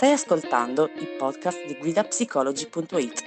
Stai 0.00 0.12
ascoltando 0.12 0.88
il 0.94 1.08
podcast 1.18 1.66
di 1.66 1.76
guidapsicology.it, 1.78 3.24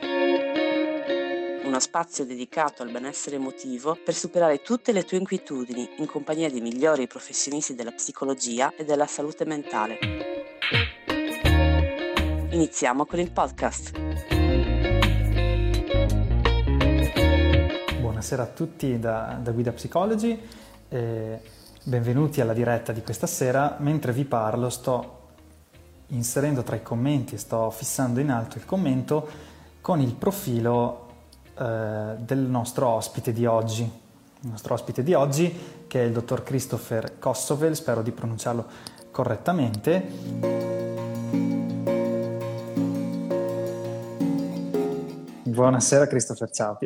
uno 1.66 1.80
spazio 1.80 2.26
dedicato 2.26 2.82
al 2.82 2.90
benessere 2.90 3.36
emotivo 3.36 3.96
per 4.04 4.16
superare 4.16 4.64
tutte 4.64 4.92
le 4.92 5.04
tue 5.04 5.18
inquietudini 5.18 5.88
in 5.98 6.08
compagnia 6.08 6.50
dei 6.50 6.62
migliori 6.62 7.06
professionisti 7.06 7.76
della 7.76 7.92
psicologia 7.92 8.74
e 8.76 8.86
della 8.86 9.06
salute 9.06 9.46
mentale. 9.46 10.00
Iniziamo 12.50 13.06
con 13.06 13.20
il 13.20 13.32
podcast. 13.32 13.92
Buonasera 18.00 18.42
a 18.42 18.48
tutti 18.48 18.98
da, 18.98 19.38
da 19.40 19.52
Guida 19.52 19.74
Psychology. 19.74 20.42
Eh, 20.90 21.40
benvenuti 21.84 22.42
alla 22.42 22.54
diretta 22.54 22.92
di 22.92 23.04
questa 23.04 23.28
sera. 23.28 23.78
Mentre 23.80 24.12
vi 24.12 24.26
parlo 24.26 24.72
sto 24.72 25.22
inserendo 26.14 26.64
tra 26.64 26.76
i 26.76 26.84
commenti 26.84 27.38
sto 27.38 27.70
fissando 27.70 28.20
in 28.20 28.30
alto 28.30 28.58
il 28.58 28.66
commento 28.66 29.52
con 29.82 30.00
il 30.00 30.14
profilo 30.14 31.08
eh, 31.58 32.16
del 32.18 32.40
nostro 32.40 32.88
ospite 32.88 33.34
di 33.34 33.46
oggi. 33.46 33.82
Il 33.84 34.50
nostro 34.50 34.74
ospite 34.74 35.04
di 35.04 35.14
oggi 35.14 35.84
che 35.88 36.02
è 36.02 36.06
il 36.06 36.12
dottor 36.12 36.44
Christopher 36.44 37.20
Kossovel, 37.20 37.76
spero 37.76 38.02
di 38.02 38.12
pronunciarlo 38.12 38.66
correttamente. 39.12 40.72
Buonasera 45.44 46.08
Christopher, 46.08 46.50
ciao. 46.50 46.78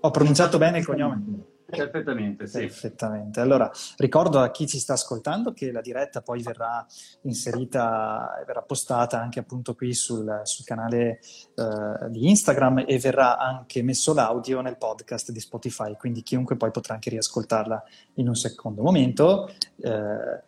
Ho 0.00 0.10
pronunciato 0.10 0.58
bene 0.58 0.78
il 0.78 0.84
cognome? 0.84 1.54
Perfettamente, 1.66 2.46
sì. 2.46 2.60
Perfettamente. 2.60 3.40
Allora, 3.40 3.70
ricordo 3.96 4.38
a 4.38 4.50
chi 4.52 4.68
ci 4.68 4.78
sta 4.78 4.92
ascoltando 4.92 5.52
che 5.52 5.72
la 5.72 5.80
diretta 5.80 6.22
poi 6.22 6.40
verrà 6.40 6.86
inserita, 7.22 8.42
verrà 8.46 8.62
postata 8.62 9.20
anche 9.20 9.40
appunto 9.40 9.74
qui 9.74 9.92
sul, 9.92 10.42
sul 10.44 10.64
canale 10.64 11.18
uh, 11.56 12.08
di 12.08 12.28
Instagram 12.28 12.84
e 12.86 12.98
verrà 12.98 13.36
anche 13.36 13.82
messo 13.82 14.14
l'audio 14.14 14.60
nel 14.60 14.76
podcast 14.76 15.32
di 15.32 15.40
Spotify, 15.40 15.96
quindi 15.96 16.22
chiunque 16.22 16.56
poi 16.56 16.70
potrà 16.70 16.94
anche 16.94 17.10
riascoltarla 17.10 17.82
in 18.14 18.28
un 18.28 18.36
secondo 18.36 18.82
momento. 18.82 19.50
Uh, 19.78 20.40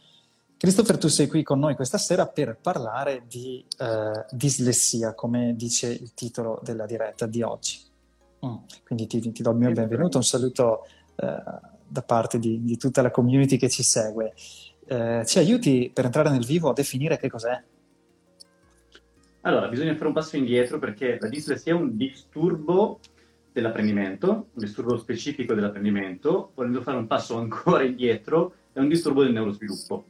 Christopher, 0.57 0.99
tu 0.99 1.09
sei 1.09 1.27
qui 1.27 1.43
con 1.43 1.59
noi 1.59 1.75
questa 1.75 1.99
sera 1.99 2.29
per 2.29 2.59
parlare 2.61 3.25
di 3.27 3.65
uh, 3.79 4.25
dislessia, 4.31 5.15
come 5.15 5.55
dice 5.57 5.89
il 5.89 6.15
titolo 6.15 6.61
della 6.63 6.87
diretta 6.87 7.27
di 7.27 7.43
oggi. 7.43 7.87
Mm. 8.45 8.57
Quindi 8.85 9.07
ti, 9.09 9.33
ti, 9.33 9.43
do 9.43 9.51
il 9.51 9.57
mio 9.57 9.73
benvenuto, 9.73 10.17
un 10.19 10.25
saluto 10.25 10.85
eh, 10.85 10.98
da 11.19 12.03
parte 12.03 12.39
di, 12.39 12.63
di, 12.63 12.77
tutta 12.77 13.03
la 13.03 13.11
community 13.11 13.57
che 13.57 13.69
ci 13.69 13.83
segue. 13.83 14.35
Eh, 14.87 15.23
ci 15.27 15.39
aiuti 15.39 15.91
per 15.93 16.05
entrare 16.05 16.31
nel 16.31 16.45
vivo 16.45 16.71
a 16.71 16.73
definire 16.73 17.19
che 17.19 17.29
cos'è? 17.29 17.63
Allora, 19.43 19.69
bisogna 19.69 19.95
fare 19.95 20.09
un 20.09 20.13
passo 20.13 20.37
indietro 20.37 20.79
perché 20.79 21.19
la 21.21 21.29
dislessia 21.29 21.73
è 21.73 21.77
un 21.77 21.97
disturbo 21.97 23.01
dell'apprendimento, 23.53 24.31
un 24.31 24.45
disturbo 24.55 24.97
specifico 24.99 25.55
dell'apprendimento, 25.55 26.53
volendo 26.55 26.83
fare 26.83 26.99
un 26.99 27.07
passo 27.07 27.39
ancora 27.39 27.83
indietro, 27.83 28.55
è 28.73 28.79
un 28.79 28.89
disturbo 28.89 29.23
del 29.23 29.33
neurosviluppo. 29.33 30.07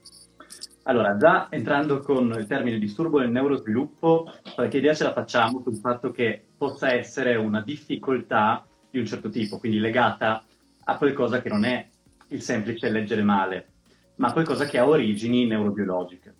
Allora, 0.85 1.17
già 1.17 1.49
entrando 1.51 2.01
con 2.01 2.35
il 2.39 2.47
termine 2.47 2.79
disturbo 2.79 3.21
del 3.21 3.31
neurosviluppo, 3.31 4.33
qualche 4.55 4.79
idea 4.79 4.95
ce 4.95 5.05
la 5.05 5.13
facciamo 5.13 5.61
sul 5.63 5.77
fatto 5.77 6.11
che 6.11 6.43
possa 6.57 6.93
essere 6.93 7.37
una 7.37 7.61
difficoltà 7.61 8.67
di 8.91 8.99
un 8.99 9.07
certo 9.07 9.29
tipo, 9.29 9.59
quindi 9.59 9.79
legata 9.79 10.43
a 10.91 10.97
qualcosa 10.97 11.43
che 11.43 11.51
non 11.51 11.65
è 11.65 11.87
il 12.29 12.41
semplice 12.41 12.91
leggere 12.91 13.23
male, 13.23 13.73
ma 14.17 14.33
qualcosa 14.33 14.65
che 14.65 14.79
ha 14.79 14.89
origini 14.89 15.47
neurobiologiche. 15.47 16.35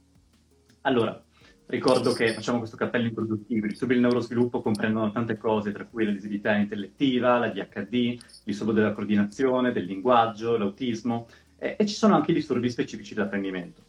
Allora, 0.83 1.23
ricordo 1.67 2.13
che 2.13 2.33
facciamo 2.33 2.59
questo 2.59 2.77
cappello 2.77 3.09
introduttivo, 3.09 3.67
i 3.67 3.69
disturbi 3.69 3.95
del 3.95 4.03
neurosviluppo 4.05 4.63
comprendono 4.63 5.13
tante 5.13 5.37
cose, 5.37 5.71
tra 5.73 5.85
cui 5.85 6.07
la 6.07 6.13
disabilità 6.13 6.55
intellettiva, 6.57 7.39
la 7.39 7.49
DHD, 7.51 7.93
il 7.93 8.23
disturbo 8.43 8.73
della 8.73 8.93
coordinazione, 8.93 9.73
del 9.73 9.85
linguaggio, 9.85 10.57
l'autismo, 10.57 11.29
e, 11.59 11.77
e 11.79 11.87
ci 11.87 11.95
sono 11.95 12.15
anche 12.15 12.31
i 12.31 12.35
disturbi 12.35 12.71
specifici 12.71 13.13
dell'apprendimento. 13.13 13.83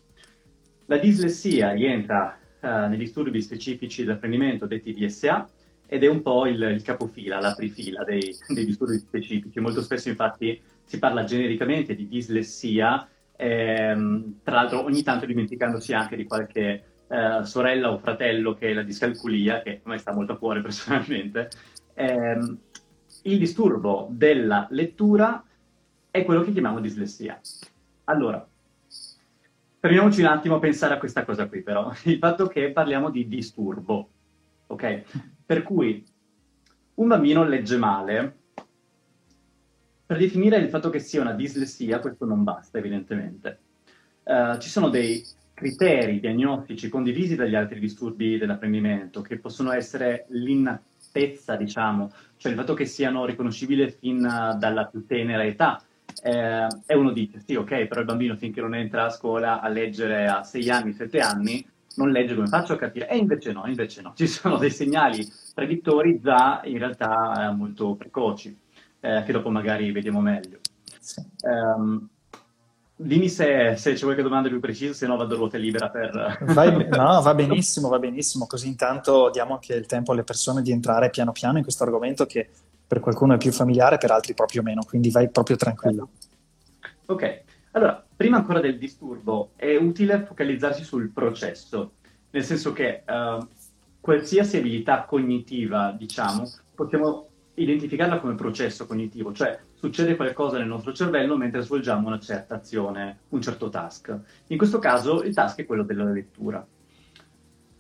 La 0.88 0.98
dislessia 0.98 1.72
rientra 1.72 2.38
uh, 2.60 2.68
nei 2.90 2.98
disturbi 2.98 3.42
specifici 3.42 4.04
dell'apprendimento 4.04 4.66
detti 4.66 4.94
DSA, 4.94 5.48
ed 5.92 6.04
è 6.04 6.08
un 6.08 6.22
po' 6.22 6.46
il, 6.46 6.62
il 6.62 6.84
capofila, 6.84 7.40
l'aprifila 7.40 8.04
dei, 8.04 8.36
dei, 8.48 8.66
disturbi 8.66 9.00
specifici. 9.00 9.60
Molto 9.60 9.82
spesso 9.82 10.08
infatti 10.08 10.62
si 10.84 11.00
parla 11.00 11.24
genericamente 11.24 11.96
di 11.96 12.08
dislessia, 12.08 13.10
ehm, 13.36 14.42
tra 14.44 14.56
l'altro 14.56 14.84
ogni 14.84 15.02
tanto 15.02 15.26
dimenticandosi 15.26 15.94
anche 15.94 16.16
di 16.16 16.26
qualche 16.26 16.84
eh, 17.08 17.40
sorella 17.44 17.92
o 17.92 17.98
fratello 17.98 18.54
che 18.54 18.70
è 18.70 18.74
la 18.74 18.84
discalculia, 18.84 19.64
che 19.64 19.82
a 19.84 19.90
me 19.90 19.98
sta 19.98 20.14
molto 20.14 20.34
a 20.34 20.38
cuore 20.38 20.62
personalmente. 20.62 21.50
Eh, 21.96 22.38
il 23.24 23.38
disturbo 23.40 24.10
della 24.12 24.68
lettura 24.70 25.44
è 26.12 26.24
quello 26.24 26.44
che 26.44 26.52
chiamiamo 26.52 26.80
dislessia. 26.80 27.42
Allora, 28.04 28.48
fermiamoci 29.80 30.22
un 30.22 30.28
attimo 30.28 30.58
a 30.58 30.60
pensare 30.60 30.94
a 30.94 31.00
questa 31.00 31.26
cosa 31.26 31.48
qui 31.48 31.64
però, 31.64 31.92
il 32.06 32.20
fatto 32.20 32.46
che 32.46 32.70
parliamo 32.72 33.10
di 33.10 33.28
disturbo, 33.28 34.10
ok? 34.68 35.38
Per 35.50 35.64
cui 35.64 36.06
un 36.94 37.08
bambino 37.08 37.44
legge 37.44 37.76
male, 37.78 38.38
per 40.06 40.20
definire 40.20 40.58
il 40.58 40.70
fatto 40.70 40.92
che 40.92 41.00
sia 41.00 41.22
una 41.22 41.34
dislessia, 41.34 41.98
questo 41.98 42.26
non 42.26 42.44
basta 42.44 42.78
evidentemente. 42.78 43.60
Uh, 44.26 44.60
ci 44.60 44.70
sono 44.70 44.90
dei 44.90 45.26
criteri 45.56 46.20
diagnostici 46.20 46.88
condivisi 46.88 47.36
dagli 47.36 47.56
altri 47.56 47.80
disturbi 47.80 48.38
dell'apprendimento, 48.38 49.24
che 49.24 49.40
possono 49.40 49.72
essere 49.72 50.28
l'innattezza, 50.30 51.56
diciamo, 51.56 52.12
cioè 52.38 52.52
il 52.52 52.58
fatto 52.60 52.76
che 52.76 52.86
siano 52.86 53.26
riconoscibili 53.26 53.90
fin 53.90 54.20
dalla 54.20 54.86
più 54.86 55.08
tenera 55.08 55.44
età. 55.44 55.82
Eh, 56.22 56.68
e 56.86 56.96
uno 56.96 57.12
dice, 57.12 57.40
sì, 57.40 57.56
ok, 57.56 57.88
però 57.88 58.02
il 58.02 58.06
bambino 58.06 58.36
finché 58.36 58.62
non 58.62 58.76
entra 58.76 59.06
a 59.06 59.10
scuola 59.10 59.62
a 59.62 59.68
leggere 59.68 60.28
a 60.28 60.44
6 60.44 60.70
anni, 60.70 60.94
7 60.94 61.20
anni, 61.20 61.68
non 62.00 62.12
legge 62.12 62.34
come 62.34 62.48
faccio 62.48 62.74
a 62.74 62.78
capire? 62.78 63.10
E 63.10 63.18
invece 63.18 63.52
no, 63.52 63.66
invece 63.68 64.02
no. 64.02 64.14
Ci 64.16 64.26
sono 64.26 64.58
dei 64.58 64.72
segnali 64.72 65.30
predittori 65.54 66.20
già 66.22 66.62
in 66.64 66.78
realtà 66.78 67.50
eh, 67.50 67.54
molto 67.54 67.96
precoci, 67.96 68.58
eh, 69.02 69.24
che 69.26 69.32
dopo 69.34 69.50
magari 69.50 69.92
vediamo 69.92 70.22
meglio. 70.22 70.60
Sì. 71.00 71.22
Um, 71.42 72.08
dimmi 72.96 73.28
se, 73.28 73.76
se 73.76 73.94
c'è 73.94 74.04
qualche 74.04 74.22
domanda 74.22 74.48
più 74.48 74.62
precisa, 74.62 74.94
se 74.94 75.08
no 75.08 75.18
vado 75.18 75.34
a 75.34 75.38
ruota 75.38 75.58
libera 75.58 75.90
per... 75.90 76.40
Vai, 76.54 76.88
no, 76.88 77.22
va 77.22 77.34
benissimo, 77.36 77.90
va 77.90 78.00
benissimo, 78.00 78.48
così 78.48 78.68
intanto 78.68 79.30
diamo 79.30 79.54
anche 79.54 79.74
il 79.74 79.86
tempo 79.86 80.14
alle 80.14 80.24
persone 80.24 80.62
di 80.62 80.72
entrare 80.72 81.10
piano 81.10 81.34
piano 81.34 81.58
in 81.58 81.64
questo 81.64 81.84
argomento 81.84 82.26
che 82.26 82.50
per 82.88 83.02
qualcuno 83.02 83.34
è 83.34 83.38
più 83.38 83.52
familiare, 83.52 83.98
per 83.98 84.12
altri 84.12 84.34
proprio 84.34 84.64
meno, 84.64 84.84
quindi 84.84 85.12
vai 85.12 85.30
proprio 85.30 85.58
tranquillo. 85.58 86.10
Ok, 87.06 87.44
allora, 87.72 88.04
prima 88.20 88.36
ancora 88.36 88.60
del 88.60 88.78
disturbo, 88.78 89.52
è 89.56 89.78
utile 89.78 90.26
focalizzarsi 90.26 90.84
sul 90.84 91.10
processo, 91.10 91.94
nel 92.32 92.44
senso 92.44 92.74
che 92.74 93.04
uh, 93.08 93.48
qualsiasi 94.02 94.58
abilità 94.58 95.06
cognitiva, 95.06 95.96
diciamo, 95.98 96.44
possiamo 96.76 97.30
identificarla 97.54 98.20
come 98.20 98.36
processo 98.36 98.86
cognitivo, 98.86 99.32
cioè 99.32 99.58
succede 99.74 100.18
qualcosa 100.18 100.58
nel 100.58 100.68
nostro 100.68 100.92
cervello 100.92 101.38
mentre 101.38 101.62
svolgiamo 101.62 102.08
una 102.08 102.20
certa 102.20 102.56
azione, 102.56 103.20
un 103.30 103.42
certo 103.42 103.70
task. 103.70 104.20
In 104.48 104.58
questo 104.58 104.80
caso 104.80 105.24
il 105.24 105.34
task 105.34 105.60
è 105.60 105.66
quello 105.66 105.84
della 105.84 106.04
lettura. 106.04 106.68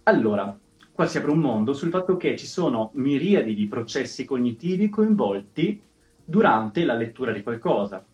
Allora, 0.04 0.58
qua 0.94 1.06
si 1.06 1.18
apre 1.18 1.32
un 1.32 1.40
mondo 1.40 1.74
sul 1.74 1.90
fatto 1.90 2.16
che 2.16 2.38
ci 2.38 2.48
sono 2.48 2.92
miriadi 2.94 3.54
di 3.56 3.68
processi 3.68 4.24
cognitivi 4.24 4.88
coinvolti 4.88 5.82
durante 6.24 6.86
la 6.86 6.94
lettura 6.94 7.34
di 7.34 7.44
qualcosa 7.44 8.06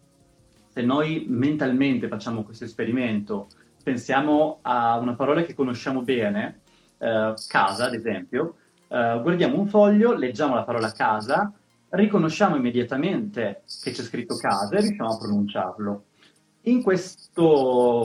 se 0.75 0.81
noi 0.81 1.25
mentalmente 1.29 2.09
facciamo 2.09 2.43
questo 2.43 2.65
esperimento, 2.65 3.47
pensiamo 3.81 4.59
a 4.61 4.97
una 4.97 5.15
parola 5.15 5.41
che 5.43 5.53
conosciamo 5.53 6.01
bene, 6.01 6.59
eh, 6.97 7.33
casa 7.47 7.85
ad 7.85 7.93
esempio, 7.93 8.55
eh, 8.89 9.19
guardiamo 9.21 9.57
un 9.57 9.67
foglio, 9.67 10.13
leggiamo 10.13 10.53
la 10.53 10.65
parola 10.65 10.91
casa, 10.91 11.49
riconosciamo 11.91 12.57
immediatamente 12.57 13.61
che 13.81 13.91
c'è 13.91 14.03
scritto 14.03 14.35
casa 14.35 14.75
e 14.75 14.81
riusciamo 14.81 15.13
a 15.13 15.17
pronunciarlo. 15.17 16.03
In 16.63 16.83
queste 16.83 17.31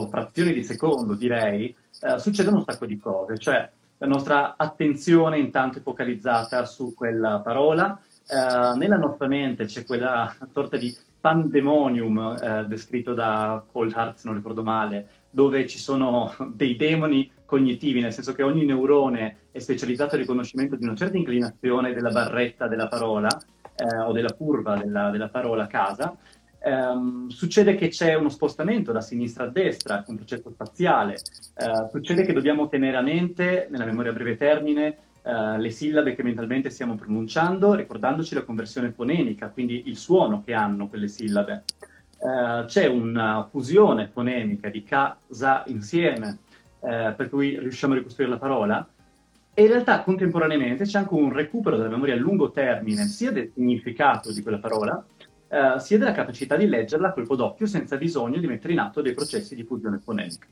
frazioni 0.09 0.53
di 0.53 0.63
secondo, 0.63 1.15
direi, 1.15 1.75
eh, 1.99 2.19
succedono 2.19 2.59
un 2.59 2.63
sacco 2.63 2.85
di 2.85 2.97
cose, 2.97 3.37
cioè 3.37 3.69
la 3.97 4.07
nostra 4.07 4.55
attenzione 4.55 5.39
intanto 5.39 5.79
è 5.79 5.81
focalizzata 5.81 6.63
su 6.63 6.93
quella 6.93 7.41
parola, 7.43 7.99
eh, 8.29 8.77
nella 8.77 8.95
nostra 8.95 9.27
mente 9.27 9.65
c'è 9.65 9.83
quella 9.83 10.33
sorta 10.53 10.77
di 10.77 10.95
pandemonium 11.21 12.37
eh, 12.41 12.65
descritto 12.67 13.13
da 13.13 13.63
Paul 13.71 13.91
Hart, 13.93 14.17
se 14.17 14.27
non 14.27 14.35
ricordo 14.35 14.63
male, 14.63 15.07
dove 15.29 15.67
ci 15.67 15.77
sono 15.77 16.33
dei 16.53 16.75
demoni 16.75 17.31
cognitivi, 17.45 18.01
nel 18.01 18.13
senso 18.13 18.33
che 18.33 18.43
ogni 18.43 18.65
neurone 18.65 19.37
è 19.51 19.59
specializzato 19.59 20.15
al 20.15 20.21
riconoscimento 20.21 20.75
di 20.75 20.83
una 20.83 20.95
certa 20.95 21.17
inclinazione 21.17 21.93
della 21.93 22.09
barretta 22.09 22.67
della 22.67 22.87
parola 22.87 23.29
eh, 23.75 23.99
o 23.99 24.11
della 24.11 24.33
curva 24.33 24.75
della, 24.75 25.09
della 25.09 25.29
parola 25.29 25.67
casa. 25.67 26.15
Um, 26.63 27.27
succede 27.29 27.73
che 27.73 27.87
c'è 27.87 28.13
uno 28.13 28.29
spostamento 28.29 28.91
da 28.91 29.01
sinistra 29.01 29.45
a 29.45 29.47
destra, 29.47 30.03
un 30.07 30.15
processo 30.15 30.51
spaziale, 30.51 31.15
uh, 31.55 31.89
succede 31.89 32.23
che 32.23 32.33
dobbiamo 32.33 32.69
tenere 32.69 32.97
a 32.97 33.01
mente, 33.01 33.67
nella 33.71 33.85
memoria 33.85 34.11
a 34.11 34.13
breve 34.13 34.37
termine, 34.37 34.97
uh, 35.23 35.57
le 35.57 35.69
sillabe 35.69 36.15
che 36.15 36.23
mentalmente 36.23 36.69
stiamo 36.69 36.95
pronunciando, 36.95 37.73
ricordandoci 37.73 38.35
la 38.35 38.43
conversione 38.43 38.91
fonemica, 38.91 39.49
quindi 39.49 39.83
il 39.87 39.97
suono 39.97 40.43
che 40.43 40.53
hanno 40.53 40.87
quelle 40.87 41.07
sillabe. 41.07 41.63
Uh, 42.17 42.65
c'è 42.65 42.85
una 42.85 43.47
fusione 43.49 44.07
fonemica 44.07 44.69
di 44.69 44.83
casa 44.83 45.63
insieme, 45.67 46.37
per 46.81 47.29
cui 47.29 47.59
riusciamo 47.59 47.93
a 47.93 47.97
ricostruire 47.97 48.31
la 48.31 48.39
parola, 48.39 48.89
e 49.53 49.63
in 49.63 49.67
realtà 49.67 50.01
contemporaneamente 50.01 50.85
c'è 50.85 50.97
anche 50.97 51.13
un 51.13 51.31
recupero 51.31 51.75
della 51.75 51.89
memoria 51.89 52.15
a 52.15 52.17
lungo 52.17 52.51
termine, 52.51 53.05
sia 53.05 53.31
del 53.31 53.51
significato 53.53 54.31
di 54.31 54.41
quella 54.41 54.59
parola, 54.59 55.05
eh, 55.47 55.75
sia 55.79 55.97
della 55.97 56.13
capacità 56.13 56.55
di 56.55 56.67
leggerla 56.67 57.09
a 57.09 57.11
colpo 57.11 57.35
d'occhio 57.35 57.67
senza 57.67 57.97
bisogno 57.97 58.39
di 58.39 58.47
mettere 58.47 58.73
in 58.73 58.79
atto 58.79 59.01
dei 59.01 59.13
processi 59.13 59.53
di 59.53 59.63
fusione 59.63 59.99
fonetica. 59.99 60.47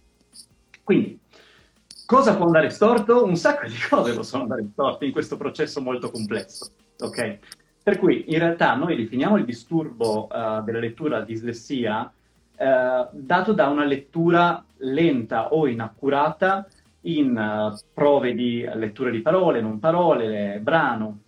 Quindi, 0.83 1.17
cosa 2.09 2.35
può 2.35 2.47
andare 2.47 2.71
storto? 2.71 3.23
Un 3.23 3.35
sacco 3.35 3.67
di 3.67 3.75
cose 3.87 4.15
possono 4.15 4.41
andare 4.41 4.67
storte 4.71 5.05
in 5.05 5.11
questo 5.11 5.37
processo 5.37 5.79
molto 5.79 6.09
complesso. 6.09 6.71
Ok? 7.01 7.37
Per 7.83 7.99
cui 7.99 8.33
in 8.33 8.39
realtà 8.39 8.73
noi 8.73 8.95
definiamo 8.95 9.37
il 9.37 9.45
disturbo 9.45 10.23
uh, 10.25 10.63
della 10.63 10.79
lettura 10.79 11.21
dislessia 11.21 12.01
uh, 12.01 13.07
dato 13.11 13.53
da 13.53 13.67
una 13.67 13.85
lettura 13.85 14.65
lenta 14.77 15.53
o 15.53 15.67
inaccurata 15.67 16.67
in 17.01 17.37
uh, 17.37 17.77
prove 17.93 18.33
di 18.33 18.67
lettura 18.73 19.11
di 19.11 19.21
parole, 19.21 19.61
non 19.61 19.77
parole, 19.79 20.59
brano, 20.61 21.19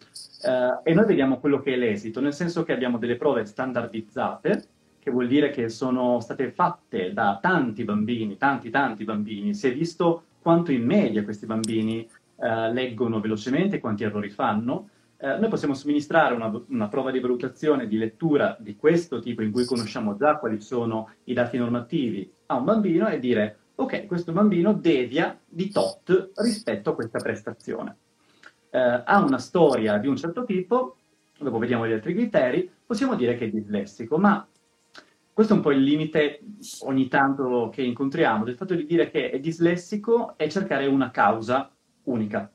Uh, 0.41 0.81
e 0.81 0.95
noi 0.95 1.05
vediamo 1.05 1.39
quello 1.39 1.59
che 1.59 1.75
è 1.75 1.77
l'esito, 1.77 2.19
nel 2.19 2.33
senso 2.33 2.63
che 2.63 2.73
abbiamo 2.73 2.97
delle 2.97 3.15
prove 3.15 3.45
standardizzate, 3.45 4.63
che 4.97 5.11
vuol 5.11 5.27
dire 5.27 5.51
che 5.51 5.69
sono 5.69 6.19
state 6.19 6.49
fatte 6.49 7.13
da 7.13 7.37
tanti 7.39 7.83
bambini, 7.83 8.37
tanti 8.37 8.71
tanti 8.71 9.03
bambini, 9.03 9.53
si 9.53 9.67
è 9.67 9.71
visto 9.71 10.23
quanto 10.41 10.71
in 10.71 10.85
media 10.85 11.23
questi 11.23 11.45
bambini 11.45 12.07
uh, 12.35 12.71
leggono 12.71 13.19
velocemente, 13.19 13.79
quanti 13.79 14.03
errori 14.03 14.29
fanno. 14.29 14.89
Uh, 15.17 15.39
noi 15.39 15.49
possiamo 15.49 15.73
somministrare 15.73 16.33
una, 16.33 16.51
una, 16.69 16.87
prova 16.87 17.11
di 17.11 17.19
valutazione 17.19 17.87
di 17.87 17.97
lettura 17.97 18.57
di 18.59 18.75
questo 18.75 19.19
tipo, 19.19 19.43
in 19.43 19.51
cui 19.51 19.65
conosciamo 19.65 20.15
già 20.15 20.37
quali 20.37 20.59
sono 20.61 21.11
i 21.25 21.33
dati 21.33 21.57
normativi, 21.57 22.31
a 22.47 22.55
un 22.55 22.63
bambino 22.63 23.07
e 23.07 23.19
dire, 23.19 23.57
ok, 23.75 24.07
questo 24.07 24.31
bambino 24.31 24.73
devia 24.73 25.37
di 25.45 25.69
tot 25.69 26.31
rispetto 26.35 26.89
a 26.89 26.95
questa 26.95 27.19
prestazione 27.19 27.97
eh, 28.71 29.03
ha 29.05 29.23
una 29.23 29.37
storia 29.37 29.97
di 29.97 30.07
un 30.07 30.15
certo 30.15 30.43
tipo, 30.43 30.97
dopo 31.37 31.59
vediamo 31.59 31.87
gli 31.87 31.91
altri 31.91 32.13
criteri, 32.13 32.69
possiamo 32.85 33.15
dire 33.15 33.35
che 33.35 33.45
è 33.45 33.49
dislessico, 33.49 34.17
ma 34.17 34.45
questo 35.33 35.53
è 35.53 35.55
un 35.55 35.61
po' 35.61 35.71
il 35.71 35.81
limite 35.81 36.41
ogni 36.81 37.07
tanto 37.07 37.69
che 37.71 37.81
incontriamo, 37.81 38.43
del 38.43 38.55
fatto 38.55 38.75
di 38.75 38.85
dire 38.85 39.09
che 39.09 39.29
è 39.29 39.39
dislessico 39.39 40.37
e 40.37 40.49
cercare 40.49 40.85
una 40.87 41.09
causa 41.11 41.71
unica. 42.03 42.51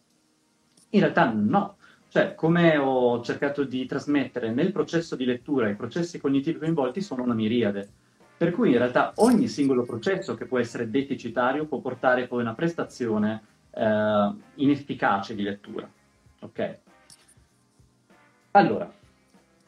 In 0.91 1.01
realtà 1.01 1.33
no, 1.33 1.77
cioè 2.09 2.35
come 2.35 2.77
ho 2.77 3.21
cercato 3.23 3.65
di 3.65 3.87
trasmettere 3.87 4.53
nel 4.53 4.73
processo 4.73 5.17
di 5.17 5.25
lettura 5.25 5.69
i 5.69 5.77
processi 5.77 6.21
cognitivi 6.21 6.59
coinvolti 6.59 7.01
sono 7.01 7.23
una 7.23 7.35
miriade, 7.35 7.89
per 8.37 8.53
cui 8.53 8.71
in 8.71 8.79
realtà 8.79 9.13
ogni 9.17 9.49
singolo 9.49 9.85
processo 9.85 10.35
che 10.35 10.47
può 10.47 10.59
essere 10.59 10.91
deficitario 10.91 11.67
può 11.67 11.81
portare 11.81 12.27
poi 12.27 12.41
a 12.41 12.43
una 12.43 12.55
prestazione 12.55 13.43
eh, 13.71 14.33
inefficace 14.55 15.35
di 15.35 15.43
lettura. 15.43 15.91
Ok. 16.41 16.79
Allora, 18.53 18.91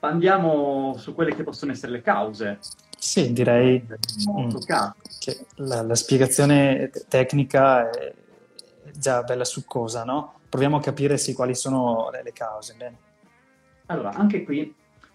andiamo 0.01 0.95
su 0.97 1.15
quelle 1.15 1.35
che 1.35 1.43
possono 1.43 1.73
essere 1.73 1.93
le 1.93 2.03
cause. 2.03 2.59
Sì, 2.99 3.33
direi 3.33 3.81
mm, 3.81 4.51
che 5.21 5.47
la, 5.57 5.83
la, 5.83 5.95
spiegazione 5.95 6.91
tecnica 7.09 7.89
è 7.89 8.13
già 8.93 9.23
bella 9.23 9.45
succosa, 9.45 10.03
no? 10.03 10.41
Proviamo 10.49 10.79
a 10.79 10.81
capire 10.81 11.17
sì, 11.17 11.33
quali 11.33 11.55
sono 11.55 12.11
le, 12.11 12.23
le 12.25 12.33
cause. 12.33 12.75
Bene. 12.77 12.97
Allora, 13.87 14.11
anche 14.11 14.43
qui 14.43 14.75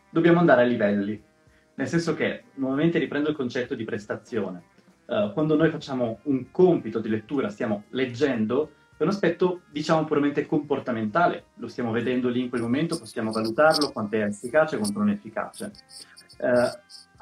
dobbiamo 0.09 0.39
andare 0.39 0.61
a 0.61 0.65
livelli, 0.65 1.21
nel 1.75 1.87
senso 1.87 2.13
che, 2.13 2.45
nuovamente 2.53 2.99
riprendo 2.99 3.29
il 3.29 3.35
concetto 3.35 3.75
di 3.75 3.83
prestazione. 3.83 4.63
Uh, 5.05 5.33
quando 5.33 5.57
noi 5.57 5.69
facciamo 5.69 6.19
un 6.23 6.51
compito 6.51 6.99
di 6.99 7.09
lettura, 7.09 7.49
stiamo 7.49 7.83
leggendo, 7.89 8.71
è 8.95 9.03
un 9.03 9.09
aspetto, 9.09 9.63
diciamo, 9.69 10.05
puramente 10.05 10.45
comportamentale. 10.45 11.47
Lo 11.55 11.67
stiamo 11.67 11.91
vedendo 11.91 12.29
lì 12.29 12.39
in 12.39 12.49
quel 12.49 12.61
momento, 12.61 12.97
possiamo 12.97 13.31
valutarlo, 13.31 13.91
quanto 13.91 14.15
è 14.15 14.23
efficace, 14.23 14.77
quanto 14.77 14.99
non 14.99 15.09
è 15.09 15.13
efficace. 15.13 15.71
Eh, 16.37 16.71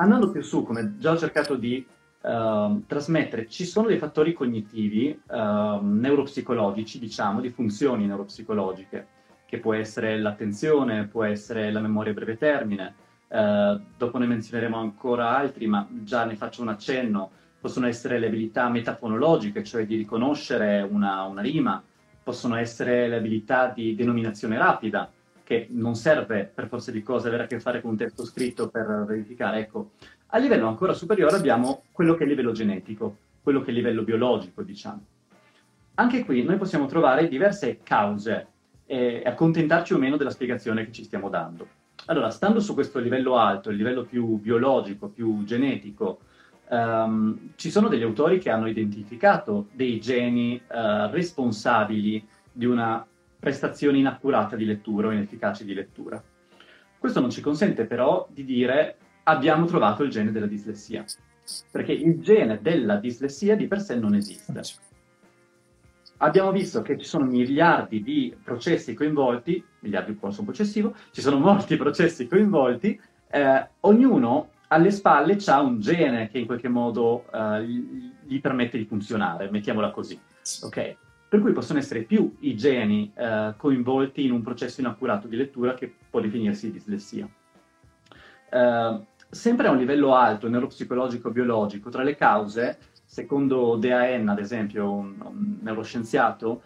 andando 0.01 0.31
più 0.31 0.41
su, 0.41 0.63
come 0.63 0.95
già 0.97 1.11
ho 1.11 1.17
cercato 1.17 1.55
di 1.55 1.85
uh, 2.21 2.83
trasmettere, 2.85 3.47
ci 3.47 3.65
sono 3.65 3.87
dei 3.87 3.97
fattori 3.97 4.33
cognitivi, 4.33 5.19
uh, 5.27 5.79
neuropsicologici, 5.81 6.99
diciamo, 6.99 7.39
di 7.39 7.49
funzioni 7.49 8.05
neuropsicologiche, 8.05 9.07
che 9.45 9.59
può 9.59 9.73
essere 9.73 10.19
l'attenzione, 10.19 11.07
può 11.07 11.23
essere 11.23 11.71
la 11.71 11.79
memoria 11.79 12.11
a 12.11 12.15
breve 12.15 12.37
termine. 12.37 12.95
Uh, 13.27 13.79
dopo 13.97 14.17
ne 14.17 14.25
menzioneremo 14.25 14.77
ancora 14.77 15.37
altri, 15.37 15.65
ma 15.67 15.87
già 15.89 16.25
ne 16.25 16.35
faccio 16.35 16.61
un 16.61 16.67
accenno 16.67 17.31
possono 17.61 17.85
essere 17.85 18.17
le 18.17 18.25
abilità 18.25 18.67
metafonologiche, 18.69 19.63
cioè 19.63 19.85
di 19.85 19.95
riconoscere 19.95 20.81
una, 20.81 21.25
una 21.25 21.41
rima, 21.41 21.81
possono 22.23 22.55
essere 22.55 23.07
le 23.07 23.17
abilità 23.17 23.67
di 23.67 23.93
denominazione 23.95 24.57
rapida, 24.57 25.09
che 25.51 25.67
non 25.71 25.95
serve 25.95 26.49
per 26.53 26.69
forza 26.69 26.91
di 26.91 27.03
cose 27.03 27.27
avere 27.27 27.43
a 27.43 27.47
che 27.47 27.59
fare 27.59 27.81
con 27.81 27.89
un 27.89 27.97
testo 27.97 28.23
scritto 28.23 28.69
per 28.69 29.03
verificare. 29.05 29.59
Ecco, 29.59 29.91
a 30.27 30.37
livello 30.37 30.65
ancora 30.65 30.93
superiore 30.93 31.35
abbiamo 31.35 31.83
quello 31.91 32.13
che 32.13 32.19
è 32.19 32.23
il 32.23 32.29
livello 32.29 32.53
genetico, 32.53 33.17
quello 33.43 33.59
che 33.59 33.65
è 33.65 33.69
il 33.71 33.75
livello 33.75 34.03
biologico, 34.03 34.61
diciamo. 34.61 35.03
Anche 35.95 36.23
qui 36.23 36.43
noi 36.43 36.55
possiamo 36.55 36.85
trovare 36.85 37.27
diverse 37.27 37.79
cause 37.83 38.47
e 38.85 39.23
accontentarci 39.25 39.93
o 39.93 39.97
meno 39.97 40.15
della 40.15 40.29
spiegazione 40.29 40.85
che 40.85 40.93
ci 40.93 41.03
stiamo 41.03 41.27
dando. 41.27 41.67
Allora, 42.05 42.29
stando 42.29 42.61
su 42.61 42.73
questo 42.73 42.99
livello 42.99 43.35
alto, 43.35 43.71
il 43.71 43.75
livello 43.75 44.05
più 44.05 44.37
biologico, 44.37 45.09
più 45.09 45.43
genetico, 45.43 46.21
um, 46.69 47.49
ci 47.55 47.69
sono 47.69 47.89
degli 47.89 48.03
autori 48.03 48.39
che 48.39 48.49
hanno 48.49 48.67
identificato 48.67 49.67
dei 49.73 49.99
geni 49.99 50.61
uh, 50.65 51.11
responsabili 51.11 52.25
di 52.53 52.65
una 52.65 53.05
prestazione 53.41 53.97
inaccurata 53.97 54.55
di 54.55 54.65
lettura 54.65 55.07
o 55.07 55.11
inefficace 55.11 55.65
di 55.65 55.73
lettura. 55.73 56.23
Questo 56.99 57.19
non 57.19 57.31
ci 57.31 57.41
consente 57.41 57.85
però 57.85 58.27
di 58.29 58.45
dire 58.45 58.97
abbiamo 59.23 59.65
trovato 59.65 60.03
il 60.03 60.11
gene 60.11 60.31
della 60.31 60.45
dislessia, 60.45 61.03
perché 61.71 61.91
il 61.91 62.21
gene 62.21 62.59
della 62.61 62.97
dislessia 62.97 63.55
di 63.55 63.65
per 63.65 63.81
sé 63.81 63.95
non 63.95 64.13
esiste. 64.13 64.53
Abbiamo 66.17 66.51
visto 66.51 66.83
che 66.83 66.99
ci 66.99 67.05
sono 67.05 67.25
miliardi 67.25 68.03
di 68.03 68.35
processi 68.43 68.93
coinvolti, 68.93 69.63
miliardi 69.79 70.11
un 70.11 70.19
po' 70.19 70.51
eccessivo, 70.51 70.95
ci 71.09 71.21
sono 71.21 71.39
molti 71.39 71.77
processi 71.77 72.27
coinvolti, 72.27 73.01
eh, 73.31 73.67
ognuno 73.79 74.49
alle 74.67 74.91
spalle 74.91 75.37
c'ha 75.37 75.61
un 75.61 75.79
gene 75.79 76.29
che 76.29 76.37
in 76.37 76.45
qualche 76.45 76.69
modo 76.69 77.25
uh, 77.31 77.59
gli 77.59 78.39
permette 78.39 78.77
di 78.77 78.85
funzionare, 78.85 79.49
mettiamola 79.49 79.89
così. 79.89 80.17
Ok? 80.61 80.95
Per 81.31 81.39
cui 81.39 81.53
possono 81.53 81.79
essere 81.79 82.01
più 82.01 82.35
i 82.39 82.57
geni 82.57 83.09
uh, 83.15 83.55
coinvolti 83.55 84.25
in 84.25 84.33
un 84.33 84.41
processo 84.41 84.81
inaccurato 84.81 85.29
di 85.29 85.37
lettura 85.37 85.75
che 85.75 85.89
può 86.09 86.19
definirsi 86.19 86.73
dislessia. 86.73 87.25
Uh, 88.51 89.05
sempre 89.29 89.67
a 89.67 89.71
un 89.71 89.77
livello 89.77 90.13
alto, 90.13 90.49
neuropsicologico-biologico, 90.49 91.89
tra 91.89 92.03
le 92.03 92.17
cause, 92.17 92.79
secondo 93.05 93.77
DAN, 93.77 94.27
ad 94.27 94.39
esempio, 94.39 94.91
un, 94.91 95.15
un 95.21 95.57
neuroscienziato, 95.61 96.63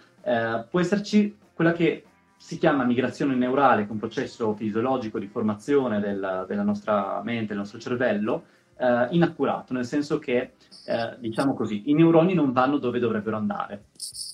può 0.67 0.79
esserci 0.79 1.37
quella 1.53 1.73
che 1.73 2.03
si 2.35 2.57
chiama 2.57 2.85
migrazione 2.85 3.35
neurale, 3.35 3.83
che 3.83 3.89
è 3.89 3.91
un 3.91 3.99
processo 3.99 4.55
fisiologico 4.55 5.19
di 5.19 5.27
formazione 5.27 5.99
del, 5.99 6.45
della 6.47 6.63
nostra 6.63 7.21
mente, 7.23 7.49
del 7.49 7.57
nostro 7.57 7.77
cervello, 7.77 8.45
eh, 8.77 9.07
inaccurato, 9.11 9.73
nel 9.73 9.85
senso 9.85 10.19
che, 10.19 10.53
eh, 10.85 11.15
diciamo 11.19 11.53
così, 11.53 11.89
i 11.89 11.93
neuroni 11.93 12.33
non 12.33 12.51
vanno 12.51 12.77
dove 12.77 12.99
dovrebbero 12.99 13.37
andare, 13.37 13.85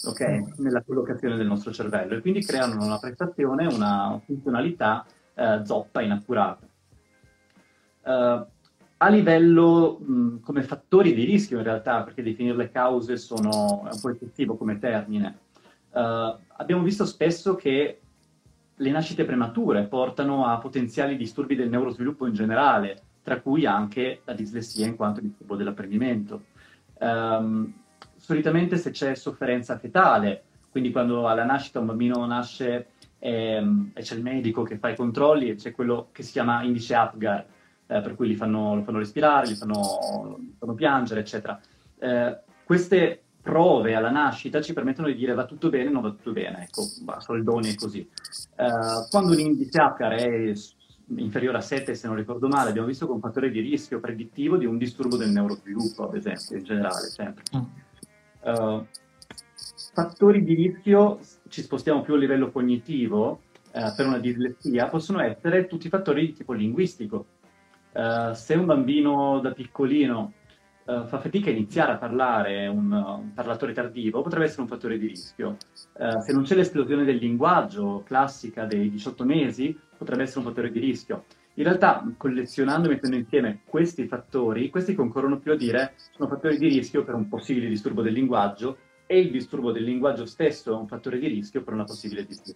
ok? 0.08 0.60
Nella 0.60 0.84
collocazione 0.84 1.36
del 1.36 1.48
nostro 1.48 1.72
cervello, 1.72 2.16
e 2.16 2.22
quindi 2.22 2.44
creano 2.44 2.84
una 2.84 3.00
prestazione, 3.00 3.68
una 3.68 4.20
funzionalità 4.26 5.06
eh, 5.36 5.62
zoppa, 5.64 6.02
inaccurata. 6.02 6.68
Uh, 8.04 8.46
a 8.98 9.10
livello 9.10 10.00
mh, 10.00 10.40
come 10.42 10.64
fattori 10.64 11.14
di 11.14 11.24
rischio 11.24 11.58
in 11.58 11.64
realtà, 11.64 12.04
perché 12.04 12.24
definire 12.24 12.56
le 12.56 12.72
cause 12.72 13.18
sono, 13.18 13.88
è 13.88 13.94
un 13.94 14.00
po' 14.02 14.10
eccessivo 14.10 14.58
come 14.58 14.80
termine, 14.80 15.38
uh, 15.92 16.36
abbiamo 16.58 16.82
visto 16.82 17.06
spesso 17.06 17.56
che 17.56 18.02
le 18.76 18.92
nascite 18.92 19.26
premature 19.26 19.84
portano 19.84 20.48
a 20.48 20.58
potenziali 20.58 21.16
disturbi 21.16 21.56
del 21.56 21.70
neurosviluppo 21.70 22.26
in 22.26 22.34
generale, 22.34 23.04
tra 23.24 23.40
cui 23.40 23.66
anche 23.66 24.22
la 24.26 24.34
dislessia 24.34 24.86
in 24.86 24.96
quanto 24.96 25.22
disturbo 25.22 25.56
dell'apprendimento. 25.56 26.44
Um, 27.00 27.74
solitamente 28.16 28.78
se 28.78 28.92
c'è 28.92 29.16
sofferenza 29.16 29.78
fetale, 29.78 30.44
quindi 30.70 30.92
quando 30.92 31.28
alla 31.28 31.44
nascita 31.44 31.80
un 31.80 31.88
bambino 31.88 32.26
nasce 32.26 32.88
ehm, 33.20 33.92
e 33.94 34.02
c'è 34.02 34.16
il 34.16 34.22
medico 34.22 34.64
che 34.64 34.78
fa 34.78 34.90
i 34.90 34.96
controlli 34.96 35.50
e 35.50 35.56
c'è 35.56 35.72
quello 35.72 36.10
che 36.12 36.24
si 36.24 36.32
chiama 36.32 36.64
indice 36.64 36.96
Apgar, 36.96 37.46
eh, 37.88 38.02
per 38.02 38.16
cui 38.16 38.28
li 38.28 38.36
fanno, 38.36 38.76
lo 38.76 38.84
fanno 38.84 39.00
respirare, 39.00 39.48
li 39.48 39.56
fanno, 39.56 40.40
fanno 40.58 40.74
piangere, 40.74 41.20
eccetera. 41.20 41.60
Eh, 42.00 42.40
queste 42.64 43.22
prove 43.42 43.96
alla 43.96 44.12
nascita 44.12 44.62
ci 44.62 44.74
permettono 44.74 45.08
di 45.08 45.16
dire 45.16 45.34
va 45.34 45.46
tutto 45.46 45.70
bene, 45.70 45.90
non 45.90 46.02
va 46.02 46.10
tutto 46.10 46.32
bene, 46.32 46.64
ecco, 46.64 46.84
soldoni 47.20 47.70
e 47.70 47.76
così. 47.76 48.08
Uh, 48.56 49.10
quando 49.10 49.34
l'indice 49.34 49.82
Apgar 49.82 50.14
è 50.14 50.54
inferiore 51.16 51.58
a 51.58 51.62
7, 51.62 51.96
se 51.96 52.08
non 52.08 52.16
ricordo 52.16 52.48
male, 52.48 52.70
abbiamo 52.70 52.88
visto 52.88 53.06
che 53.06 53.12
un 53.12 53.20
fattore 53.20 53.50
di 53.50 53.60
rischio 53.60 54.00
predittivo 54.00 54.58
di 54.58 54.66
un 54.66 54.78
disturbo 54.78 55.18
del 55.18 55.30
neurosviluppo, 55.30 56.08
ad 56.08 56.16
esempio, 56.16 56.58
in 56.58 56.64
generale, 56.64 57.08
sempre. 57.08 57.44
Uh, 58.42 58.86
fattori 59.94 60.44
di 60.44 60.54
rischio, 60.54 61.20
ci 61.50 61.62
spostiamo 61.62 62.02
più 62.02 62.14
a 62.14 62.18
livello 62.18 62.52
cognitivo, 62.52 63.42
uh, 63.74 63.96
per 63.96 64.06
una 64.06 64.20
dislessia, 64.20 64.88
possono 64.88 65.22
essere 65.22 65.68
tutti 65.68 65.90
fattori 65.90 66.28
di 66.28 66.34
tipo 66.34 66.54
linguistico. 66.54 67.26
se 68.34 68.56
un 68.56 68.66
bambino 68.66 69.40
da 69.42 69.52
piccolino 69.52 70.34
uh, 70.86 71.06
fa 71.06 71.20
fatica 71.20 71.50
a 71.50 71.54
iniziare 71.54 71.94
a 71.94 71.98
parlare 71.98 72.68
un, 72.68 72.92
un, 72.92 73.34
parlatore 73.34 73.74
tardivo, 73.74 74.22
potrebbe 74.22 74.46
essere 74.46 74.62
un 74.62 74.68
fattore 74.68 74.98
di 74.98 75.08
rischio. 75.08 75.58
Uh, 75.94 76.22
se 76.22 76.34
non 76.34 76.44
c'è 76.44 76.56
l'esplosione 76.56 77.04
del 77.04 77.18
linguaggio 77.18 78.04
classica 78.06 78.66
dei 78.66 78.90
18 78.90 79.26
mesi, 79.26 79.78
potrebbe 80.02 80.24
essere 80.24 80.40
un 80.40 80.46
fattore 80.46 80.72
di 80.72 80.80
rischio. 80.80 81.26
In 81.56 81.64
realtà, 81.66 82.04
collezionando 82.18 82.88
e 82.88 82.94
mettendo 82.94 83.18
insieme 83.18 83.60
questi 83.66 84.08
fattori, 84.08 84.72
questi 84.72 84.96
concorrono 84.96 85.38
più 85.38 85.52
a 85.52 85.56
dire 85.56 85.94
sono 86.16 86.28
fattori 86.28 86.58
di 86.58 86.70
rischio 86.70 87.04
per 87.04 87.14
un 87.14 87.30
possibile 87.30 87.68
disturbo 87.68 88.02
del 88.02 88.14
linguaggio 88.14 88.78
e 89.06 89.20
il 89.20 89.30
disturbo 89.30 89.72
del 89.72 89.84
linguaggio 89.84 90.26
stesso 90.26 90.72
è 90.72 90.76
un 90.76 90.88
fattore 90.88 91.20
di 91.20 91.28
rischio 91.28 91.62
per 91.62 91.74
una 91.74 91.84
possibile 91.84 92.26
dislessia. 92.26 92.56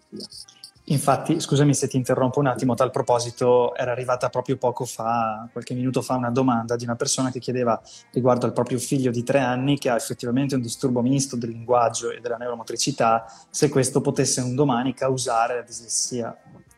Infatti, 0.85 1.39
scusami 1.39 1.73
se 1.73 1.87
ti 1.87 1.97
interrompo 1.97 2.39
un 2.39 2.47
attimo, 2.47 2.73
a 2.73 2.75
tal 2.75 2.91
proposito 2.91 3.75
era 3.75 3.91
arrivata 3.91 4.29
proprio 4.29 4.57
poco 4.57 4.85
fa, 4.85 5.47
qualche 5.51 5.73
minuto 5.73 6.01
fa, 6.01 6.15
una 6.15 6.31
domanda 6.31 6.75
di 6.75 6.83
una 6.83 6.95
persona 6.95 7.29
che 7.29 7.39
chiedeva 7.39 7.79
riguardo 8.11 8.45
al 8.45 8.53
proprio 8.53 8.79
figlio 8.79 9.11
di 9.11 9.23
tre 9.23 9.39
anni 9.39 9.77
che 9.77 9.89
ha 9.89 9.95
effettivamente 9.95 10.55
un 10.55 10.61
disturbo 10.61 11.01
misto 11.01 11.35
del 11.35 11.49
linguaggio 11.49 12.11
e 12.11 12.21
della 12.21 12.37
neuromotricità, 12.37 13.25
se 13.49 13.69
questo 13.69 14.01
potesse 14.01 14.41
un 14.41 14.55
domani 14.55 14.93
causare 14.93 15.55
la 15.55 15.61
dislessia. 15.61 16.35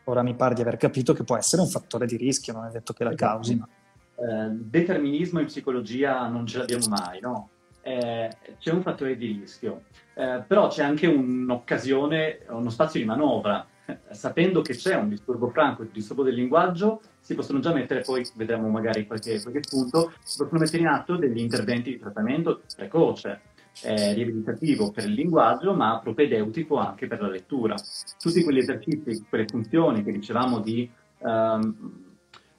Ora 0.08 0.22
mi 0.22 0.34
pare 0.34 0.54
di 0.54 0.62
aver 0.62 0.78
capito 0.78 1.12
che 1.12 1.22
può 1.22 1.36
essere 1.36 1.60
un 1.60 1.68
fattore 1.68 2.06
di 2.06 2.16
rischio, 2.16 2.54
non 2.54 2.64
è 2.64 2.70
detto 2.70 2.94
che 2.94 3.04
la 3.04 3.12
esatto. 3.12 3.32
causi. 3.32 3.56
Ma... 3.56 3.68
Eh, 4.16 4.48
determinismo 4.50 5.38
in 5.38 5.46
psicologia 5.46 6.26
non 6.28 6.46
ce 6.46 6.58
l'abbiamo 6.58 6.88
mai, 6.88 7.20
no? 7.20 7.50
Eh, 7.82 8.30
c'è 8.58 8.72
un 8.72 8.82
fattore 8.82 9.16
di 9.16 9.38
rischio, 9.38 9.82
eh, 10.14 10.42
però 10.46 10.68
c'è 10.68 10.82
anche 10.82 11.06
un'occasione, 11.06 12.40
uno 12.48 12.70
spazio 12.70 13.00
di 13.00 13.06
manovra 13.06 13.66
sapendo 14.10 14.62
che 14.62 14.74
c'è 14.74 14.94
un 14.94 15.10
disturbo 15.10 15.48
franco, 15.48 15.82
il 15.82 15.90
disturbo 15.92 16.22
del 16.22 16.34
linguaggio, 16.34 17.00
si 17.20 17.34
possono 17.34 17.60
già 17.60 17.72
mettere, 17.72 18.00
poi 18.00 18.26
vedremo 18.34 18.68
magari 18.68 19.06
qualche, 19.06 19.40
qualche 19.42 19.60
punto, 19.68 20.12
si 20.22 20.38
possono 20.38 20.60
mettere 20.60 20.82
in 20.82 20.88
atto 20.88 21.16
degli 21.16 21.38
interventi 21.38 21.90
di 21.90 21.98
trattamento 21.98 22.62
precoce, 22.74 23.40
eh, 23.82 24.12
riabilitativo 24.12 24.90
per 24.90 25.04
il 25.04 25.12
linguaggio, 25.12 25.74
ma 25.74 25.98
propedeutico 25.98 26.76
anche 26.76 27.06
per 27.06 27.20
la 27.20 27.28
lettura. 27.28 27.74
Tutti 28.18 28.42
quegli 28.42 28.58
esercizi, 28.58 29.24
quelle 29.28 29.46
funzioni 29.46 30.02
che 30.02 30.12
dicevamo 30.12 30.60
di 30.60 30.90
um, 31.18 31.74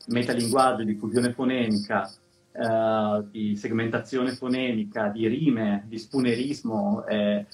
metalinguaggio, 0.07 0.83
di 0.83 0.95
fusione 0.95 1.33
fonenica, 1.33 2.09
uh, 2.51 3.27
di 3.29 3.55
segmentazione 3.55 4.31
fonenica, 4.31 5.09
di 5.09 5.27
rime, 5.27 5.83
di 5.87 5.97
spunerismo, 5.97 7.05
eh, 7.05 7.45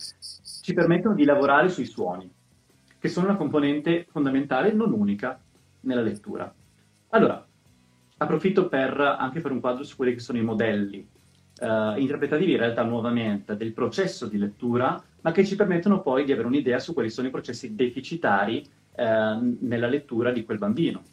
ci 0.62 0.74
permettono 0.74 1.16
di 1.16 1.26
lavorare 1.26 1.70
sui 1.70 1.86
suoni 1.86 2.32
che 3.06 3.12
sono 3.12 3.28
una 3.28 3.38
componente 3.38 4.08
fondamentale, 4.10 4.74
non 4.74 4.92
unica, 4.92 5.40
nella 5.82 6.02
lettura. 6.02 6.52
Allora, 7.10 7.46
approfitto 8.18 8.68
per, 8.68 9.00
anche 9.00 9.42
per 9.42 9.52
un 9.52 9.60
quadro 9.60 9.84
su 9.84 9.96
quelli 9.96 10.14
che 10.14 10.20
sono 10.20 10.40
i 10.40 10.44
modelli 10.44 11.08
uh, 11.60 12.00
interpretativi, 12.00 12.52
in 12.52 12.58
realtà 12.58 12.84
nuovamente, 12.84 13.56
del 13.56 13.74
processo 13.74 14.28
di 14.28 14.38
lettura, 14.38 15.02
ma 15.22 15.32
che 15.32 15.46
ci 15.46 15.56
permettono 15.56 16.02
poi 16.02 16.26
di 16.26 16.32
avere 16.32 16.48
un'idea 16.48 16.80
su 16.80 16.94
quali 16.94 17.10
sono 17.10 17.28
i 17.28 17.32
processi 17.32 17.76
deficitari 17.76 18.66
uh, 18.96 19.58
nella 19.60 19.88
lettura 19.88 20.32
di 20.32 20.44
quel 20.44 20.58
bambino, 20.58 21.04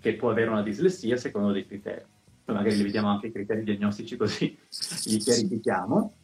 che 0.00 0.14
può 0.14 0.30
avere 0.30 0.50
una 0.50 0.62
dislessia 0.62 1.16
secondo 1.16 1.52
dei 1.52 1.66
criteri. 1.66 2.04
Poi 2.44 2.54
magari 2.54 2.76
li 2.76 2.82
vediamo 2.82 3.08
anche 3.08 3.28
i 3.28 3.32
criteri 3.32 3.62
diagnostici 3.62 4.16
così 4.16 4.56
li 5.04 5.18
chiarifichiamo. 5.18 6.14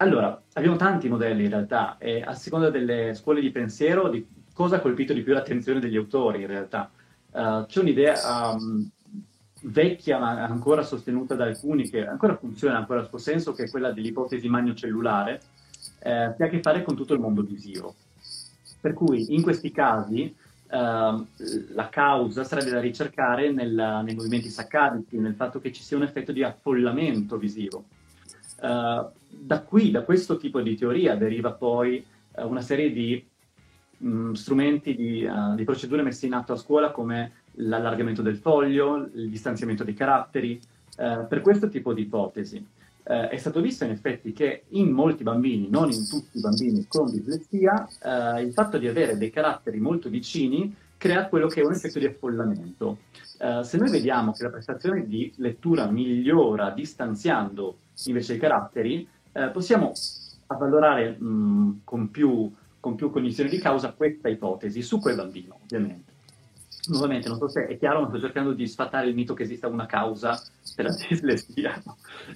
Allora, 0.00 0.40
abbiamo 0.52 0.76
tanti 0.76 1.08
modelli 1.08 1.44
in 1.44 1.50
realtà 1.50 1.98
e 1.98 2.22
a 2.22 2.34
seconda 2.34 2.70
delle 2.70 3.14
scuole 3.14 3.40
di 3.40 3.50
pensiero 3.50 4.08
di 4.08 4.24
cosa 4.52 4.76
ha 4.76 4.80
colpito 4.80 5.12
di 5.12 5.22
più 5.22 5.32
l'attenzione 5.32 5.80
degli 5.80 5.96
autori 5.96 6.42
in 6.42 6.46
realtà. 6.46 6.90
Uh, 7.30 7.66
c'è 7.66 7.80
un'idea 7.80 8.52
um, 8.52 8.88
vecchia 9.62 10.18
ma 10.18 10.44
ancora 10.44 10.82
sostenuta 10.82 11.34
da 11.34 11.44
alcuni 11.44 11.88
che 11.88 12.06
ancora 12.06 12.36
funziona, 12.36 12.78
ancora 12.78 13.00
il 13.00 13.08
suo 13.08 13.18
senso, 13.18 13.52
che 13.52 13.64
è 13.64 13.70
quella 13.70 13.92
dell'ipotesi 13.92 14.48
magnocellulare, 14.48 15.40
eh, 16.00 16.34
che 16.36 16.42
ha 16.42 16.46
a 16.46 16.48
che 16.48 16.60
fare 16.60 16.82
con 16.82 16.94
tutto 16.94 17.14
il 17.14 17.20
mondo 17.20 17.42
visivo. 17.42 17.94
Per 18.80 18.92
cui 18.92 19.34
in 19.34 19.42
questi 19.42 19.72
casi 19.72 20.34
uh, 20.70 21.26
la 21.72 21.88
causa 21.90 22.44
sarebbe 22.44 22.70
da 22.70 22.80
ricercare 22.80 23.50
nel, 23.50 24.02
nei 24.04 24.14
movimenti 24.14 24.50
saccadici, 24.50 25.18
nel 25.18 25.34
fatto 25.34 25.60
che 25.60 25.72
ci 25.72 25.82
sia 25.82 25.96
un 25.96 26.04
effetto 26.04 26.32
di 26.32 26.42
affollamento 26.42 27.36
visivo. 27.36 27.84
Uh, 28.60 29.06
da 29.28 29.62
qui, 29.62 29.90
da 29.90 30.02
questo 30.02 30.36
tipo 30.36 30.60
di 30.60 30.76
teoria, 30.76 31.16
deriva 31.16 31.52
poi 31.52 32.04
uh, 32.32 32.46
una 32.46 32.60
serie 32.60 32.92
di 32.92 33.24
mh, 33.98 34.08
mm, 34.08 34.32
strumenti, 34.32 34.94
di, 34.94 35.24
uh, 35.24 35.54
di, 35.54 35.64
procedure 35.64 36.02
messe 36.02 36.26
in 36.26 36.34
atto 36.34 36.52
a 36.52 36.56
scuola 36.56 36.90
come 36.90 37.32
l'allargamento 37.58 38.22
del 38.22 38.36
foglio, 38.36 39.08
il 39.14 39.28
distanziamento 39.30 39.84
dei 39.84 39.94
caratteri, 39.94 40.60
per 40.96 41.42
questo 41.42 41.68
tipo 41.68 41.92
di 41.92 42.02
ipotesi. 42.02 42.66
è 43.04 43.36
stato 43.36 43.60
visto 43.60 43.84
in 43.84 43.90
effetti 43.90 44.32
che 44.32 44.64
in 44.70 44.90
molti 44.90 45.22
bambini, 45.22 45.68
non 45.70 45.92
in 45.92 46.08
tutti 46.08 46.38
i 46.38 46.40
bambini 46.40 46.86
con 46.88 47.08
dislessia, 47.08 47.86
il 48.40 48.52
fatto 48.52 48.78
di 48.78 48.88
avere 48.88 49.16
dei 49.16 49.30
caratteri 49.30 49.78
molto 49.78 50.08
vicini 50.08 50.74
crea 50.98 51.28
quello 51.28 51.46
che 51.46 51.62
è 51.62 51.64
un 51.64 51.72
effetto 51.72 51.98
di 51.98 52.04
affollamento. 52.04 52.98
Uh, 53.38 53.62
se 53.62 53.78
noi 53.78 53.88
vediamo 53.88 54.32
che 54.32 54.42
la 54.42 54.50
prestazione 54.50 55.06
di 55.06 55.32
lettura 55.36 55.86
migliora 55.86 56.70
distanziando 56.70 57.78
invece 58.06 58.34
i 58.34 58.38
caratteri, 58.38 59.08
uh, 59.32 59.50
possiamo 59.52 59.92
avvalorare 60.48 61.10
mh, 61.10 61.80
con, 61.84 62.10
più, 62.10 62.52
con 62.80 62.96
più 62.96 63.10
cognizione 63.10 63.48
di 63.48 63.58
causa 63.58 63.92
questa 63.92 64.28
ipotesi 64.28 64.82
su 64.82 64.98
quel 64.98 65.16
bambino, 65.16 65.60
ovviamente. 65.62 66.07
Nuovamente, 66.86 67.28
non 67.28 67.38
so 67.38 67.48
se 67.48 67.66
è 67.66 67.76
chiaro, 67.76 68.00
ma 68.00 68.08
sto 68.08 68.20
cercando 68.20 68.52
di 68.52 68.66
sfatare 68.66 69.08
il 69.08 69.14
mito 69.14 69.34
che 69.34 69.42
esista 69.42 69.66
una 69.66 69.86
causa 69.86 70.40
per 70.74 70.86
la 70.86 70.96
dislessia. 71.08 71.82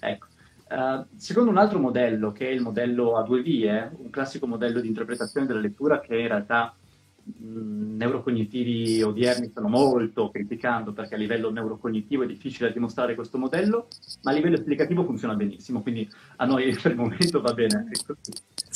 ecco. 0.01 0.27
Uh, 0.73 1.05
secondo 1.17 1.51
un 1.51 1.59
altro 1.59 1.79
modello, 1.79 2.33
che 2.33 2.49
è 2.49 2.51
il 2.51 2.63
modello 2.63 3.17
a 3.17 3.23
due 3.23 3.43
vie, 3.43 3.93
un 3.95 4.09
classico 4.09 4.47
modello 4.47 4.81
di 4.81 4.89
interpretazione 4.89 5.47
della 5.47 5.61
lettura 5.61 6.01
che 6.01 6.17
in 6.17 6.29
realtà 6.29 6.75
mh, 7.23 7.97
neurocognitivi 7.97 9.03
odierni 9.03 9.49
stanno 9.49 9.69
molto 9.69 10.31
criticando 10.31 10.93
perché 10.93 11.15
a 11.15 11.19
livello 11.19 11.51
neurocognitivo 11.51 12.23
è 12.23 12.27
difficile 12.27 12.73
dimostrare 12.73 13.15
questo 13.15 13.37
modello, 13.37 13.89
ma 14.23 14.31
a 14.31 14.35
livello 14.35 14.55
esplicativo 14.55 15.05
funziona 15.05 15.35
benissimo, 15.35 15.83
quindi 15.83 16.11
a 16.37 16.47
noi 16.47 16.73
per 16.81 16.93
il 16.93 16.97
momento 16.97 17.43
va 17.43 17.53
bene. 17.53 17.89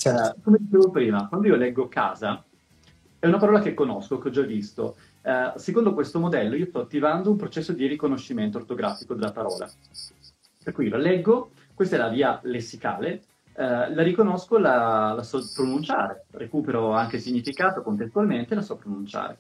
Uh, 0.04 0.40
come 0.42 0.58
dicevo 0.60 0.90
prima, 0.90 1.26
quando 1.28 1.46
io 1.46 1.56
leggo 1.56 1.88
casa, 1.88 2.44
è 3.18 3.26
una 3.26 3.38
parola 3.38 3.60
che 3.60 3.74
conosco, 3.74 4.18
che 4.18 4.28
ho 4.28 4.30
già 4.30 4.42
visto. 4.42 4.96
Uh, 5.26 5.58
secondo 5.58 5.92
questo 5.92 6.20
modello 6.20 6.54
io 6.54 6.66
sto 6.66 6.78
attivando 6.78 7.32
un 7.32 7.36
processo 7.36 7.72
di 7.72 7.88
riconoscimento 7.88 8.58
ortografico 8.58 9.14
della 9.14 9.32
parola. 9.32 9.68
Per 10.62 10.72
cui 10.72 10.88
la 10.88 10.98
leggo, 10.98 11.50
questa 11.74 11.96
è 11.96 11.98
la 11.98 12.08
via 12.08 12.38
lessicale, 12.44 13.24
eh, 13.56 13.92
la 13.92 14.02
riconosco, 14.02 14.56
la, 14.56 15.14
la, 15.16 15.22
so 15.24 15.42
pronunciare, 15.52 16.26
recupero 16.30 16.92
anche 16.92 17.16
il 17.16 17.22
significato 17.22 17.82
contestualmente, 17.82 18.54
la 18.54 18.62
so 18.62 18.76
pronunciare. 18.76 19.38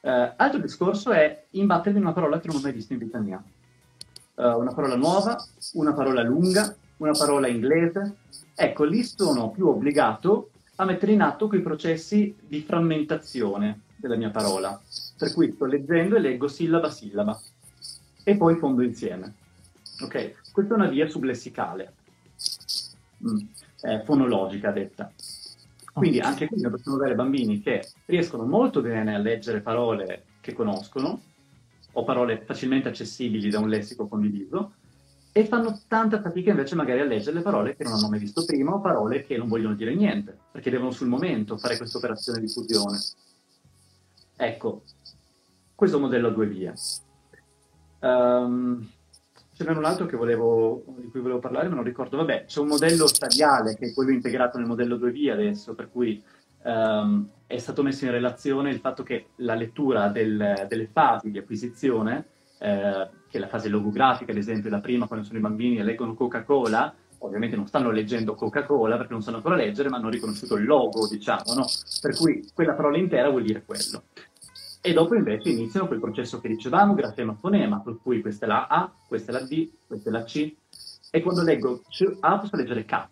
Eh, 0.00 0.32
altro 0.36 0.60
discorso 0.60 1.10
è 1.10 1.46
imbattermi 1.50 1.98
in 1.98 2.04
una 2.04 2.14
parola 2.14 2.38
che 2.38 2.46
non 2.46 2.58
ho 2.58 2.60
mai 2.60 2.72
visto 2.72 2.92
in 2.92 3.00
vita 3.00 3.18
mia. 3.18 3.42
Uh, 4.36 4.58
una 4.58 4.72
parola 4.72 4.94
nuova, 4.94 5.36
una 5.72 5.92
parola 5.92 6.22
lunga, 6.22 6.72
una 6.98 7.12
parola 7.18 7.48
inglese. 7.48 8.16
Ecco, 8.54 8.84
lì 8.84 9.02
sono 9.02 9.50
più 9.50 9.66
obbligato 9.66 10.50
a 10.76 10.84
mettere 10.84 11.12
in 11.12 11.20
atto 11.20 11.48
quei 11.48 11.62
processi 11.62 12.36
di 12.46 12.60
frammentazione 12.60 13.80
della 14.00 14.16
mia 14.16 14.30
parola. 14.30 14.80
Per 15.16 15.32
cui 15.32 15.52
sto 15.52 15.66
leggendo 15.66 16.16
e 16.16 16.20
leggo 16.20 16.48
sillaba 16.48 16.88
a 16.88 16.90
sillaba 16.90 17.40
e 18.24 18.36
poi 18.36 18.56
fondo 18.56 18.82
insieme. 18.82 19.34
Ok? 20.00 20.52
Questa 20.52 20.74
è 20.74 20.76
una 20.76 20.88
via 20.88 21.08
sublessicale 21.08 21.94
mm, 23.28 23.38
eh, 23.82 24.02
fonologica 24.04 24.70
detta. 24.70 25.12
Quindi 25.92 26.20
anche 26.20 26.46
qui 26.46 26.60
noi 26.60 26.70
possiamo 26.70 26.96
avere 26.96 27.14
bambini 27.14 27.60
che 27.60 27.86
riescono 28.06 28.44
molto 28.44 28.80
bene 28.80 29.14
a 29.14 29.18
leggere 29.18 29.60
parole 29.60 30.24
che 30.40 30.52
conoscono 30.52 31.20
o 31.92 32.04
parole 32.04 32.42
facilmente 32.44 32.88
accessibili 32.88 33.50
da 33.50 33.58
un 33.58 33.68
lessico 33.68 34.06
condiviso 34.06 34.74
e 35.32 35.46
fanno 35.46 35.80
tanta 35.86 36.20
fatica 36.20 36.50
invece 36.50 36.74
magari 36.74 37.00
a 37.00 37.04
leggere 37.04 37.36
le 37.36 37.42
parole 37.42 37.76
che 37.76 37.84
non 37.84 37.94
hanno 37.94 38.08
mai 38.08 38.18
visto 38.18 38.44
prima 38.44 38.72
o 38.72 38.80
parole 38.80 39.24
che 39.24 39.36
non 39.36 39.48
vogliono 39.48 39.74
dire 39.74 39.94
niente, 39.94 40.36
perché 40.50 40.70
devono 40.70 40.90
sul 40.90 41.08
momento 41.08 41.56
fare 41.56 41.76
questa 41.76 41.98
operazione 41.98 42.40
di 42.40 42.48
fusione. 42.48 42.98
Ecco, 44.42 44.84
questo 45.74 46.00
modello 46.00 46.28
a 46.28 46.30
due 46.30 46.46
vie. 46.46 46.72
Um, 48.00 48.88
ce 49.52 49.64
n'era 49.64 49.78
un 49.78 49.84
altro 49.84 50.08
volevo, 50.16 50.82
di 50.96 51.08
cui 51.08 51.20
volevo 51.20 51.40
parlare, 51.40 51.68
ma 51.68 51.74
non 51.74 51.84
ricordo. 51.84 52.16
Vabbè, 52.16 52.46
c'è 52.46 52.60
un 52.60 52.68
modello 52.68 53.06
stadiale 53.06 53.74
che 53.74 53.88
è 53.88 53.92
quello 53.92 54.12
integrato 54.12 54.56
nel 54.56 54.66
modello 54.66 54.96
2V 54.96 55.30
adesso, 55.30 55.74
per 55.74 55.90
cui 55.90 56.22
um, 56.62 57.28
è 57.46 57.58
stato 57.58 57.82
messo 57.82 58.06
in 58.06 58.12
relazione 58.12 58.70
il 58.70 58.80
fatto 58.80 59.02
che 59.02 59.26
la 59.36 59.54
lettura 59.54 60.08
del, 60.08 60.64
delle 60.66 60.88
fasi 60.90 61.30
di 61.30 61.36
acquisizione, 61.36 62.24
eh, 62.60 63.08
che 63.28 63.36
è 63.36 63.40
la 63.40 63.48
fase 63.48 63.68
logografica, 63.68 64.32
ad 64.32 64.38
esempio, 64.38 64.70
la 64.70 64.80
prima 64.80 65.06
quando 65.06 65.26
sono 65.26 65.38
i 65.38 65.42
bambini 65.42 65.76
e 65.76 65.82
leggono 65.82 66.14
Coca-Cola, 66.14 66.94
ovviamente 67.22 67.56
non 67.56 67.66
stanno 67.66 67.90
leggendo 67.90 68.34
Coca-Cola 68.34 68.96
perché 68.96 69.12
non 69.12 69.22
sanno 69.22 69.36
ancora 69.36 69.56
leggere, 69.56 69.88
ma 69.88 69.96
hanno 69.96 70.08
riconosciuto 70.08 70.56
il 70.56 70.64
logo, 70.64 71.06
diciamo, 71.08 71.54
no? 71.54 71.66
Per 72.00 72.16
cui 72.16 72.48
quella 72.54 72.74
parola 72.74 72.96
intera 72.96 73.28
vuol 73.28 73.42
dire 73.42 73.62
quello. 73.64 74.02
E 74.82 74.92
dopo 74.94 75.14
invece 75.14 75.50
iniziano 75.50 75.86
quel 75.86 76.00
processo 76.00 76.40
che 76.40 76.48
dicevamo, 76.48 76.94
grafema-fonema, 76.94 77.80
per 77.80 77.98
cui 78.02 78.22
questa 78.22 78.46
è 78.46 78.48
la 78.48 78.66
A, 78.66 78.90
questa 79.06 79.30
è 79.30 79.34
la 79.34 79.42
D, 79.42 79.68
questa 79.86 80.08
è 80.08 80.12
la 80.12 80.24
C, 80.24 80.54
e 81.10 81.20
quando 81.20 81.42
leggo 81.42 81.82
A 82.20 82.38
posso 82.38 82.56
leggere 82.56 82.86
K, 82.86 83.06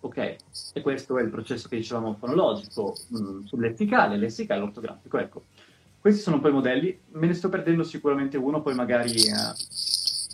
ok? 0.00 0.36
E 0.74 0.80
questo 0.80 1.18
è 1.18 1.22
il 1.22 1.30
processo 1.30 1.66
che 1.66 1.76
dicevamo 1.76 2.16
fonologico, 2.20 2.94
mh, 3.08 3.18
mm, 3.18 3.44
sul 3.46 3.60
lessicale, 3.60 4.16
lessicale, 4.16 4.62
ortografico, 4.62 5.18
ecco. 5.18 5.42
Questi 6.00 6.20
sono 6.20 6.38
poi 6.40 6.50
i 6.50 6.54
modelli, 6.54 7.00
me 7.12 7.26
ne 7.26 7.34
sto 7.34 7.48
perdendo 7.48 7.82
sicuramente 7.82 8.36
uno, 8.36 8.62
poi 8.62 8.76
magari 8.76 9.10
eh, 9.10 9.32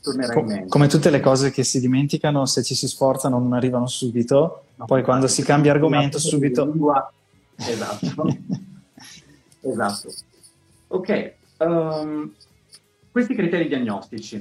tornerà 0.03 0.39
in 0.39 0.45
mente. 0.45 0.69
Come 0.69 0.89
tutte 0.89 1.09
le 1.09 1.21
cose 1.21 1.51
che 1.51 1.65
si 1.65 1.81
dimenticano, 1.81 2.45
se 2.45 2.63
ci 2.63 2.75
si 2.75 2.87
sforza 2.89 3.31
non 3.31 3.51
arrivano 3.55 3.87
subito, 3.87 4.65
no, 4.75 4.85
poi 4.85 5.03
quando 5.03 5.29
si 5.29 5.43
cambia 5.43 5.73
argomento 5.73 6.19
subito... 6.19 6.71
Esatto. 7.57 8.27
esatto. 9.63 10.15
Ok, 10.95 11.35
um, 11.59 12.33
questi 13.11 13.35
criteri 13.35 13.67
diagnostici. 13.67 14.41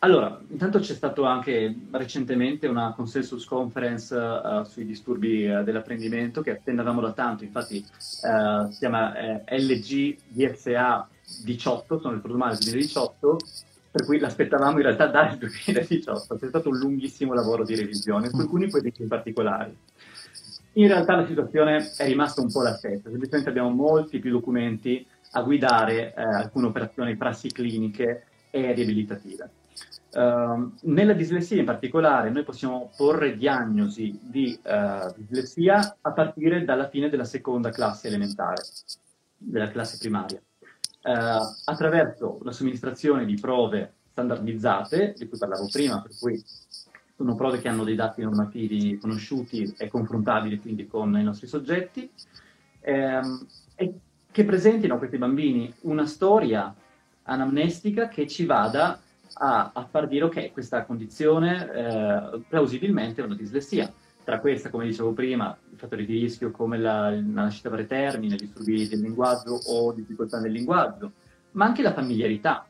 Allora, 0.00 0.38
intanto 0.46 0.78
c'è 0.78 0.92
stato 0.92 1.24
anche 1.24 1.74
recentemente 1.90 2.66
una 2.66 2.92
consensus 2.92 3.46
conference 3.46 4.14
uh, 4.14 4.62
sui 4.64 4.84
disturbi 4.84 5.48
uh, 5.48 5.64
dell'apprendimento 5.64 6.42
che 6.42 6.50
attendavamo 6.50 7.00
da 7.00 7.12
tanto, 7.12 7.44
infatti 7.44 7.78
uh, 7.78 8.70
si 8.70 8.78
chiama 8.78 9.14
LG 9.48 10.18
DSA 10.28 11.08
18, 11.44 11.98
sono 11.98 12.14
il 12.14 12.20
programma 12.20 12.50
del 12.50 12.58
2018, 12.58 13.38
per 13.90 14.04
cui 14.04 14.18
l'aspettavamo 14.18 14.76
in 14.76 14.82
realtà 14.82 15.06
dal 15.06 15.38
2018, 15.38 16.36
c'è 16.36 16.46
stato 16.48 16.68
un 16.68 16.76
lunghissimo 16.76 17.32
lavoro 17.32 17.64
di 17.64 17.74
revisione 17.74 18.28
su 18.28 18.36
alcuni 18.36 18.68
quesiti 18.68 19.00
in 19.00 19.08
particolare. 19.08 19.74
In 20.74 20.88
realtà 20.88 21.16
la 21.16 21.26
situazione 21.26 21.90
è 21.96 22.06
rimasta 22.06 22.42
un 22.42 22.52
po' 22.52 22.60
la 22.60 22.74
stessa, 22.74 23.08
semplicemente 23.08 23.48
abbiamo 23.48 23.70
molti 23.70 24.18
più 24.18 24.30
documenti 24.30 25.04
a 25.32 25.42
guidare 25.42 26.14
eh, 26.14 26.22
alcune 26.22 26.66
operazioni 26.66 27.16
prassi 27.16 27.48
cliniche 27.50 28.24
e 28.50 28.72
riabilitative. 28.72 29.50
Uh, 30.10 30.72
nella 30.84 31.12
dislessia 31.12 31.58
in 31.58 31.66
particolare 31.66 32.30
noi 32.30 32.42
possiamo 32.42 32.90
porre 32.96 33.36
diagnosi 33.36 34.18
di 34.22 34.58
uh, 34.64 35.12
dislessia 35.14 35.98
a 36.00 36.12
partire 36.12 36.64
dalla 36.64 36.88
fine 36.88 37.10
della 37.10 37.24
seconda 37.24 37.68
classe 37.68 38.08
elementare, 38.08 38.62
della 39.36 39.68
classe 39.68 39.98
primaria, 39.98 40.40
uh, 41.02 41.54
attraverso 41.64 42.38
la 42.42 42.52
somministrazione 42.52 43.26
di 43.26 43.34
prove 43.34 43.96
standardizzate, 44.12 45.14
di 45.14 45.28
cui 45.28 45.38
parlavo 45.38 45.68
prima, 45.70 46.00
per 46.00 46.12
cui 46.18 46.42
sono 47.14 47.34
prove 47.34 47.60
che 47.60 47.68
hanno 47.68 47.84
dei 47.84 47.94
dati 47.94 48.22
normativi 48.22 48.96
conosciuti 48.98 49.74
e 49.76 49.88
confrontabili 49.88 50.58
quindi 50.58 50.86
con 50.86 51.16
i 51.18 51.22
nostri 51.22 51.46
soggetti, 51.46 52.10
ehm, 52.80 53.46
e 53.74 53.94
che 54.30 54.44
presentino 54.44 54.94
a 54.94 54.98
questi 54.98 55.18
bambini 55.18 55.72
una 55.82 56.06
storia 56.06 56.74
anamnestica 57.22 58.08
che 58.08 58.26
ci 58.26 58.44
vada 58.44 59.00
a, 59.34 59.70
a 59.72 59.84
far 59.84 60.08
dire 60.08 60.24
ok, 60.24 60.52
questa 60.52 60.84
condizione 60.84 61.70
eh, 61.72 62.40
plausibilmente 62.48 63.22
è 63.22 63.24
una 63.24 63.34
dislessia. 63.34 63.92
Tra 64.24 64.40
questa, 64.40 64.68
come 64.68 64.84
dicevo 64.84 65.12
prima, 65.12 65.56
i 65.72 65.76
fattori 65.76 66.04
di 66.04 66.18
rischio 66.18 66.50
come 66.50 66.76
la, 66.76 67.10
la 67.10 67.20
nascita 67.20 67.70
pretermine, 67.70 68.36
disturbi 68.36 68.86
del 68.86 69.00
linguaggio 69.00 69.58
o 69.68 69.92
difficoltà 69.92 70.38
nel 70.38 70.52
linguaggio, 70.52 71.12
ma 71.52 71.64
anche 71.64 71.80
la 71.80 71.94
familiarità. 71.94 72.66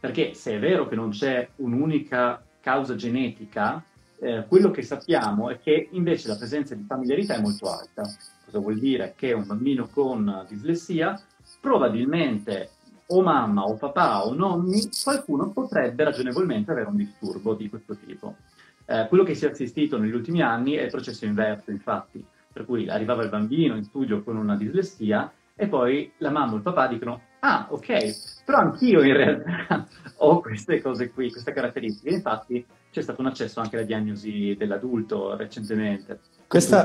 Perché 0.00 0.32
se 0.32 0.54
è 0.54 0.58
vero 0.58 0.88
che 0.88 0.94
non 0.94 1.10
c'è 1.10 1.46
un'unica 1.56 2.42
causa 2.60 2.94
genetica, 2.94 3.84
eh, 4.20 4.44
quello 4.46 4.70
che 4.70 4.82
sappiamo 4.82 5.48
è 5.50 5.58
che 5.58 5.88
invece 5.92 6.28
la 6.28 6.36
presenza 6.36 6.74
di 6.74 6.84
familiarità 6.86 7.34
è 7.34 7.40
molto 7.40 7.70
alta. 7.70 8.02
Cosa 8.44 8.58
vuol 8.58 8.78
dire? 8.78 9.14
Che 9.16 9.32
un 9.32 9.46
bambino 9.46 9.88
con 9.88 10.46
dislessia 10.48 11.20
probabilmente 11.60 12.70
o 13.06 13.22
mamma 13.22 13.64
o 13.64 13.76
papà 13.76 14.24
o 14.24 14.34
nonni, 14.34 14.88
qualcuno 15.02 15.50
potrebbe 15.50 16.04
ragionevolmente 16.04 16.70
avere 16.70 16.88
un 16.88 16.96
disturbo 16.96 17.54
di 17.54 17.68
questo 17.68 17.96
tipo. 17.96 18.36
Eh, 18.84 19.06
quello 19.08 19.24
che 19.24 19.34
si 19.34 19.46
è 19.46 19.50
assistito 19.50 19.98
negli 19.98 20.14
ultimi 20.14 20.42
anni 20.42 20.74
è 20.74 20.82
il 20.82 20.90
processo 20.90 21.24
inverso, 21.24 21.70
infatti, 21.70 22.24
per 22.52 22.64
cui 22.64 22.88
arrivava 22.88 23.22
il 23.22 23.28
bambino 23.28 23.76
in 23.76 23.84
studio 23.84 24.22
con 24.22 24.36
una 24.36 24.56
dislessia 24.56 25.32
e 25.54 25.66
poi 25.66 26.12
la 26.18 26.30
mamma 26.30 26.52
o 26.52 26.56
il 26.56 26.62
papà 26.62 26.86
dicono 26.86 27.22
ah 27.40 27.66
ok, 27.70 28.42
però 28.44 28.58
anch'io 28.58 29.02
in 29.02 29.16
realtà 29.16 29.86
ho 30.18 30.40
queste 30.40 30.80
cose 30.80 31.10
qui, 31.10 31.30
queste 31.30 31.52
caratteristiche. 31.52 32.14
Infatti 32.14 32.64
c'è 32.90 33.02
stato 33.02 33.20
un 33.20 33.28
accesso 33.28 33.60
anche 33.60 33.76
alla 33.76 33.84
diagnosi 33.84 34.54
dell'adulto 34.58 35.36
recentemente. 35.36 36.20
Questa, 36.46 36.84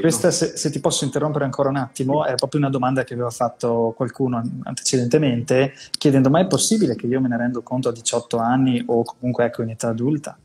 questa 0.00 0.32
se, 0.32 0.56
se, 0.56 0.70
ti 0.70 0.80
posso 0.80 1.04
interrompere 1.04 1.44
ancora 1.44 1.68
un 1.68 1.76
attimo, 1.76 2.24
è 2.24 2.34
proprio 2.34 2.60
una 2.60 2.68
domanda 2.68 3.04
che 3.04 3.14
aveva 3.14 3.30
fatto 3.30 3.92
qualcuno 3.96 4.42
antecedentemente, 4.64 5.74
chiedendo 5.96 6.30
ma 6.30 6.40
è 6.40 6.48
possibile 6.48 6.96
che 6.96 7.06
io 7.06 7.20
me 7.20 7.28
ne 7.28 7.36
rendo 7.36 7.62
conto 7.62 7.90
a 7.90 7.92
18 7.92 8.38
anni 8.38 8.82
o 8.84 9.04
comunque 9.04 9.44
ecco 9.44 9.62
in 9.62 9.70
età 9.70 9.88
adulta? 9.88 10.36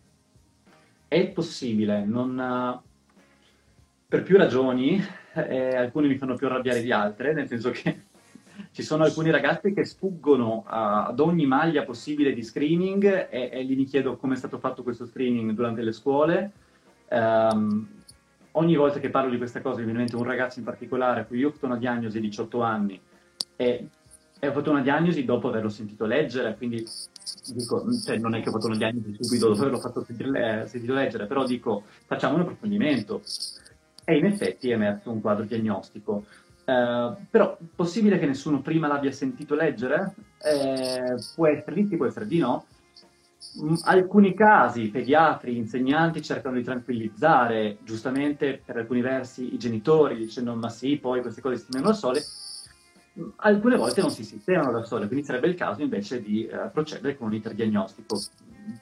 È 1.07 1.27
possibile, 1.29 2.05
non, 2.05 2.79
per 4.07 4.21
più 4.21 4.37
ragioni, 4.37 5.03
eh, 5.33 5.75
alcune 5.75 6.07
mi 6.07 6.17
fanno 6.17 6.35
più 6.35 6.45
arrabbiare 6.45 6.81
di 6.81 6.91
altre, 6.91 7.33
nel 7.33 7.47
senso 7.47 7.71
che 7.71 8.03
ci 8.77 8.83
sono 8.83 9.05
alcuni 9.05 9.31
ragazzi 9.31 9.73
che 9.73 9.83
sfuggono 9.85 10.63
ad 10.67 11.19
ogni 11.19 11.47
maglia 11.47 11.83
possibile 11.83 12.31
di 12.31 12.43
screening 12.43 13.27
e, 13.27 13.49
e 13.51 13.63
mi 13.63 13.85
chiedo 13.85 14.17
come 14.17 14.35
è 14.35 14.37
stato 14.37 14.59
fatto 14.59 14.83
questo 14.83 15.07
screening 15.07 15.49
durante 15.53 15.81
le 15.81 15.91
scuole. 15.91 16.51
Um, 17.09 17.87
ogni 18.51 18.75
volta 18.75 18.99
che 18.99 19.09
parlo 19.09 19.31
di 19.31 19.37
questa 19.37 19.61
cosa 19.61 19.79
mi 19.79 19.85
viene 19.85 19.93
in 19.93 20.05
mente 20.05 20.15
un 20.15 20.25
ragazzo 20.25 20.59
in 20.59 20.65
particolare 20.65 21.21
a 21.21 21.25
cui 21.25 21.39
io 21.39 21.47
ho 21.47 21.51
fatto 21.53 21.65
una 21.65 21.77
diagnosi 21.77 22.19
a 22.19 22.21
18 22.21 22.61
anni 22.61 23.01
e, 23.55 23.87
e, 24.39 24.47
ho 24.47 24.51
fatto 24.51 24.69
una 24.69 24.81
diagnosi 24.81 25.25
dopo 25.25 25.47
averlo 25.47 25.69
sentito 25.69 26.05
leggere, 26.05 26.55
quindi 26.55 26.85
dico, 27.51 27.83
cioè, 28.05 28.19
non 28.19 28.35
è 28.35 28.43
che 28.43 28.49
ho 28.49 28.51
fatto 28.51 28.67
una 28.67 28.77
diagnosi 28.77 29.17
subito 29.19 29.47
dopo 29.47 29.61
averlo 29.61 29.79
fatto 29.79 30.03
sentire, 30.03 30.61
eh, 30.61 30.67
sentito 30.67 30.93
leggere, 30.93 31.25
però 31.25 31.47
dico 31.47 31.81
facciamo 32.05 32.35
un 32.35 32.41
approfondimento. 32.41 33.23
E 34.05 34.17
in 34.17 34.25
effetti 34.25 34.69
è 34.69 34.73
emerso 34.73 35.09
un 35.09 35.19
quadro 35.19 35.45
diagnostico. 35.45 36.25
Uh, 36.67 37.15
però 37.30 37.58
possibile 37.73 38.19
che 38.19 38.25
nessuno 38.25 38.60
prima 38.60 38.88
l'abbia 38.88 39.13
sentito 39.13 39.56
leggere? 39.56 40.13
Eh, 40.39 41.15
può 41.34 41.47
essere 41.47 41.75
di 41.75 41.88
sì, 41.88 41.95
può 41.95 42.06
essere 42.06 42.27
di 42.27 42.39
no. 42.39 42.65
In 43.62 43.69
mm, 43.69 43.75
alcuni 43.84 44.34
casi 44.34 44.89
pediatri, 44.89 45.56
insegnanti 45.56 46.21
cercano 46.21 46.58
di 46.58 46.63
tranquillizzare 46.63 47.77
giustamente 47.84 48.62
per 48.63 48.75
alcuni 48.75 48.99
versi 48.99 49.53
i 49.53 49.58
genitori 49.58 50.17
dicendo 50.17 50.56
ma 50.56 50.67
sì, 50.67 50.97
poi 50.97 51.21
queste 51.21 51.39
cose 51.39 51.56
si 51.56 51.62
sistemano 51.62 51.91
da 51.91 51.95
sole. 51.95 52.21
Mm, 53.17 53.30
alcune 53.38 53.77
volte 53.77 54.01
non 54.01 54.12
si 54.12 54.25
sistemano 54.25 54.71
da 54.73 54.84
sole, 54.84 55.08
quindi 55.08 55.25
sarebbe 55.25 55.47
il 55.47 55.56
caso 55.56 55.82
invece 55.82 56.21
di 56.21 56.49
uh, 56.51 56.69
procedere 56.69 57.15
con 57.15 57.27
un 57.27 57.34
iter 57.34 57.53
diagnostico 57.53 58.21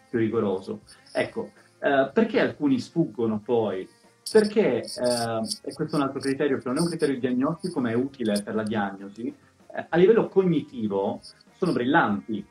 più 0.10 0.17
rigoroso. 0.17 0.82
Ecco, 1.13 1.52
uh, 1.82 2.12
perché 2.12 2.39
alcuni 2.39 2.80
sfuggono 2.80 3.39
poi 3.45 3.88
perché, 4.31 4.81
eh, 4.81 5.47
e 5.61 5.73
questo 5.73 5.95
è 5.95 5.99
un 5.99 6.01
altro 6.01 6.19
criterio 6.19 6.57
che 6.57 6.67
non 6.67 6.77
è 6.77 6.81
un 6.81 6.88
criterio 6.88 7.19
diagnostico 7.19 7.79
ma 7.79 7.91
è 7.91 7.93
utile 7.93 8.41
per 8.41 8.55
la 8.55 8.63
diagnosi, 8.63 9.27
eh, 9.27 9.85
a 9.88 9.97
livello 9.97 10.27
cognitivo 10.27 11.21
sono 11.57 11.71
brillanti. 11.71 12.45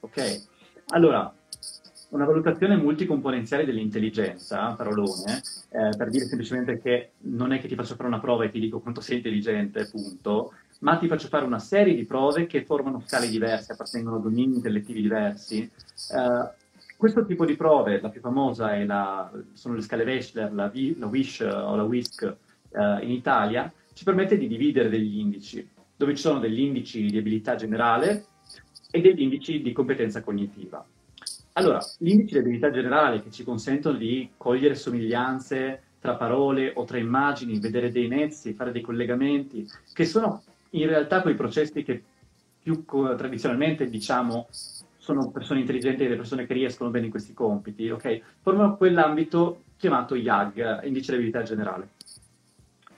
Ok? 0.00 0.42
Allora, 0.88 1.32
una 2.10 2.24
valutazione 2.26 2.76
multicomponenziale 2.76 3.64
dell'intelligenza, 3.64 4.74
parolone, 4.74 5.40
eh, 5.70 5.96
per 5.96 6.10
dire 6.10 6.26
semplicemente 6.26 6.78
che 6.78 7.12
non 7.20 7.52
è 7.52 7.60
che 7.60 7.68
ti 7.68 7.74
faccio 7.74 7.94
fare 7.94 8.08
una 8.08 8.20
prova 8.20 8.44
e 8.44 8.50
ti 8.50 8.60
dico 8.60 8.80
quanto 8.80 9.00
sei 9.00 9.16
intelligente, 9.16 9.88
punto, 9.88 10.52
ma 10.80 10.98
ti 10.98 11.08
faccio 11.08 11.28
fare 11.28 11.46
una 11.46 11.58
serie 11.58 11.94
di 11.94 12.04
prove 12.04 12.46
che 12.46 12.64
formano 12.64 13.02
scale 13.06 13.28
diverse, 13.28 13.72
appartengono 13.72 14.16
a 14.16 14.20
domini 14.20 14.56
intellettivi 14.56 15.00
diversi, 15.00 15.62
eh, 15.62 16.50
questo 17.02 17.24
tipo 17.24 17.44
di 17.44 17.56
prove, 17.56 18.00
la 18.00 18.10
più 18.10 18.20
famosa 18.20 18.76
la, 18.84 19.28
sono 19.54 19.74
le 19.74 19.80
scale 19.80 20.04
Wechsler, 20.04 20.52
la, 20.52 20.70
la 20.72 21.06
WISH 21.08 21.40
o 21.40 21.74
la 21.74 21.82
WISC 21.82 22.22
eh, 22.22 22.98
in 23.02 23.10
Italia, 23.10 23.72
ci 23.92 24.04
permette 24.04 24.38
di 24.38 24.46
dividere 24.46 24.88
degli 24.88 25.18
indici, 25.18 25.68
dove 25.96 26.14
ci 26.14 26.22
sono 26.22 26.38
degli 26.38 26.60
indici 26.60 27.06
di 27.06 27.18
abilità 27.18 27.56
generale 27.56 28.26
e 28.88 29.00
degli 29.00 29.20
indici 29.20 29.60
di 29.62 29.72
competenza 29.72 30.22
cognitiva. 30.22 30.86
Allora, 31.54 31.80
gli 31.98 32.10
indici 32.10 32.34
di 32.34 32.38
abilità 32.38 32.70
generale 32.70 33.20
che 33.20 33.32
ci 33.32 33.42
consentono 33.42 33.98
di 33.98 34.30
cogliere 34.36 34.76
somiglianze 34.76 35.82
tra 35.98 36.14
parole 36.14 36.70
o 36.72 36.84
tra 36.84 36.98
immagini, 36.98 37.58
vedere 37.58 37.90
dei 37.90 38.06
nezzi, 38.06 38.52
fare 38.52 38.70
dei 38.70 38.80
collegamenti, 38.80 39.68
che 39.92 40.04
sono 40.04 40.40
in 40.70 40.86
realtà 40.86 41.20
quei 41.20 41.34
processi 41.34 41.82
che 41.82 42.00
più 42.62 42.84
tradizionalmente 42.84 43.88
diciamo 43.88 44.46
sono 45.02 45.32
persone 45.32 45.58
intelligenti 45.58 46.04
e 46.04 46.08
le 46.08 46.14
persone 46.14 46.46
che 46.46 46.52
riescono 46.52 46.90
bene 46.90 47.06
in 47.06 47.10
questi 47.10 47.34
compiti, 47.34 47.90
ok? 47.90 48.20
Formano 48.40 48.76
quell'ambito 48.76 49.64
chiamato 49.76 50.14
IAG, 50.14 50.84
indice 50.84 51.10
di 51.10 51.16
abilità 51.16 51.42
generale. 51.42 51.88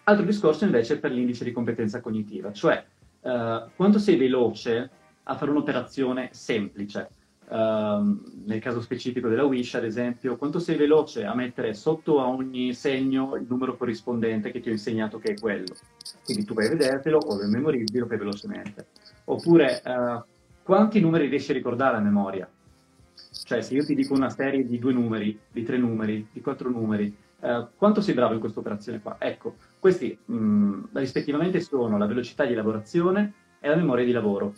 Altro 0.03 0.27
discorso 0.27 0.67
invece 0.67 0.95
è 0.95 0.99
per 0.99 1.13
l'indice 1.13 1.45
di 1.45 1.53
competenza 1.53 2.03
cognitiva, 2.03 2.53
cioè 2.53 2.85
uh, 3.23 3.71
quanto 3.75 3.99
sei 3.99 4.17
veloce 4.17 4.91
a 5.23 5.35
fare 5.35 5.51
un'operazione 5.51 6.29
semplice. 6.33 7.09
Uh, 7.47 8.21
nel 8.45 8.61
caso 8.61 8.83
specifico 8.83 9.29
della 9.29 9.45
Wish, 9.45 9.75
ad 9.75 9.85
esempio, 9.85 10.37
quanto 10.37 10.59
sei 10.59 10.77
veloce 10.77 11.25
a 11.25 11.35
mettere 11.35 11.73
sotto 11.73 12.21
a 12.21 12.29
ogni 12.29 12.75
segno 12.75 13.35
il 13.37 13.47
numero 13.49 13.79
corrispondente 13.79 14.51
che 14.51 14.61
ti 14.61 14.69
ho 14.69 14.73
insegnato 14.73 15.19
che 15.19 15.33
è 15.33 15.41
quello. 15.41 15.75
Quindi 16.23 16.45
tu 16.45 16.53
vai 16.53 16.67
a 16.67 16.71
vedertelo 16.71 17.17
o 17.17 17.37
lo 17.39 17.47
memorizzi, 17.47 17.99
lo 17.99 18.07
fai 18.07 18.19
velocemente. 18.19 18.89
Oppure 19.25 19.81
uh, 19.87 20.33
quanti 20.65 20.99
numeri 20.99 21.29
riesci 21.29 21.51
a 21.51 21.55
ricordare 21.55 21.99
a 21.99 22.01
memoria? 22.01 22.49
Cioè, 23.45 23.61
se 23.61 23.75
io 23.75 23.85
ti 23.85 23.95
dico 23.95 24.15
una 24.15 24.31
serie 24.31 24.67
di 24.67 24.79
due 24.79 24.95
numeri, 24.95 25.39
di 25.53 25.63
tre 25.63 25.77
numeri, 25.77 26.27
di 26.33 26.41
quattro 26.41 26.71
numeri, 26.71 27.15
eh, 27.41 27.67
quanto 27.77 28.01
sei 28.01 28.15
bravo 28.15 28.33
in 28.33 28.41
questa 28.41 28.61
operazione 28.61 29.03
qua? 29.03 29.17
Ecco, 29.19 29.57
questi 29.79 30.17
mh, 30.25 30.35
mm, 30.35 30.85
rispettivamente 30.93 31.61
sono 31.61 31.99
la 31.99 32.07
velocità 32.07 32.47
di 32.47 32.55
elaborazione 32.55 33.35
e 33.61 33.69
la 33.69 33.77
memoria 33.77 34.07
di 34.07 34.13
lavoro, 34.13 34.55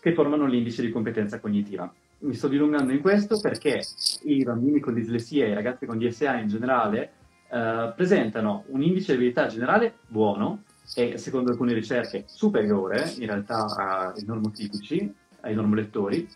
che 0.00 0.14
formano 0.14 0.46
l'indice 0.46 0.80
di 0.80 0.90
competenza 0.90 1.38
cognitiva. 1.38 1.92
Mi 2.20 2.34
sto 2.34 2.48
dilungando 2.48 2.92
in 2.92 3.00
questo 3.00 3.38
perché 3.38 3.82
i 4.22 4.42
bambini 4.42 4.80
con 4.80 4.94
dislessia 4.94 5.44
e 5.44 5.50
i 5.50 5.54
ragazzi 5.54 5.84
con 5.84 5.98
DSA 5.98 6.38
in 6.38 6.48
generale 6.48 7.12
eh, 7.50 7.92
presentano 7.94 8.64
un 8.68 8.82
indice 8.82 9.12
di 9.12 9.18
abilità 9.18 9.46
generale 9.46 9.98
buono 10.08 10.62
e 10.94 11.18
secondo 11.18 11.50
alcune 11.50 11.74
ricerche 11.74 12.24
superiore 12.26 13.12
in 13.18 13.26
realtà 13.26 14.12
ai 14.14 14.24
normotipici, 14.24 15.12
ai 15.40 15.54
normolettori, 15.54 16.28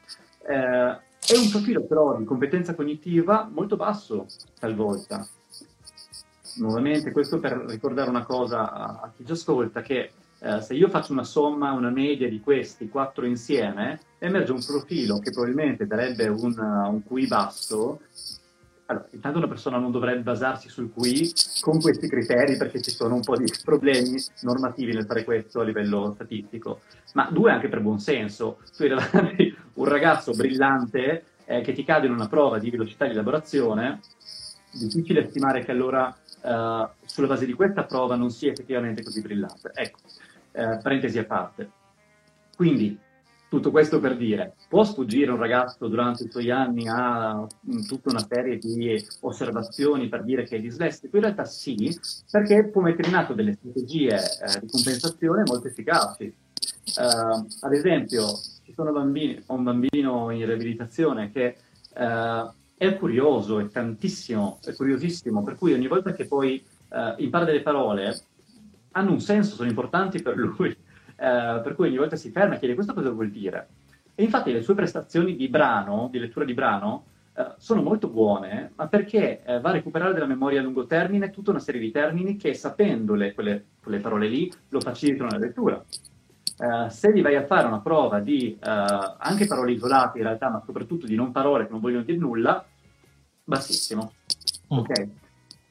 eh, 0.46 0.98
è 1.24 1.36
un 1.36 1.50
profilo 1.50 1.84
però 1.84 2.16
di 2.16 2.24
competenza 2.24 2.74
cognitiva 2.74 3.48
molto 3.50 3.76
basso 3.76 4.26
talvolta. 4.58 5.26
Nuovamente, 6.56 7.12
questo 7.12 7.38
per 7.38 7.64
ricordare 7.66 8.10
una 8.10 8.24
cosa 8.24 8.70
a, 8.70 9.00
a 9.02 9.12
chi 9.16 9.24
ci 9.24 9.32
ascolta, 9.32 9.80
che 9.80 10.10
eh, 10.40 10.60
se 10.60 10.74
io 10.74 10.88
faccio 10.88 11.12
una 11.12 11.22
somma, 11.22 11.70
una 11.70 11.90
media 11.90 12.28
di 12.28 12.40
questi 12.40 12.88
quattro 12.88 13.24
insieme, 13.24 14.00
emerge 14.18 14.50
un 14.50 14.62
profilo 14.64 15.18
che 15.18 15.30
probabilmente 15.30 15.86
darebbe 15.86 16.26
un, 16.26 16.58
un 16.58 17.02
QI 17.06 17.26
basso, 17.28 18.00
allora, 18.92 19.09
intanto 19.11 19.38
una 19.38 19.48
persona 19.48 19.78
non 19.78 19.90
dovrebbe 19.90 20.22
basarsi 20.22 20.68
sul 20.68 20.92
QI 20.92 21.33
con 21.61 21.81
questi 21.81 22.09
criteri 22.09 22.57
perché 22.57 22.81
ci 22.81 22.90
sono 22.90 23.14
un 23.14 23.22
po' 23.22 23.37
di 23.37 23.50
problemi 23.64 24.22
normativi 24.42 24.92
nel 24.92 25.05
fare 25.05 25.24
questo 25.24 25.61
a 25.61 25.64
livello 25.64 26.12
statistico, 26.14 26.81
ma 27.14 27.28
due 27.31 27.50
anche 27.50 27.68
per 27.68 27.81
buon 27.81 27.98
senso. 27.98 28.59
Tu 28.76 28.85
hai 28.85 28.88
davanti 28.90 29.57
un 29.74 29.85
ragazzo 29.85 30.33
brillante 30.33 31.24
eh, 31.44 31.61
che 31.61 31.72
ti 31.72 31.85
cade 31.85 32.07
in 32.07 32.12
una 32.12 32.28
prova 32.28 32.59
di 32.59 32.70
velocità 32.70 33.07
di 33.07 33.12
elaborazione, 33.12 34.00
difficile 34.70 35.28
stimare 35.28 35.64
che 35.64 35.72
allora 35.72 36.14
eh, 36.14 36.88
sulla 37.05 37.26
base 37.26 37.46
di 37.46 37.52
questa 37.52 37.85
prova 37.85 38.16
non 38.16 38.31
sia 38.31 38.52
effettivamente 38.52 39.02
così 39.02 39.20
brillante. 39.20 39.70
Ecco, 39.74 39.98
eh, 40.52 40.78
parentesi 40.83 41.18
a 41.18 41.24
parte. 41.24 41.70
Quindi, 42.55 42.98
tutto 43.52 43.70
questo 43.70 44.00
per 44.00 44.16
dire, 44.16 44.54
può 44.66 44.82
sfuggire 44.82 45.30
un 45.30 45.36
ragazzo 45.36 45.86
durante 45.86 46.24
i 46.24 46.30
suoi 46.30 46.50
anni 46.50 46.88
a 46.88 47.38
mm, 47.42 47.82
tutta 47.82 48.08
una 48.08 48.26
serie 48.26 48.56
di 48.56 49.04
osservazioni 49.20 50.08
per 50.08 50.24
dire 50.24 50.44
che 50.44 50.56
è 50.56 50.58
dislessico? 50.58 51.16
In 51.16 51.24
realtà 51.24 51.44
sì, 51.44 51.94
perché 52.30 52.70
può 52.70 52.80
mettere 52.80 53.08
in 53.08 53.14
atto 53.14 53.34
delle 53.34 53.52
strategie 53.52 54.14
eh, 54.16 54.58
di 54.58 54.68
compensazione 54.68 55.42
molto 55.44 55.68
efficaci. 55.68 56.34
Uh, 56.96 57.46
ad 57.60 57.74
esempio, 57.74 58.26
ci 58.64 58.72
sono 58.72 58.90
bambini, 58.90 59.42
ho 59.44 59.54
un 59.54 59.64
bambino 59.64 60.30
in 60.30 60.46
riabilitazione 60.46 61.30
che 61.30 61.56
uh, 61.94 62.50
è 62.74 62.96
curioso, 62.96 63.58
è 63.58 63.68
tantissimo, 63.68 64.60
è 64.64 64.72
curiosissimo, 64.72 65.42
per 65.42 65.56
cui 65.56 65.74
ogni 65.74 65.88
volta 65.88 66.14
che 66.14 66.24
poi 66.24 66.64
uh, 66.88 67.20
impara 67.20 67.44
delle 67.44 67.60
parole 67.60 68.18
hanno 68.92 69.10
un 69.10 69.20
senso, 69.20 69.56
sono 69.56 69.68
importanti 69.68 70.22
per 70.22 70.36
lui, 70.36 70.74
per 71.62 71.74
cui 71.76 71.87
ogni 71.88 71.98
volta 71.98 72.16
si 72.16 72.30
ferma 72.30 72.56
e 72.56 72.58
chiede 72.58 72.74
questo 72.74 72.94
cosa 72.94 73.11
vuol 73.11 73.30
dire. 73.30 73.68
E 74.14 74.24
infatti 74.24 74.52
le 74.52 74.62
sue 74.62 74.74
prestazioni 74.74 75.37
di 75.37 75.48
brano, 75.48 76.08
di 76.11 76.18
lettura 76.18 76.44
di 76.44 76.54
brano, 76.54 77.04
Uh, 77.35 77.54
sono 77.56 77.80
molto 77.80 78.08
buone, 78.08 78.72
ma 78.76 78.88
perché 78.88 79.42
uh, 79.46 79.58
va 79.58 79.70
a 79.70 79.72
recuperare 79.72 80.12
della 80.12 80.26
memoria 80.26 80.61
a 80.61 80.62
lungo 80.62 80.85
termine 80.85 81.30
tutta 81.30 81.48
una 81.48 81.61
serie 81.61 81.80
di 81.80 81.90
termini 81.90 82.37
che, 82.37 82.52
sapendole 82.52 83.32
quelle, 83.32 83.64
quelle 83.82 84.00
parole 84.00 84.28
lì, 84.28 84.52
lo 84.68 84.80
facilitano 84.80 85.30
la 85.30 85.38
lettura. 85.38 85.82
Uh, 86.58 86.90
se 86.90 87.11
gli 87.11 87.22
vai 87.22 87.37
a 87.37 87.46
fare 87.46 87.66
una 87.66 87.80
prova 87.80 88.20
di 88.20 88.54
uh, 88.61 88.68
anche 89.16 89.46
parole 89.46 89.72
isolate 89.72 90.18
in 90.18 90.24
realtà, 90.24 90.50
ma 90.50 90.62
soprattutto 90.62 91.06
di 91.06 91.14
non 91.14 91.32
parole 91.32 91.64
che 91.64 91.72
non 91.72 91.80
vogliono 91.80 92.02
dire 92.02 92.18
nulla, 92.18 92.62
bassissimo. 93.44 94.12
Mm. 94.74 94.76
Ok? 94.76 95.08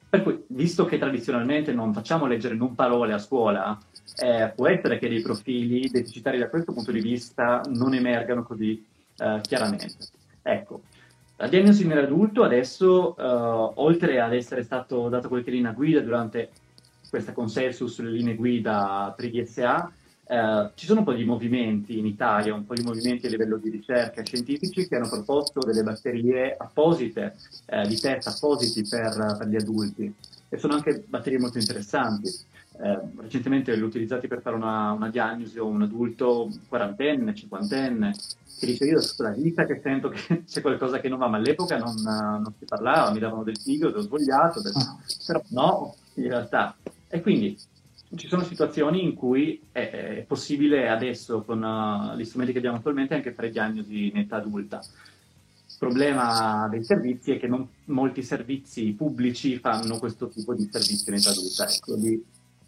Per 0.09 0.23
cui, 0.23 0.43
visto 0.47 0.85
che 0.85 0.97
tradizionalmente 0.97 1.73
non 1.73 1.93
facciamo 1.93 2.25
leggere 2.25 2.55
non 2.55 2.73
parole 2.73 3.13
a 3.13 3.19
scuola, 3.19 3.77
eh, 4.21 4.51
può 4.55 4.67
essere 4.67 4.99
che 4.99 5.09
dei 5.09 5.21
profili 5.21 5.89
deficitari 5.89 6.37
da 6.37 6.49
questo 6.49 6.73
punto 6.73 6.91
di 6.91 7.01
vista 7.01 7.61
non 7.67 7.93
emergano 7.93 8.43
così 8.43 8.85
uh, 9.17 9.41
chiaramente. 9.41 9.95
Ecco, 10.41 10.81
la 11.37 11.47
diagnosi 11.47 11.87
nell'adulto 11.87 12.43
adesso, 12.43 13.15
oltre 13.17 14.19
ad 14.19 14.33
essere 14.33 14.63
stato 14.63 15.09
dato 15.09 15.27
qualche 15.27 15.51
linea 15.51 15.71
guida 15.71 15.99
durante 16.01 16.49
questa 17.09 17.31
consensus 17.31 17.93
sulle 17.93 18.11
linee 18.11 18.35
guida 18.35 19.13
per 19.15 19.25
i 19.25 19.31
DSA, 19.31 19.91
eh, 20.31 20.71
ci 20.75 20.85
sono 20.85 20.99
un 20.99 21.05
po' 21.05 21.11
di 21.11 21.25
movimenti 21.25 21.97
in 21.99 22.05
Italia, 22.05 22.53
un 22.53 22.65
po' 22.65 22.73
di 22.73 22.83
movimenti 22.83 23.25
a 23.25 23.29
livello 23.29 23.57
di 23.57 23.69
ricerca 23.69 24.23
scientifici 24.23 24.87
che 24.87 24.95
hanno 24.95 25.09
proposto 25.09 25.59
delle 25.59 25.83
batterie 25.83 26.55
apposite, 26.57 27.35
eh, 27.65 27.85
di 27.85 27.99
test 27.99 28.27
appositi 28.27 28.87
per, 28.87 29.35
per, 29.37 29.47
gli 29.49 29.57
adulti 29.57 30.13
e 30.47 30.57
sono 30.57 30.75
anche 30.75 31.03
batterie 31.05 31.37
molto 31.37 31.57
interessanti. 31.57 32.29
Eh, 32.83 32.99
recentemente 33.17 33.75
li 33.75 33.81
ho 33.83 33.85
utilizzati 33.85 34.27
per 34.27 34.41
fare 34.41 34.55
una, 34.55 34.91
una 34.91 35.09
diagnosi 35.09 35.59
o 35.59 35.67
un 35.67 35.83
adulto 35.83 36.49
quarantenne, 36.67 37.35
cinquantenne, 37.35 38.11
che 38.57 38.65
dice 38.65 38.85
io 38.85 38.99
tutta 38.99 39.23
la 39.23 39.35
vita 39.35 39.65
che 39.65 39.79
sento 39.83 40.09
che 40.09 40.45
c'è 40.49 40.61
qualcosa 40.61 40.99
che 40.99 41.07
non 41.07 41.19
va, 41.19 41.27
ma 41.27 41.37
all'epoca 41.37 41.77
non, 41.77 41.93
non 42.01 42.53
si 42.57 42.65
parlava, 42.65 43.11
mi 43.11 43.19
davano 43.19 43.43
del 43.43 43.57
figo, 43.57 43.89
ho 43.89 43.99
svogliato, 43.99 44.61
del... 44.61 44.73
Ah. 44.75 44.97
però 45.27 45.41
no, 45.49 45.95
in 46.15 46.27
realtà. 46.27 46.75
E 47.07 47.21
quindi 47.21 47.55
ci 48.15 48.27
sono 48.27 48.43
situazioni 48.43 49.03
in 49.03 49.13
cui 49.13 49.61
è, 49.71 49.89
è 49.89 50.25
possibile 50.27 50.89
adesso, 50.89 51.43
con 51.43 51.61
uh, 51.61 52.17
gli 52.17 52.25
strumenti 52.25 52.51
che 52.51 52.57
abbiamo 52.59 52.77
attualmente, 52.77 53.13
anche 53.13 53.31
fare 53.31 53.51
diagnosi 53.51 54.07
in 54.07 54.17
età 54.17 54.37
adulta. 54.37 54.79
Il 54.79 55.77
problema 55.77 56.67
dei 56.69 56.83
servizi 56.83 57.31
è 57.31 57.39
che 57.39 57.47
non 57.47 57.67
molti 57.85 58.23
servizi 58.23 58.91
pubblici 58.93 59.57
fanno 59.57 59.97
questo 59.97 60.27
tipo 60.29 60.53
di 60.53 60.67
servizio 60.71 61.11
in 61.11 61.19
età 61.19 61.29
adulta. 61.29 61.67
Ecco, 61.67 61.95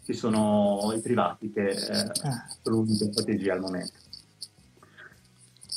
ci 0.04 0.12
sono 0.12 0.92
i 0.94 1.00
privati 1.00 1.50
che 1.50 1.68
eh, 1.68 1.96
ah. 2.22 2.46
sono 2.62 2.76
l'unica 2.76 3.06
strategia 3.10 3.54
al 3.54 3.60
momento. 3.60 3.92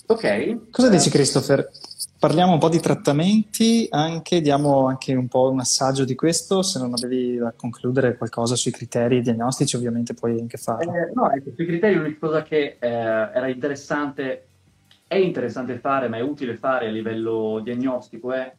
Ok. 0.08 0.70
Cosa 0.70 0.90
dici, 0.90 1.10
Christopher? 1.10 1.70
Parliamo 2.20 2.54
un 2.54 2.60
po' 2.60 2.70
di 2.70 2.80
trattamenti, 2.80 3.88
anche, 3.92 4.42
diamo 4.42 4.88
anche 4.88 5.14
un 5.14 5.28
po' 5.28 5.52
un 5.52 5.60
assaggio 5.60 6.04
di 6.04 6.16
questo, 6.16 6.62
se 6.64 6.80
non 6.80 6.94
avevi 6.94 7.38
da 7.38 7.54
concludere 7.56 8.18
qualcosa 8.18 8.56
sui 8.56 8.72
criteri 8.72 9.22
diagnostici 9.22 9.76
ovviamente 9.76 10.14
puoi 10.14 10.40
anche 10.40 10.58
farlo. 10.58 10.94
Eh, 10.94 11.12
no, 11.14 11.30
ecco, 11.32 11.52
sui 11.56 11.66
criteri 11.66 11.96
l'unica 11.96 12.18
cosa 12.20 12.42
che 12.42 12.78
eh, 12.80 12.88
era 12.88 13.48
interessante, 13.48 14.48
è 15.06 15.16
interessante 15.16 15.78
fare, 15.78 16.08
ma 16.08 16.18
è 16.18 16.22
utile 16.22 16.56
fare 16.56 16.88
a 16.88 16.92
livello 16.92 17.60
diagnostico, 17.64 18.32
è 18.32 18.52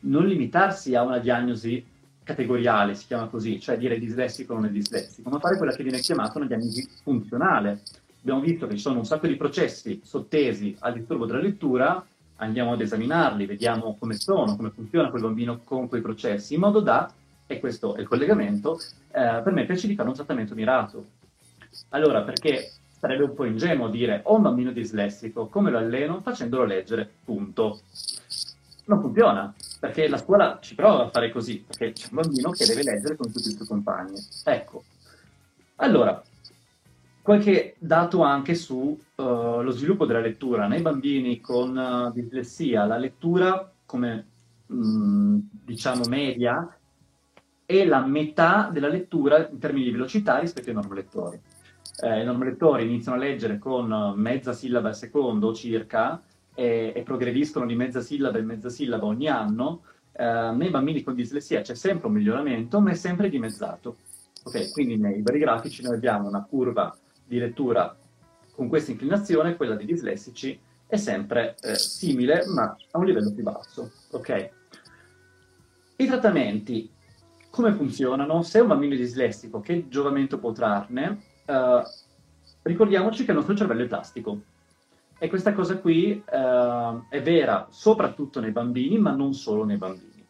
non 0.00 0.26
limitarsi 0.26 0.94
a 0.94 1.02
una 1.02 1.18
diagnosi 1.18 1.84
categoriale, 2.30 2.94
si 2.94 3.06
chiama 3.06 3.26
così, 3.26 3.60
cioè 3.60 3.76
dire 3.76 3.98
dislessico 3.98 4.52
o 4.52 4.56
non 4.56 4.66
è 4.66 4.70
dislessico, 4.70 5.28
ma 5.30 5.38
fare 5.38 5.56
quella 5.56 5.72
che 5.72 5.82
viene 5.82 5.98
chiamata 5.98 6.38
una 6.38 6.46
diagnosi 6.46 6.88
funzionale. 7.02 7.82
Abbiamo 8.20 8.40
visto 8.40 8.66
che 8.66 8.74
ci 8.74 8.80
sono 8.80 8.98
un 8.98 9.06
sacco 9.06 9.26
di 9.26 9.36
processi 9.36 10.00
sottesi 10.04 10.76
al 10.80 10.94
disturbo 10.94 11.26
della 11.26 11.40
lettura 11.40 12.04
andiamo 12.40 12.72
ad 12.72 12.80
esaminarli, 12.80 13.46
vediamo 13.46 13.96
come 13.98 14.14
sono, 14.14 14.56
come 14.56 14.70
funziona 14.70 15.10
quel 15.10 15.22
bambino 15.22 15.60
con 15.62 15.88
quei 15.88 16.00
processi, 16.00 16.54
in 16.54 16.60
modo 16.60 16.80
da, 16.80 17.10
e 17.46 17.60
questo 17.60 17.94
è 17.94 18.00
il 18.00 18.08
collegamento, 18.08 18.78
eh, 19.12 19.40
permetterci 19.42 19.86
di 19.86 19.94
fare 19.94 20.08
un 20.08 20.14
trattamento 20.14 20.54
mirato. 20.54 21.06
Allora, 21.90 22.22
perché 22.22 22.70
sarebbe 22.98 23.24
un 23.24 23.34
po' 23.34 23.44
ingenuo 23.44 23.88
dire 23.88 24.22
ho 24.24 24.36
un 24.36 24.42
bambino 24.42 24.72
dislessico, 24.72 25.46
come 25.46 25.70
lo 25.70 25.78
alleno? 25.78 26.20
Facendolo 26.20 26.64
leggere, 26.64 27.08
punto. 27.24 27.80
Non 28.86 29.00
funziona, 29.00 29.54
perché 29.80 30.08
la 30.08 30.18
scuola 30.18 30.58
ci 30.60 30.74
prova 30.74 31.04
a 31.04 31.08
fare 31.08 31.32
così, 31.32 31.64
perché 31.66 31.92
c'è 31.92 32.08
un 32.10 32.20
bambino 32.20 32.50
che 32.50 32.66
deve 32.66 32.82
leggere 32.82 33.16
con 33.16 33.32
tutti 33.32 33.48
i 33.48 33.52
suoi 33.52 33.66
compagni. 33.66 34.20
Ecco. 34.44 34.84
Allora, 35.76 36.22
qualche 37.22 37.76
dato 37.78 38.22
anche 38.22 38.54
sullo 38.54 38.98
eh, 39.16 39.22
uh, 39.22 39.70
sviluppo 39.70 40.04
della 40.04 40.20
lettura. 40.20 40.66
Nei 40.66 40.82
bambini 40.82 41.40
con 41.40 41.74
uh, 41.74 42.12
dislessia 42.12 42.84
la 42.84 42.98
lettura 42.98 43.72
come 43.86 44.26
mh, 44.66 44.74
mm, 44.74 45.38
diciamo 45.64 46.04
media 46.08 46.76
è 47.64 47.84
la 47.86 48.04
metà 48.04 48.68
della 48.70 48.88
lettura 48.88 49.48
in 49.48 49.58
termini 49.58 49.84
di 49.84 49.92
velocità 49.92 50.38
rispetto 50.38 50.68
ai 50.68 50.74
normolettori. 50.74 51.40
Eh, 52.02 52.20
I 52.20 52.24
normolettori 52.24 52.84
iniziano 52.84 53.16
a 53.16 53.20
leggere 53.20 53.58
con 53.58 54.12
mezza 54.16 54.52
sillaba 54.52 54.88
al 54.88 54.96
secondo 54.96 55.54
circa 55.54 56.20
e, 56.60 56.92
e 56.94 57.02
progrediscono 57.02 57.64
di 57.64 57.74
mezza 57.74 58.02
sillaba 58.02 58.38
in 58.38 58.44
mezza 58.44 58.68
sillaba 58.68 59.06
ogni 59.06 59.28
anno. 59.28 59.84
Eh, 60.12 60.52
nei 60.54 60.68
bambini 60.68 61.02
con 61.02 61.14
dislessia 61.14 61.62
c'è 61.62 61.74
sempre 61.74 62.08
un 62.08 62.12
miglioramento, 62.12 62.80
ma 62.80 62.90
è 62.90 62.94
sempre 62.94 63.30
dimezzato. 63.30 63.96
Ok, 64.42 64.70
quindi 64.72 64.98
nei 64.98 65.22
vari 65.22 65.38
grafici 65.38 65.82
noi 65.82 65.94
abbiamo 65.94 66.28
una 66.28 66.44
curva 66.44 66.94
di 67.24 67.38
lettura 67.38 67.96
con 68.54 68.68
questa 68.68 68.90
inclinazione, 68.90 69.56
quella 69.56 69.74
dei 69.74 69.86
dislessici 69.86 70.58
è 70.86 70.96
sempre 70.96 71.56
eh, 71.62 71.76
simile, 71.76 72.44
ma 72.48 72.76
a 72.90 72.98
un 72.98 73.06
livello 73.06 73.32
più 73.32 73.42
basso. 73.42 73.92
Ok? 74.10 74.50
I 75.96 76.06
trattamenti, 76.06 76.90
come 77.48 77.72
funzionano? 77.72 78.42
Se 78.42 78.58
è 78.58 78.62
un 78.62 78.68
bambino 78.68 78.96
dislessico, 78.96 79.60
che 79.60 79.88
giovamento 79.88 80.38
può 80.38 80.52
trarne? 80.52 81.22
Uh, 81.46 81.82
ricordiamoci 82.62 83.24
che 83.24 83.30
il 83.30 83.36
nostro 83.36 83.56
cervello 83.56 83.82
è 83.82 83.86
plastico. 83.86 84.40
E 85.22 85.28
questa 85.28 85.52
cosa 85.52 85.76
qui 85.76 86.12
uh, 86.12 87.04
è 87.10 87.20
vera 87.20 87.66
soprattutto 87.70 88.40
nei 88.40 88.52
bambini, 88.52 88.96
ma 88.96 89.10
non 89.10 89.34
solo 89.34 89.66
nei 89.66 89.76
bambini. 89.76 90.24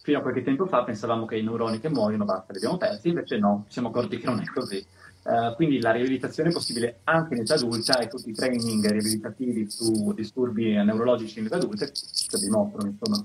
Fino 0.00 0.18
a 0.18 0.20
qualche 0.20 0.42
tempo 0.42 0.66
fa 0.66 0.82
pensavamo 0.82 1.26
che 1.26 1.36
i 1.36 1.44
neuroni 1.44 1.78
che 1.78 1.88
muoiono 1.88 2.24
basta, 2.24 2.50
li 2.50 2.58
abbiamo 2.58 2.76
persi, 2.76 3.10
invece 3.10 3.38
no, 3.38 3.62
ci 3.66 3.74
siamo 3.74 3.88
accorti 3.90 4.18
che 4.18 4.26
non 4.26 4.40
è 4.40 4.44
così. 4.46 4.84
Uh, 5.22 5.54
quindi 5.54 5.80
la 5.80 5.92
riabilitazione 5.92 6.48
è 6.48 6.52
possibile 6.52 7.02
anche 7.04 7.34
in 7.34 7.42
età 7.42 7.54
adulta 7.54 8.00
e 8.00 8.08
tutti 8.08 8.30
i 8.30 8.34
training 8.34 8.84
riabilitativi 8.84 9.70
su 9.70 10.12
disturbi 10.12 10.72
neurologici 10.72 11.38
in 11.38 11.46
età 11.46 11.54
adulta 11.54 11.88
ce 11.88 12.38
dimostrano, 12.40 12.88
insomma. 12.88 13.24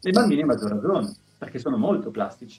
Nei 0.00 0.12
bambini 0.14 0.40
a 0.40 0.46
maggior 0.46 0.70
ragione, 0.70 1.14
perché 1.36 1.58
sono 1.58 1.76
molto 1.76 2.10
plastici. 2.10 2.58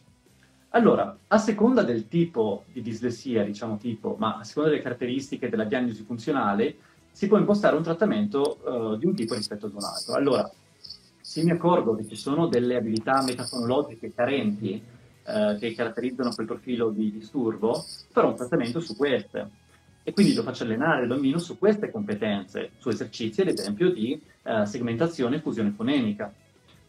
Allora, 0.74 1.18
a 1.26 1.38
seconda 1.40 1.82
del 1.82 2.08
tipo 2.08 2.66
di 2.72 2.84
dislessia, 2.84 3.44
diciamo 3.44 3.78
tipo, 3.78 4.16
ma 4.20 4.38
a 4.38 4.44
seconda 4.44 4.70
delle 4.70 4.84
caratteristiche 4.84 5.50
della 5.50 5.64
diagnosi 5.64 6.04
funzionale, 6.04 6.78
si 7.12 7.28
può 7.28 7.38
impostare 7.38 7.76
un 7.76 7.84
trattamento 7.84 8.60
uh, 8.64 8.98
di 8.98 9.06
un 9.06 9.14
tipo 9.14 9.34
rispetto 9.34 9.66
ad 9.66 9.74
un 9.74 9.84
altro. 9.84 10.14
Allora, 10.14 10.50
se 11.22 11.44
mi 11.44 11.52
accorgo 11.52 11.96
che 11.96 12.08
ci 12.08 12.16
sono 12.16 12.48
delle 12.48 12.76
abilità 12.76 13.22
metafonologiche 13.22 14.14
carenti 14.14 14.82
uh, 15.26 15.58
che 15.58 15.74
caratterizzano 15.74 16.34
quel 16.34 16.48
profilo 16.48 16.90
di 16.90 17.12
disturbo, 17.12 17.84
farò 18.10 18.30
un 18.30 18.36
trattamento 18.36 18.80
su 18.80 18.96
queste. 18.96 19.50
E 20.02 20.14
quindi 20.14 20.34
lo 20.34 20.44
faccio 20.44 20.64
allenare 20.64 21.04
il 21.04 21.08
bambino 21.08 21.38
su 21.38 21.58
queste 21.60 21.92
competenze, 21.92 22.72
su 22.78 22.90
esercizi, 22.90 23.42
ad 23.42 23.50
esempio, 23.50 23.92
di 23.92 24.20
uh, 24.44 24.64
segmentazione 24.64 25.36
e 25.36 25.42
fusione 25.42 25.72
fonemica. 25.72 26.34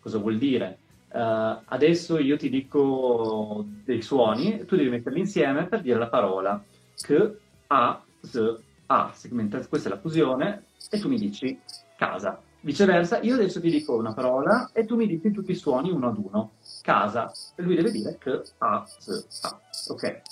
Cosa 0.01 0.19
vuol 0.19 0.39
dire? 0.39 0.79
Uh, 1.13 1.61
adesso 1.65 2.19
io 2.19 2.37
ti 2.37 2.49
dico 2.49 3.65
dei 3.85 4.01
suoni, 4.01 4.65
tu 4.65 4.77
devi 4.77 4.89
metterli 4.89 5.19
insieme 5.19 5.67
per 5.67 5.83
dire 5.83 5.99
la 5.99 6.07
parola 6.07 6.63
K, 6.95 7.33
A, 7.67 8.01
Z, 8.21 8.55
A. 8.91 9.13
Segmenta, 9.15 9.65
questa 9.67 9.89
è 9.89 9.93
la 9.93 10.01
fusione 10.01 10.65
e 10.91 10.99
tu 10.99 11.09
mi 11.09 11.19
dici 11.19 11.59
casa. 11.97 12.41
Viceversa, 12.63 13.21
io 13.21 13.35
adesso 13.35 13.61
ti 13.61 13.71
dico 13.71 13.97
una 13.97 14.13
parola 14.13 14.71
e 14.73 14.85
tu 14.85 14.97
mi 14.97 15.07
dici 15.07 15.31
tutti 15.31 15.53
i 15.53 15.57
suoni 15.57 15.91
uno 15.91 16.09
ad 16.09 16.19
uno. 16.19 16.53
Casa. 16.83 17.33
E 17.55 17.63
lui 17.63 17.77
deve 17.77 17.93
dire 17.93 18.19
K, 18.19 18.43
A, 18.59 18.85
Z, 18.85 19.27
A. 19.43 19.61
Ok. 19.89 20.23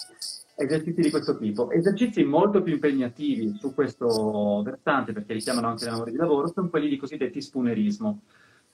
Esercizi 0.57 1.03
di 1.03 1.11
questo 1.11 1.39
tipo. 1.39 1.71
Esercizi 1.71 2.25
molto 2.25 2.61
più 2.63 2.75
impegnativi 2.75 3.57
su 3.61 3.73
questo 3.73 4.63
versante, 4.65 5.13
perché 5.13 5.35
richiamano 5.35 5.69
anche 5.69 5.89
le 5.89 6.11
di 6.11 6.17
lavoro, 6.17 6.49
sono 6.53 6.69
quelli 6.69 6.89
di 6.89 6.97
cosiddetti 6.97 7.41
spoonerismo. 7.41 8.23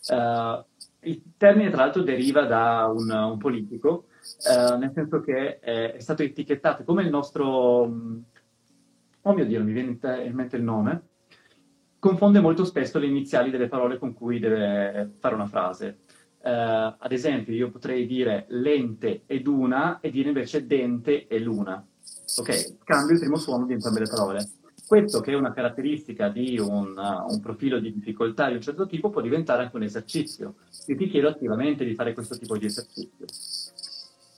Uh, 0.08 0.64
il 1.00 1.22
termine, 1.36 1.70
tra 1.70 1.82
l'altro, 1.82 2.02
deriva 2.02 2.46
da 2.46 2.90
un, 2.90 3.10
un 3.10 3.36
politico, 3.36 4.06
uh, 4.48 4.78
nel 4.78 4.92
senso 4.94 5.20
che 5.20 5.58
è, 5.58 5.92
è, 5.92 6.00
stato 6.00 6.22
etichettato 6.22 6.84
come 6.84 7.02
il 7.02 7.10
nostro. 7.10 7.86
Mm, 7.86 8.18
oh 9.26 9.32
mio 9.32 9.46
Dio, 9.46 9.62
mi 9.62 9.72
viene 9.72 9.98
in 10.24 10.34
mente 10.34 10.56
il 10.56 10.62
nome. 10.62 11.08
Confonde 11.98 12.40
molto 12.40 12.64
spesso 12.64 12.98
le 12.98 13.06
iniziali 13.06 13.50
delle 13.50 13.68
parole 13.68 13.98
con 13.98 14.12
cui 14.12 14.38
deve 14.38 15.12
fare 15.18 15.34
una 15.34 15.46
frase. 15.46 16.00
Uh, 16.44 16.94
ad 16.98 17.10
esempio, 17.10 17.54
io 17.54 17.70
potrei 17.70 18.06
dire 18.06 18.44
lente 18.48 19.22
ed 19.24 19.46
una 19.46 20.00
e 20.00 20.10
dire 20.10 20.28
invece 20.28 20.66
dente 20.66 21.26
e 21.26 21.38
luna. 21.38 21.82
Ok, 22.36 22.84
cambio 22.84 23.14
il 23.14 23.20
primo 23.20 23.36
suono 23.36 23.64
di 23.64 23.72
entrambe 23.72 24.00
le 24.00 24.08
parole. 24.08 24.50
Questo, 24.86 25.20
che 25.20 25.32
è 25.32 25.34
una 25.34 25.54
caratteristica 25.54 26.28
di 26.28 26.58
un, 26.58 26.94
uh, 26.94 27.32
un, 27.32 27.40
profilo 27.40 27.80
di 27.80 27.90
difficoltà 27.90 28.48
di 28.48 28.56
un 28.56 28.60
certo 28.60 28.86
tipo, 28.86 29.08
può 29.08 29.22
diventare 29.22 29.62
anche 29.62 29.76
un 29.76 29.84
esercizio. 29.84 30.56
Io 30.88 30.96
ti 30.96 31.08
chiedo 31.08 31.28
attivamente 31.28 31.86
di 31.86 31.94
fare 31.94 32.12
questo 32.12 32.36
tipo 32.36 32.58
di 32.58 32.66
esercizio. 32.66 33.24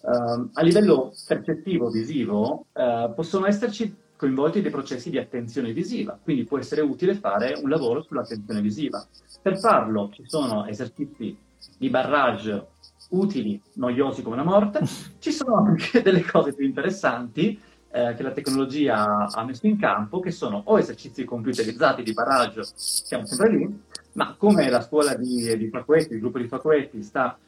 Uh, 0.03 0.49
a 0.53 0.63
livello 0.63 1.13
percettivo, 1.27 1.91
visivo, 1.91 2.67
uh, 2.73 3.13
possono 3.13 3.47
esserci 3.47 3.93
coinvolti 4.17 4.63
dei 4.63 4.71
processi 4.71 5.11
di 5.11 5.19
attenzione 5.19 5.73
visiva, 5.73 6.19
quindi 6.23 6.45
può 6.45 6.59
essere 6.59 6.81
utile 6.81 7.15
fare 7.15 7.59
un 7.63 7.69
lavoro 7.69 8.03
sull'attenzione 8.03 8.61
visiva. 8.61 9.07
Per 9.43 9.59
farlo 9.59 10.11
ci 10.13 10.23
sono 10.27 10.67
esercizi 10.67 11.37
di 11.79 11.91
barrage 11.91 12.69
utili, 13.11 13.61
noiosi 13.75 14.23
come 14.23 14.35
una 14.35 14.45
morte, 14.45 14.81
ci 15.19 15.31
sono 15.31 15.57
anche 15.57 16.01
delle 16.03 16.25
cose 16.25 16.55
più 16.55 16.65
interessanti 16.65 17.61
eh, 17.91 18.15
che 18.15 18.23
la 18.23 18.33
tecnologia 18.33 19.27
ha 19.31 19.45
messo 19.45 19.67
in 19.67 19.79
campo, 19.79 20.21
che 20.21 20.31
sono 20.31 20.63
o 20.65 20.79
esercizi 20.79 21.25
computerizzati 21.25 22.03
di 22.03 22.13
barraggio, 22.13 22.63
siamo 22.75 23.27
sempre 23.27 23.57
lì, 23.57 23.83
ma 24.13 24.35
come 24.37 24.69
la 24.69 24.81
scuola 24.81 25.15
di, 25.15 25.57
di 25.57 25.69
Facquetti, 25.69 26.15
il 26.15 26.21
gruppo 26.21 26.39
di 26.39 26.49
Facquetti 26.49 27.03
sta 27.03 27.39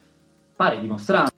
pare 0.55 0.79
dimostrando, 0.79 1.31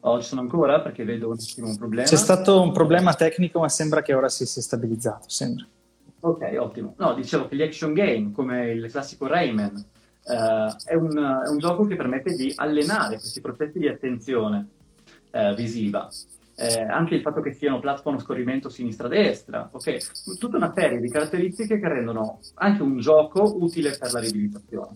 Oh, 0.00 0.20
ci 0.20 0.28
sono 0.28 0.40
ancora 0.40 0.80
perché 0.80 1.04
vedo 1.04 1.28
un 1.28 1.76
problema. 1.76 2.08
C'è 2.08 2.16
stato 2.16 2.62
un 2.62 2.72
problema 2.72 3.14
tecnico, 3.14 3.60
ma 3.60 3.68
sembra 3.68 4.02
che 4.02 4.14
ora 4.14 4.28
si 4.28 4.46
sia 4.46 4.62
stabilizzato. 4.62 5.28
Sembra. 5.28 5.66
Ok, 6.20 6.56
ottimo. 6.58 6.94
No, 6.98 7.14
dicevo 7.14 7.48
che 7.48 7.56
gli 7.56 7.62
action 7.62 7.92
game, 7.92 8.32
come 8.32 8.70
il 8.70 8.90
classico 8.90 9.26
Rayman, 9.26 9.84
Uh, 10.22 10.70
è, 10.84 10.94
un, 10.94 11.16
è, 11.16 11.48
un, 11.48 11.58
gioco 11.58 11.86
che 11.86 11.96
permette 11.96 12.36
di 12.36 12.52
allenare 12.54 13.16
questi 13.16 13.40
processi 13.40 13.78
di 13.78 13.88
attenzione 13.88 14.68
uh, 15.32 15.54
visiva. 15.54 16.08
Eh, 16.56 16.82
anche 16.82 17.14
il 17.14 17.22
fatto 17.22 17.40
che 17.40 17.54
siano 17.54 17.80
platform 17.80 18.18
scorrimento 18.18 18.68
sinistra-destra, 18.68 19.70
ok? 19.72 20.36
Tutta 20.38 20.58
una 20.58 20.72
serie 20.74 21.00
di 21.00 21.08
caratteristiche 21.08 21.80
che 21.80 21.88
rendono 21.88 22.40
anche 22.56 22.82
un 22.82 22.98
gioco 22.98 23.56
utile 23.58 23.96
per 23.98 24.12
la 24.12 24.20
riabilitazione. 24.20 24.94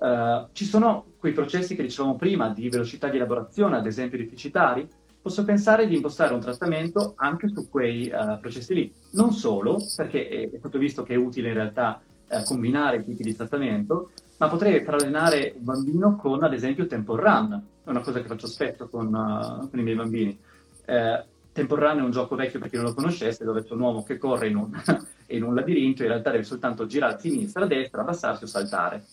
Uh, 0.00 0.48
ci 0.52 0.64
sono 0.64 1.12
quei 1.18 1.32
processi 1.32 1.76
che 1.76 1.82
dicevamo 1.82 2.16
prima 2.16 2.48
di 2.48 2.68
velocità 2.70 3.08
di 3.08 3.16
elaborazione, 3.16 3.76
ad 3.76 3.86
esempio 3.86 4.18
deficitari. 4.18 4.88
Posso 5.20 5.44
pensare 5.44 5.86
di 5.86 5.96
impostare 5.96 6.32
un 6.32 6.40
trattamento 6.40 7.12
anche 7.16 7.48
su 7.48 7.68
quei 7.68 8.10
processi 8.40 8.72
lì. 8.72 8.92
Non 9.10 9.32
solo, 9.32 9.76
perché 9.94 10.26
è, 10.28 10.58
stato 10.58 10.78
visto 10.78 11.02
che 11.02 11.12
è 11.12 11.16
utile 11.18 11.48
in 11.48 11.54
realtà 11.54 12.00
combinare 12.46 12.96
i 12.96 13.04
tipi 13.04 13.24
di 13.24 13.36
trattamento, 13.36 14.12
ma 14.40 14.48
potrei 14.48 14.82
far 14.82 14.94
allenare 14.94 15.52
un 15.58 15.64
bambino 15.64 16.16
con, 16.16 16.42
ad 16.42 16.54
esempio, 16.54 16.86
Temple 16.86 17.22
Run. 17.22 17.62
È 17.84 17.90
una 17.90 18.00
cosa 18.00 18.22
che 18.22 18.26
faccio 18.26 18.46
spesso 18.46 18.88
con, 18.88 19.08
uh, 19.08 19.68
con 19.68 19.78
i 19.78 19.82
miei 19.82 19.96
bambini. 19.96 20.38
Eh, 20.86 21.24
Temple 21.52 21.78
Run 21.78 21.98
è 21.98 22.02
un 22.02 22.10
gioco 22.10 22.36
vecchio 22.36 22.58
per 22.58 22.70
chi 22.70 22.76
non 22.76 22.86
lo 22.86 22.94
conoscesse, 22.94 23.44
dove 23.44 23.62
c'è 23.62 23.74
un 23.74 23.80
uomo 23.80 24.02
che 24.02 24.16
corre 24.16 24.48
in 24.48 24.56
un, 24.56 24.70
in 25.28 25.42
un 25.42 25.54
labirinto, 25.54 26.02
in 26.02 26.08
realtà 26.08 26.30
deve 26.30 26.44
soltanto 26.44 26.86
girare 26.86 27.14
a 27.14 27.18
sinistra, 27.18 27.64
a 27.64 27.66
destra, 27.66 28.00
abbassarsi 28.00 28.44
o 28.44 28.46
saltare. 28.46 29.04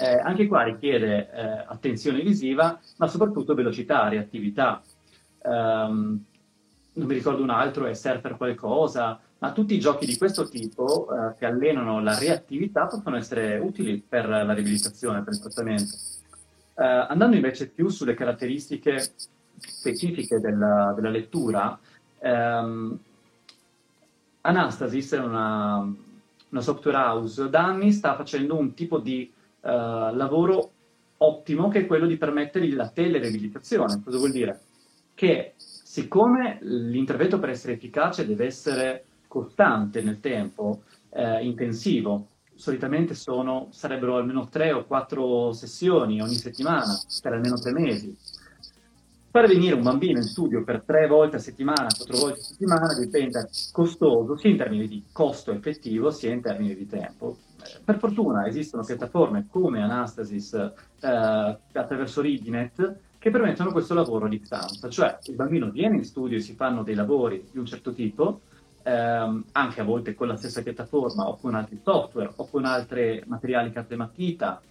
Eh, 0.00 0.18
anche 0.18 0.46
qua 0.46 0.62
richiede 0.64 1.30
eh, 1.32 1.64
attenzione 1.66 2.20
visiva, 2.20 2.78
ma 2.96 3.06
soprattutto 3.06 3.54
velocità, 3.54 4.08
reattività. 4.08 4.82
Um, 5.42 6.24
non 6.92 7.06
mi 7.06 7.14
ricordo 7.14 7.42
un 7.42 7.50
altro, 7.50 7.86
è 7.86 7.94
surfer 7.94 8.36
qualcosa, 8.36 9.18
ma 9.38 9.52
tutti 9.52 9.74
i 9.74 9.80
giochi 9.80 10.04
di 10.04 10.16
questo 10.16 10.48
tipo 10.48 11.08
eh, 11.10 11.34
che 11.38 11.46
allenano 11.46 12.02
la 12.02 12.18
reattività 12.18 12.86
possono 12.86 13.16
essere 13.16 13.56
utili 13.58 14.02
per 14.06 14.28
la 14.28 14.52
riabilitazione, 14.52 15.22
per 15.22 15.34
il 15.34 15.40
trattamento. 15.40 15.94
Eh, 16.74 16.84
andando 16.84 17.36
invece 17.36 17.68
più 17.68 17.88
sulle 17.88 18.14
caratteristiche 18.14 19.12
specifiche 19.58 20.40
della, 20.40 20.92
della 20.94 21.10
lettura, 21.10 21.78
ehm, 22.18 22.98
Anastasis 24.40 25.12
una, 25.12 25.78
una, 26.48 26.60
software 26.60 26.96
house, 26.96 27.48
da 27.50 27.64
anni 27.64 27.92
sta 27.92 28.14
facendo 28.14 28.56
un 28.56 28.74
tipo 28.74 28.98
di 28.98 29.30
uh, 29.60 30.14
lavoro 30.14 30.70
ottimo 31.18 31.68
che 31.68 31.80
è 31.80 31.86
quello 31.86 32.06
di 32.06 32.16
permettere 32.16 32.70
la 32.72 32.88
telereabilitazione. 32.88 34.00
Cosa 34.02 34.18
vuol 34.18 34.30
dire? 34.30 34.60
Che 35.14 35.54
siccome 35.56 36.58
l'intervento 36.60 37.38
per 37.38 37.50
essere 37.50 37.72
efficace 37.74 38.26
deve 38.26 38.46
essere 38.46 39.04
costante 39.26 40.02
nel 40.02 40.20
tempo, 40.20 40.82
eh, 41.10 41.44
intensivo. 41.44 42.28
Solitamente 42.54 43.14
sono, 43.14 43.68
sarebbero 43.70 44.16
almeno 44.16 44.48
tre 44.48 44.72
o 44.72 44.84
quattro 44.84 45.52
sessioni 45.52 46.20
ogni 46.20 46.34
settimana 46.34 46.98
per 47.22 47.32
almeno 47.32 47.56
tre 47.56 47.72
mesi. 47.72 48.16
Fare 49.30 49.46
venire 49.46 49.74
un 49.74 49.82
bambino 49.82 50.18
in 50.18 50.24
studio 50.24 50.64
per 50.64 50.82
tre 50.84 51.06
volte 51.06 51.36
a 51.36 51.40
settimana, 51.40 51.86
quattro 51.94 52.16
volte 52.16 52.40
a 52.40 52.42
settimana 52.42 52.94
diventa 52.94 53.48
costoso 53.70 54.36
sia 54.36 54.50
in 54.50 54.56
termini 54.56 54.88
di 54.88 55.04
costo 55.12 55.52
effettivo 55.52 56.10
sia 56.10 56.32
in 56.32 56.40
termini 56.40 56.74
di 56.74 56.86
tempo. 56.86 57.36
Per 57.84 57.98
fortuna 57.98 58.46
esistono 58.46 58.84
piattaforme 58.84 59.46
come 59.50 59.82
Anastasis 59.82 60.54
eh, 60.54 61.58
attraverso 61.72 62.20
Riginet 62.20 63.00
che 63.18 63.30
permettono 63.30 63.72
questo 63.72 63.94
lavoro 63.94 64.26
a 64.26 64.28
distanza, 64.28 64.88
cioè 64.88 65.18
il 65.24 65.34
bambino 65.34 65.70
viene 65.70 65.96
in 65.96 66.04
studio 66.04 66.36
e 66.36 66.40
si 66.40 66.54
fanno 66.54 66.82
dei 66.82 66.94
lavori 66.94 67.48
di 67.50 67.58
un 67.58 67.66
certo 67.66 67.92
tipo, 67.92 68.42
ehm, 68.84 69.44
anche 69.52 69.80
a 69.80 69.84
volte 69.84 70.14
con 70.14 70.28
la 70.28 70.36
stessa 70.36 70.62
piattaforma 70.62 71.28
o 71.28 71.36
con 71.36 71.54
altri 71.54 71.80
software 71.82 72.32
o 72.36 72.48
con 72.48 72.64
altri 72.64 73.22
materiali 73.26 73.72
carta 73.72 73.94
e 73.94 73.96
matita, 73.96 74.62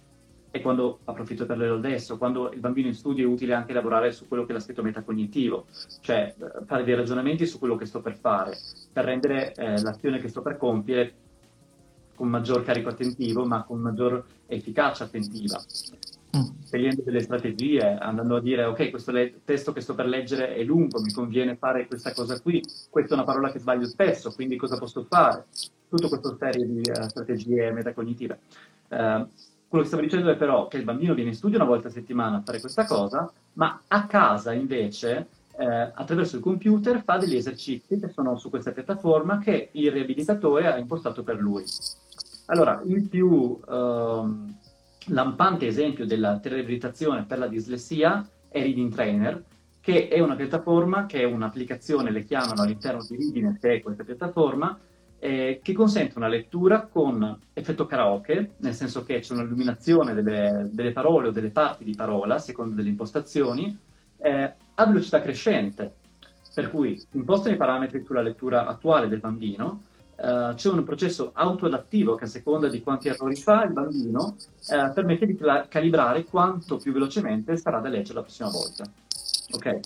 e 0.50 0.62
quando, 0.62 1.00
approfitto 1.04 1.44
per 1.44 1.58
dirlo 1.58 1.76
adesso, 1.76 2.16
quando 2.16 2.50
il 2.52 2.60
bambino 2.60 2.88
in 2.88 2.94
studio 2.94 3.28
è 3.28 3.30
utile 3.30 3.52
anche 3.52 3.74
lavorare 3.74 4.12
su 4.12 4.26
quello 4.26 4.44
che 4.44 4.50
è 4.50 4.54
l'aspetto 4.54 4.82
metacognitivo, 4.82 5.66
cioè 6.00 6.34
eh, 6.38 6.64
fare 6.64 6.84
dei 6.84 6.94
ragionamenti 6.94 7.46
su 7.46 7.58
quello 7.58 7.76
che 7.76 7.84
sto 7.84 8.00
per 8.00 8.16
fare, 8.16 8.56
per 8.90 9.04
rendere 9.04 9.52
eh, 9.52 9.80
l'azione 9.82 10.18
che 10.18 10.28
sto 10.28 10.40
per 10.40 10.56
compiere 10.56 11.14
con 12.18 12.28
maggior 12.28 12.64
carico 12.64 12.88
attentivo, 12.88 13.46
ma 13.46 13.62
con 13.62 13.78
maggior 13.78 14.24
efficacia 14.46 15.04
attentiva. 15.04 15.56
Mm. 16.36 16.64
Scegliendo 16.64 17.02
delle 17.02 17.20
strategie, 17.20 17.96
andando 17.96 18.36
a 18.36 18.40
dire 18.40 18.64
ok, 18.64 18.90
questo 18.90 19.12
le- 19.12 19.40
testo 19.44 19.72
che 19.72 19.80
sto 19.80 19.94
per 19.94 20.06
leggere 20.06 20.56
è 20.56 20.64
lungo, 20.64 21.00
mi 21.00 21.12
conviene 21.12 21.54
fare 21.54 21.86
questa 21.86 22.12
cosa 22.12 22.38
qui, 22.40 22.60
questa 22.90 23.12
è 23.12 23.16
una 23.16 23.24
parola 23.24 23.52
che 23.52 23.60
sbaglio 23.60 23.86
spesso, 23.86 24.32
quindi 24.32 24.56
cosa 24.56 24.76
posso 24.76 25.04
fare? 25.08 25.46
Tutta 25.88 26.08
questa 26.08 26.36
serie 26.36 26.66
di 26.66 26.82
uh, 26.90 27.08
strategie 27.08 27.70
metacognitive. 27.70 28.40
Uh, 28.88 29.26
quello 29.68 29.84
che 29.84 29.86
stavo 29.86 30.02
dicendo 30.02 30.28
è 30.28 30.36
però 30.36 30.66
che 30.66 30.78
il 30.78 30.84
bambino 30.84 31.14
viene 31.14 31.30
in 31.30 31.36
studio 31.36 31.56
una 31.56 31.66
volta 31.66 31.86
a 31.86 31.92
settimana 31.92 32.38
a 32.38 32.42
fare 32.42 32.58
questa 32.58 32.84
cosa, 32.84 33.30
ma 33.54 33.80
a 33.86 34.06
casa 34.06 34.52
invece, 34.52 35.28
eh, 35.58 35.66
attraverso 35.66 36.36
il 36.36 36.42
computer, 36.42 37.02
fa 37.02 37.16
degli 37.16 37.34
esercizi 37.34 37.98
che 37.98 38.08
sono 38.10 38.38
su 38.38 38.48
questa 38.48 38.70
piattaforma 38.70 39.38
che 39.38 39.70
il 39.72 39.90
riabilitatore 39.90 40.72
ha 40.72 40.78
impostato 40.78 41.24
per 41.24 41.40
lui. 41.40 41.64
Allora, 42.46 42.80
il 42.86 43.08
più 43.08 43.58
ehm, 43.68 44.56
lampante 45.06 45.66
esempio 45.66 46.06
della 46.06 46.40
riabilitazione 46.40 47.24
per 47.24 47.38
la 47.38 47.48
dislessia 47.48 48.26
è 48.48 48.62
Reading 48.62 48.94
Trainer, 48.94 49.42
che 49.80 50.06
è 50.08 50.20
una 50.20 50.36
piattaforma, 50.36 51.06
che 51.06 51.22
è 51.22 51.24
un'applicazione, 51.24 52.12
le 52.12 52.22
chiamano 52.22 52.62
all'interno 52.62 53.04
di 53.08 53.16
Reading, 53.16 53.58
che 53.58 53.74
è 53.74 53.82
questa 53.82 54.04
piattaforma, 54.04 54.78
eh, 55.18 55.58
che 55.60 55.72
consente 55.72 56.16
una 56.16 56.28
lettura 56.28 56.86
con 56.86 57.36
effetto 57.52 57.86
karaoke, 57.86 58.52
nel 58.58 58.74
senso 58.74 59.02
che 59.02 59.18
c'è 59.18 59.34
un'illuminazione 59.34 60.14
delle, 60.14 60.68
delle 60.70 60.92
parole 60.92 61.28
o 61.28 61.30
delle 61.32 61.50
parti 61.50 61.82
di 61.82 61.96
parola, 61.96 62.38
secondo 62.38 62.76
delle 62.76 62.90
impostazioni, 62.90 63.76
eh, 64.18 64.54
a 64.74 64.86
velocità 64.86 65.20
crescente. 65.20 65.94
Per 66.54 66.70
cui 66.70 67.00
impostano 67.12 67.54
i 67.54 67.58
parametri 67.58 68.04
sulla 68.04 68.22
lettura 68.22 68.66
attuale 68.66 69.08
del 69.08 69.20
bambino, 69.20 69.82
Uh, 70.18 70.52
c'è 70.54 70.68
un 70.68 70.82
processo 70.82 71.30
autoadattivo 71.32 72.16
che 72.16 72.24
a 72.24 72.26
seconda 72.26 72.66
di 72.66 72.82
quanti 72.82 73.06
errori 73.06 73.36
fa 73.36 73.62
il 73.62 73.72
bambino 73.72 74.34
uh, 74.66 74.92
permette 74.92 75.26
di 75.26 75.36
cla- 75.36 75.68
calibrare 75.68 76.24
quanto 76.24 76.76
più 76.76 76.90
velocemente 76.92 77.56
sarà 77.56 77.78
da 77.78 77.88
leggere 77.88 78.14
la 78.14 78.22
prossima 78.22 78.48
volta. 78.48 78.82
Ok? 79.52 79.80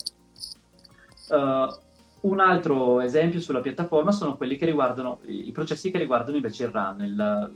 Uh, 1.28 2.30
un 2.30 2.40
altro 2.40 3.02
esempio 3.02 3.40
sulla 3.40 3.60
piattaforma 3.60 4.10
sono 4.10 4.38
quelli 4.38 4.56
che 4.56 4.64
riguardano 4.64 5.18
i 5.26 5.52
processi 5.52 5.90
che 5.90 5.98
riguardano 5.98 6.36
invece 6.36 6.64
il 6.64 6.70
run, 6.70 7.02
il, 7.02 7.52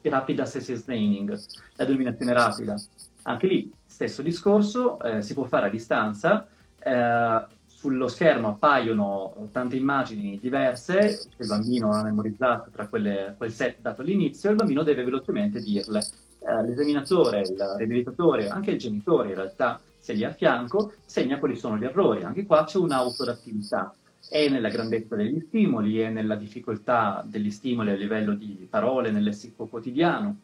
il 0.00 0.10
rapid 0.10 0.40
access 0.40 0.82
training, 0.82 1.38
la 1.76 1.84
denominazione 1.84 2.32
rapida. 2.32 2.74
Anche 3.22 3.46
lì, 3.46 3.72
stesso 3.98 4.22
discorso, 4.22 5.00
eh, 5.00 5.22
si 5.22 5.34
può 5.34 5.42
fare 5.42 5.66
a 5.66 5.70
distanza, 5.70 6.46
eh, 6.78 7.44
sullo 7.66 8.06
schermo 8.06 8.50
appaiono 8.50 9.48
tante 9.50 9.74
immagini 9.74 10.38
diverse, 10.40 11.26
il 11.36 11.46
bambino 11.48 11.90
ha 11.90 12.04
memorizzato 12.04 12.70
tra 12.70 12.86
quelle, 12.86 13.34
quel 13.36 13.50
set 13.50 13.78
dato 13.80 14.02
all'inizio, 14.02 14.48
e 14.48 14.52
il 14.52 14.58
bambino 14.58 14.84
deve 14.84 15.02
velocemente 15.02 15.60
dirle. 15.60 15.98
Eh, 16.38 16.62
l'esaminatore, 16.62 17.40
il 17.40 17.74
riabilitatore, 17.76 18.48
anche 18.48 18.70
il 18.70 18.78
genitore 18.78 19.30
in 19.30 19.34
realtà 19.34 19.80
se 19.98 20.12
lì 20.12 20.22
a 20.22 20.30
fianco, 20.30 20.92
segna 21.04 21.40
quali 21.40 21.56
sono 21.56 21.76
gli 21.76 21.84
errori. 21.84 22.22
Anche 22.22 22.46
qua 22.46 22.62
c'è 22.64 22.78
un'autodattività. 22.78 23.92
È 24.28 24.48
nella 24.48 24.68
grandezza 24.68 25.16
degli 25.16 25.40
stimoli, 25.40 25.98
è 25.98 26.08
nella 26.08 26.36
difficoltà 26.36 27.24
degli 27.26 27.50
stimoli 27.50 27.90
a 27.90 27.94
livello 27.94 28.34
di 28.34 28.64
parole 28.70 29.10
nel 29.10 29.24
lessico 29.24 29.66
quotidiano. 29.66 30.36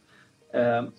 Eh, 0.50 0.90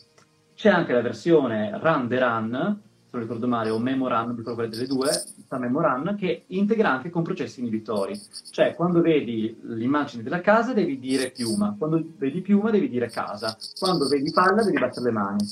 c'è 0.56 0.70
anche 0.70 0.94
la 0.94 1.02
versione 1.02 1.78
run 1.82 2.08
the 2.08 2.20
run, 2.20 2.52
se 2.52 3.10
non 3.12 3.22
ricordo 3.22 3.48
male, 3.48 3.70
o 3.70 3.78
memo 3.78 4.08
run, 4.08 4.28
non 4.28 4.36
ricordo 4.36 4.54
quale 4.54 4.70
delle 4.70 4.88
due, 4.88 5.12
sta 5.12 5.58
memo 5.58 5.82
run, 5.82 6.16
che 6.18 6.46
integra 6.48 6.92
anche 6.92 7.10
con 7.10 7.24
processi 7.24 7.60
inibitori. 7.60 8.20
Cioè, 8.50 8.74
quando 8.74 9.02
vedi 9.02 9.58
l'immagine 9.64 10.24
della 10.24 10.42
casa 10.42 10.74
devi 10.74 10.98
dire 10.98 11.30
piuma, 11.32 11.76
quando 11.78 12.04
vedi 12.18 12.42
piuma 12.42 12.72
devi 12.72 12.90
dire 12.90 13.10
casa, 13.10 13.56
quando 13.78 14.08
vedi 14.08 14.32
palla 14.32 14.64
devi 14.64 14.80
battere 14.80 15.06
le 15.06 15.12
mani. 15.12 15.46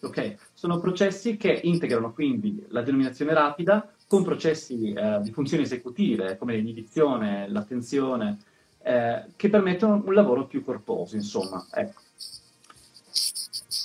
Ok? 0.00 0.36
Sono 0.54 0.78
processi 0.78 1.36
che 1.36 1.60
integrano 1.64 2.12
quindi 2.12 2.64
la 2.68 2.82
denominazione 2.82 3.34
rapida 3.34 3.92
con 4.06 4.24
processi 4.24 4.92
eh, 4.92 5.18
di 5.22 5.30
funzioni 5.32 5.64
esecutive 5.64 6.38
come 6.38 6.54
l'inibizione, 6.54 7.48
l'attenzione, 7.48 8.38
eh, 8.82 9.26
che 9.36 9.50
permettono 9.50 10.02
un 10.04 10.14
lavoro 10.14 10.46
più 10.46 10.64
corposo, 10.64 11.14
insomma. 11.16 11.66
Ecco. 11.72 12.00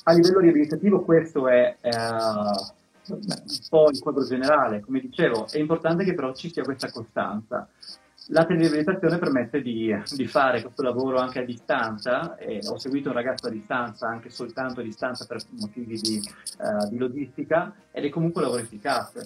A 0.03 0.13
livello 0.13 0.39
riabilitativo 0.39 1.01
questo 1.01 1.47
è 1.47 1.77
eh, 1.79 1.89
un 3.07 3.19
po' 3.69 3.89
il 3.89 3.99
quadro 3.99 4.25
generale. 4.25 4.81
Come 4.81 4.99
dicevo, 4.99 5.47
è 5.49 5.57
importante 5.57 6.03
che 6.03 6.13
però 6.13 6.33
ci 6.33 6.51
sia 6.51 6.63
questa 6.63 6.91
costanza. 6.91 7.67
La 8.27 8.45
teleabilitazione 8.45 9.17
permette 9.17 9.61
di, 9.61 9.93
di, 10.15 10.27
fare 10.27 10.61
questo 10.61 10.81
lavoro 10.81 11.17
anche 11.17 11.39
a 11.39 11.45
distanza. 11.45 12.35
E 12.35 12.59
ho 12.65 12.77
seguito 12.77 13.09
un 13.09 13.15
ragazzo 13.15 13.47
a 13.47 13.49
distanza, 13.49 14.07
anche 14.07 14.29
soltanto 14.29 14.81
a 14.81 14.83
distanza 14.83 15.25
per 15.25 15.41
motivi 15.59 15.97
di, 15.97 16.21
uh, 16.59 16.89
di 16.89 16.97
logistica, 16.97 17.73
ed 17.91 18.05
è 18.05 18.09
comunque 18.09 18.41
un 18.41 18.47
lavoro 18.47 18.63
efficace. 18.63 19.25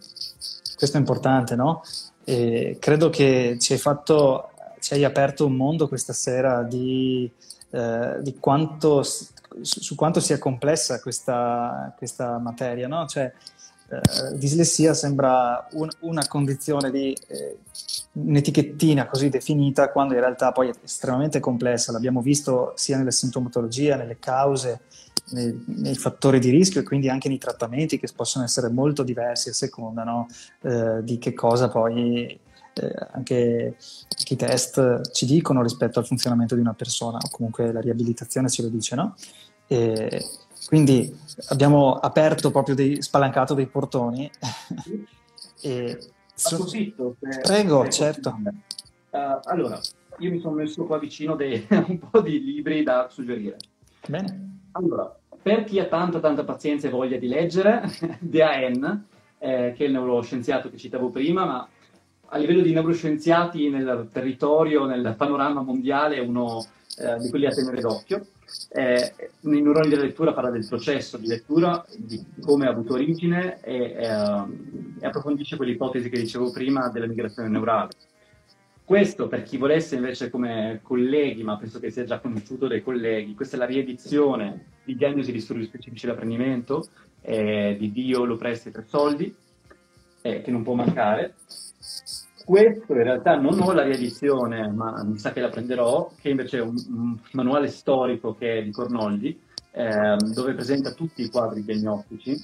Questo 0.75 0.97
è 0.97 0.99
importante, 0.99 1.55
no? 1.55 1.81
E 2.23 2.77
credo 2.79 3.09
che 3.09 3.57
ci 3.59 3.73
hai 3.73 3.79
fatto, 3.79 4.51
ci 4.79 4.93
hai 4.93 5.03
aperto 5.03 5.45
un 5.45 5.55
mondo 5.55 5.87
questa 5.87 6.13
sera 6.13 6.61
di, 6.61 7.31
eh, 7.69 8.17
di 8.21 8.35
quanto, 8.39 9.03
su, 9.61 9.81
su, 9.81 9.95
quanto 9.95 10.19
sia 10.19 10.37
complessa 10.37 10.99
questa, 10.99 11.93
questa 11.97 12.37
materia, 12.37 12.87
no? 12.87 13.05
Cioè, 13.05 13.31
eh, 13.89 14.37
dislessia 14.37 14.93
sembra 14.93 15.65
un, 15.71 15.87
una 16.01 16.27
condizione 16.27 16.91
di 16.91 17.15
eh, 17.27 17.57
un'etichettina 18.11 19.07
così 19.07 19.29
definita 19.29 19.91
quando 19.91 20.13
in 20.13 20.19
realtà 20.19 20.51
poi 20.51 20.69
è 20.69 20.73
estremamente 20.83 21.39
complessa, 21.39 21.93
l'abbiamo 21.93 22.21
visto 22.21 22.73
sia 22.75 22.97
nelle 22.97 23.11
sintomatologie, 23.11 23.95
nelle 23.95 24.19
cause, 24.19 24.81
nei, 25.29 25.63
nei, 25.67 25.95
fattori 25.95 26.39
di 26.39 26.49
rischio 26.49 26.81
e 26.81 26.83
quindi 26.83 27.09
anche 27.09 27.29
nei 27.29 27.37
trattamenti 27.37 27.97
che 27.97 28.09
possono 28.13 28.43
essere 28.43 28.69
molto 28.69 29.03
diversi 29.03 29.49
a 29.49 29.53
seconda 29.53 30.03
no? 30.03 30.27
eh, 30.63 31.03
di 31.03 31.17
che 31.17 31.33
cosa 31.33 31.69
poi 31.69 32.39
eh, 32.73 32.93
anche 33.11 33.75
i 34.29 34.35
test 34.35 35.11
ci 35.11 35.25
dicono 35.25 35.61
rispetto 35.61 35.99
al 35.99 36.05
funzionamento 36.05 36.55
di 36.55 36.61
una 36.61 36.73
persona 36.73 37.17
o 37.17 37.29
comunque 37.29 37.71
la 37.71 37.81
riabilitazione 37.81 38.49
ce 38.49 38.61
lo 38.63 38.67
dice, 38.69 38.95
no? 38.95 39.15
E, 39.67 40.25
quindi 40.67 41.15
abbiamo 41.49 41.93
aperto 41.93 42.51
proprio 42.51 42.75
dei, 42.75 43.01
spalancato 43.01 43.53
dei 43.53 43.67
portoni. 43.67 44.29
e 45.61 45.97
Approfitto. 46.43 47.15
Per, 47.19 47.41
Prego, 47.41 47.81
per 47.81 47.91
certo. 47.91 48.37
Uh, 49.09 49.39
allora, 49.45 49.79
io 50.19 50.31
mi 50.31 50.39
sono 50.39 50.55
messo 50.55 50.85
qua 50.85 50.99
vicino 50.99 51.35
dei, 51.35 51.65
un 51.69 51.99
po' 51.99 52.21
di 52.21 52.43
libri 52.43 52.83
da 52.83 53.07
suggerire. 53.09 53.57
Bene. 54.07 54.59
Allora, 54.73 55.17
per 55.41 55.63
chi 55.63 55.79
ha 55.79 55.85
tanta 55.85 56.19
tanta 56.19 56.43
pazienza 56.43 56.87
e 56.87 56.91
voglia 56.91 57.17
di 57.17 57.27
leggere, 57.27 57.81
DAN, 58.19 59.05
eh, 59.39 59.73
che 59.75 59.83
è 59.83 59.87
il 59.87 59.93
neuroscienziato 59.93 60.69
che 60.69 60.77
citavo 60.77 61.09
prima, 61.09 61.45
ma 61.45 61.67
a 62.29 62.37
livello 62.37 62.61
di 62.61 62.73
neuroscienziati 62.73 63.69
nel 63.69 64.09
territorio, 64.11 64.85
nel 64.85 65.15
panorama 65.17 65.61
mondiale, 65.61 66.17
è 66.17 66.19
uno 66.19 66.63
eh, 66.97 67.19
di 67.19 67.29
quelli 67.29 67.45
a 67.45 67.51
tenere 67.51 67.81
d'occhio. 67.81 68.25
Eh, 68.69 69.13
nei 69.41 69.61
neuroni 69.61 69.89
della 69.89 70.03
lettura 70.03 70.33
parla 70.33 70.49
del 70.49 70.65
processo 70.67 71.17
di 71.17 71.27
lettura, 71.27 71.85
di 71.97 72.23
come 72.41 72.65
ha 72.65 72.69
avuto 72.69 72.93
origine 72.93 73.59
e, 73.61 73.75
eh, 73.75 74.05
e 74.99 75.05
approfondisce 75.05 75.57
quell'ipotesi 75.57 76.09
che 76.09 76.17
dicevo 76.17 76.51
prima 76.51 76.89
della 76.89 77.07
migrazione 77.07 77.49
neurale. 77.49 77.91
Questo 78.83 79.27
per 79.27 79.43
chi 79.43 79.57
volesse 79.57 79.95
invece 79.95 80.29
come 80.29 80.79
colleghi, 80.81 81.43
ma 81.43 81.57
penso 81.57 81.77
che 81.79 81.91
sia 81.91 82.05
già 82.05 82.19
conosciuto 82.19 82.67
dai 82.67 82.81
colleghi, 82.81 83.35
questa 83.35 83.57
è 83.57 83.59
la 83.59 83.65
riedizione 83.65 84.75
di 84.85 84.95
diagnosi 84.95 85.31
di 85.31 85.39
disturbi 85.39 85.65
specifici 85.65 86.05
dell'apprendimento 86.05 86.87
eh, 87.21 87.75
di 87.77 87.91
Dio, 87.91 88.23
Lopresti 88.23 88.69
e 88.69 88.71
Tre 88.71 88.85
Soldi, 88.87 89.35
eh, 90.21 90.41
che 90.41 90.51
non 90.51 90.63
può 90.63 90.73
mancare 90.73 91.35
questo 92.47 92.93
in 92.93 93.03
realtà 93.03 93.35
non 93.35 93.59
ho 93.59 93.73
la 93.73 93.83
riedizione, 93.83 94.71
ma 94.71 95.03
mi 95.03 95.17
sa 95.17 95.33
che 95.33 95.41
la 95.41 95.49
prenderò, 95.49 96.09
che 96.17 96.29
invece 96.29 96.59
è 96.59 96.61
un, 96.61 96.75
un 96.87 97.19
manuale 97.33 97.67
storico 97.67 98.35
che 98.35 98.59
è 98.59 98.63
di 98.63 98.71
Cornoldi, 98.71 99.37
eh, 99.71 100.15
dove 100.33 100.53
presenta 100.53 100.93
tutti 100.93 101.23
i 101.23 101.29
quadri 101.29 101.61
diagnostici 101.65 102.41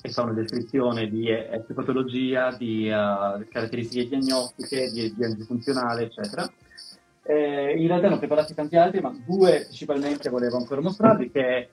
e 0.00 0.10
fa 0.10 0.22
una 0.22 0.32
descrizione 0.32 1.08
di 1.08 1.26
eh, 1.26 1.64
patologia, 1.74 2.54
di 2.56 2.84
uh, 2.86 3.44
caratteristiche 3.48 4.06
diagnostiche, 4.06 4.92
di 4.92 5.12
diagnosi 5.12 5.42
funzionale, 5.42 6.04
eccetera. 6.04 6.48
Eh, 7.24 7.74
in 7.76 7.88
realtà 7.88 8.06
ne 8.06 8.14
ho 8.14 8.18
preparati 8.18 8.54
tanti 8.54 8.76
altri, 8.76 9.00
ma 9.00 9.12
due 9.26 9.62
principalmente 9.62 10.30
volevo 10.30 10.56
ancora 10.56 10.80
mostrarvi, 10.80 11.32
che 11.32 11.40
è 11.48 11.68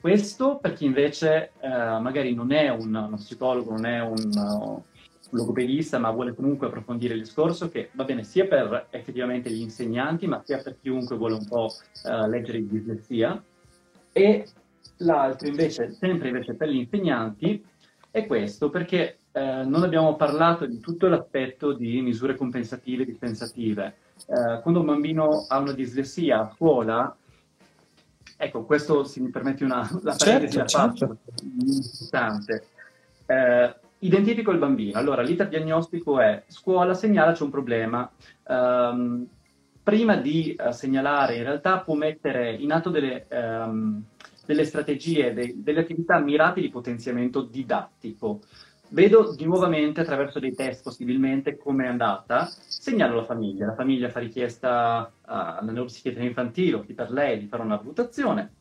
questo 0.00 0.58
per 0.58 0.74
chi 0.74 0.84
invece 0.84 1.50
eh, 1.58 1.68
magari 1.68 2.32
non 2.34 2.52
è 2.52 2.68
un, 2.68 2.94
uno 2.94 3.16
psicologo, 3.16 3.72
non 3.72 3.84
è 3.84 4.00
un, 4.00 4.84
logopedista, 5.30 5.98
ma 5.98 6.10
vuole 6.10 6.34
comunque 6.34 6.66
approfondire 6.66 7.14
il 7.14 7.20
discorso, 7.20 7.68
che 7.68 7.90
va 7.92 8.04
bene 8.04 8.24
sia 8.24 8.46
per 8.46 8.86
effettivamente 8.90 9.50
gli 9.50 9.60
insegnanti, 9.60 10.26
ma 10.26 10.42
sia 10.44 10.58
per 10.58 10.76
chiunque 10.80 11.16
vuole 11.16 11.34
un 11.34 11.46
po' 11.46 11.72
uh, 12.04 12.28
leggere 12.28 12.58
di 12.58 12.68
dislessia. 12.68 13.42
E 14.12 14.46
l'altro 14.98 15.48
invece, 15.48 15.92
sempre 15.92 16.28
invece 16.28 16.54
per 16.54 16.68
gli 16.68 16.76
insegnanti, 16.76 17.64
è 18.10 18.26
questo, 18.26 18.70
perché 18.70 19.18
eh, 19.32 19.64
non 19.64 19.82
abbiamo 19.82 20.16
parlato 20.16 20.64
di 20.64 20.80
tutto 20.80 21.06
l'aspetto 21.08 21.74
di 21.74 22.00
misure 22.00 22.34
compensative 22.34 23.02
e 23.02 23.06
dispensative. 23.06 23.96
Eh, 24.26 24.60
quando 24.62 24.80
un 24.80 24.86
bambino 24.86 25.44
ha 25.46 25.58
una 25.58 25.72
dislessia 25.72 26.40
a 26.40 26.52
scuola, 26.54 27.14
ecco, 28.38 28.64
questo 28.64 29.04
se 29.04 29.20
mi 29.20 29.28
permetti 29.28 29.64
una 29.64 29.86
la 30.02 30.16
certo, 30.16 30.64
certo. 30.64 31.18
importante. 31.34 32.66
Eh, 33.26 33.74
identifico 34.00 34.50
il 34.50 34.58
bambino. 34.58 34.98
Allora, 34.98 35.22
l'iter 35.22 35.48
diagnostico 35.48 36.20
è 36.20 36.44
scuola 36.48 36.94
segnala 36.94 37.32
c'è 37.32 37.42
un 37.42 37.50
problema. 37.50 38.10
Um, 38.48 39.26
prima 39.82 40.16
di 40.16 40.56
uh, 40.58 40.72
segnalare, 40.72 41.36
in 41.36 41.44
realtà 41.44 41.80
può 41.80 41.94
mettere 41.94 42.54
in 42.54 42.72
atto 42.72 42.90
delle, 42.90 43.26
um, 43.30 44.02
delle 44.44 44.64
strategie, 44.64 45.32
de- 45.32 45.54
delle 45.56 45.80
attività 45.80 46.18
mirate 46.18 46.60
di 46.60 46.70
potenziamento 46.70 47.42
didattico. 47.42 48.40
Vedo 48.88 49.34
di 49.34 49.44
nuovamente 49.44 50.00
attraverso 50.00 50.38
dei 50.38 50.54
test 50.54 50.84
possibilmente 50.84 51.56
come 51.56 51.84
è 51.84 51.88
andata, 51.88 52.46
segnalo 52.46 53.16
la 53.16 53.24
famiglia, 53.24 53.66
la 53.66 53.74
famiglia 53.74 54.08
fa 54.10 54.20
richiesta 54.20 55.10
alla 55.22 55.72
neuropsichiatria 55.72 56.24
infantile 56.24 56.76
o 56.76 56.84
chi 56.84 56.94
per 56.94 57.10
lei 57.10 57.40
di 57.40 57.48
fare 57.48 57.64
una 57.64 57.76
valutazione, 57.76 58.52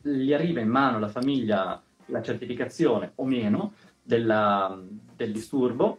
gli 0.00 0.32
arriva 0.32 0.60
in 0.60 0.68
mano 0.68 0.98
alla 0.98 1.08
famiglia 1.08 1.82
la 2.06 2.22
certificazione 2.22 3.12
o 3.16 3.24
meno 3.24 3.72
della, 4.08 4.80
del 5.14 5.32
disturbo, 5.32 5.98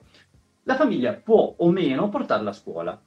la 0.64 0.76
famiglia 0.76 1.14
può 1.14 1.54
o 1.56 1.70
meno 1.70 2.10
portarla 2.10 2.50
a 2.50 2.54
scuola. 2.54 3.00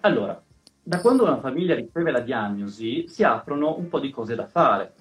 Allora, 0.00 0.40
da 0.82 1.00
quando 1.00 1.24
una 1.24 1.40
famiglia 1.40 1.74
riceve 1.74 2.10
la 2.10 2.20
diagnosi 2.20 3.06
si 3.08 3.24
aprono 3.24 3.76
un 3.78 3.88
po' 3.88 4.00
di 4.00 4.10
cose 4.10 4.34
da 4.34 4.46
fare. 4.46 4.92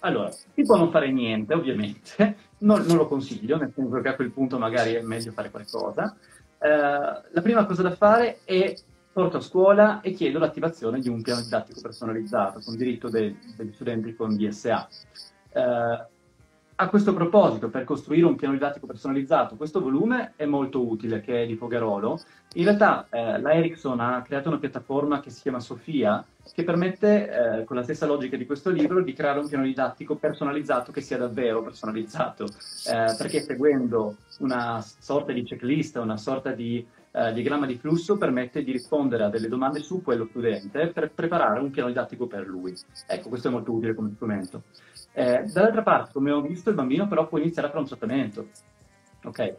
Allora, 0.00 0.30
si 0.30 0.62
può 0.62 0.76
non 0.76 0.90
fare 0.90 1.10
niente, 1.10 1.54
ovviamente, 1.54 2.36
non, 2.60 2.82
non, 2.82 2.96
lo 2.96 3.08
consiglio, 3.08 3.56
nel 3.56 3.72
senso 3.74 4.00
che 4.00 4.08
a 4.08 4.14
quel 4.14 4.30
punto 4.30 4.58
magari 4.58 4.92
è 4.92 5.00
meglio 5.00 5.32
fare 5.32 5.50
qualcosa. 5.50 6.14
Eh, 6.58 6.68
la 6.68 7.42
prima 7.42 7.64
cosa 7.64 7.82
da 7.82 7.92
fare 7.92 8.40
è 8.44 8.74
porto 9.12 9.38
a 9.38 9.40
scuola 9.40 10.02
e 10.02 10.12
chiedo 10.12 10.38
l'attivazione 10.38 11.00
di 11.00 11.08
un 11.08 11.22
piano 11.22 11.40
didattico 11.40 11.80
personalizzato 11.80 12.60
con 12.62 12.76
diritto 12.76 13.08
de- 13.08 13.34
degli 13.56 13.72
studenti 13.72 14.14
con 14.14 14.36
DSA. 14.36 14.88
Eh, 15.52 16.06
a 16.78 16.88
questo 16.88 17.14
proposito, 17.14 17.70
per 17.70 17.84
costruire 17.84 18.26
un 18.26 18.36
piano 18.36 18.52
didattico 18.52 18.86
personalizzato, 18.86 19.56
questo 19.56 19.80
volume 19.80 20.34
è 20.36 20.44
molto 20.44 20.86
utile, 20.86 21.20
che 21.22 21.42
è 21.42 21.46
di 21.46 21.56
Fogarolo. 21.56 22.20
In 22.54 22.64
realtà 22.64 23.06
eh, 23.10 23.40
la 23.40 23.52
Ericsson 23.54 23.98
ha 24.00 24.20
creato 24.22 24.48
una 24.48 24.58
piattaforma 24.58 25.20
che 25.20 25.30
si 25.30 25.40
chiama 25.40 25.58
Sofia, 25.58 26.22
che 26.52 26.64
permette, 26.64 27.60
eh, 27.60 27.64
con 27.64 27.76
la 27.76 27.82
stessa 27.82 28.04
logica 28.04 28.36
di 28.36 28.44
questo 28.44 28.68
libro, 28.68 29.02
di 29.02 29.14
creare 29.14 29.40
un 29.40 29.48
piano 29.48 29.64
didattico 29.64 30.16
personalizzato 30.16 30.92
che 30.92 31.00
sia 31.00 31.16
davvero 31.16 31.62
personalizzato, 31.62 32.44
eh, 32.44 33.14
perché 33.16 33.40
seguendo 33.40 34.16
una 34.40 34.82
sorta 34.82 35.32
di 35.32 35.44
checklist, 35.44 35.96
una 35.96 36.18
sorta 36.18 36.52
di 36.52 36.86
eh, 37.12 37.32
diagramma 37.32 37.64
di 37.64 37.76
flusso, 37.76 38.18
permette 38.18 38.62
di 38.62 38.72
rispondere 38.72 39.24
a 39.24 39.30
delle 39.30 39.48
domande 39.48 39.80
su 39.80 40.02
quello 40.02 40.26
studente 40.26 40.88
per 40.88 41.10
preparare 41.10 41.60
un 41.60 41.70
piano 41.70 41.88
didattico 41.88 42.26
per 42.26 42.46
lui. 42.46 42.76
Ecco, 43.06 43.30
questo 43.30 43.48
è 43.48 43.50
molto 43.50 43.72
utile 43.72 43.94
come 43.94 44.12
strumento. 44.14 44.62
Eh, 45.18 45.44
dall'altra 45.50 45.82
parte, 45.82 46.10
come 46.12 46.30
ho 46.30 46.42
visto, 46.42 46.68
il 46.68 46.74
bambino 46.74 47.08
però 47.08 47.26
può 47.26 47.38
iniziare 47.38 47.68
a 47.68 47.70
fare 47.70 47.82
un 47.82 47.88
trattamento. 47.88 48.48
Ok? 49.24 49.56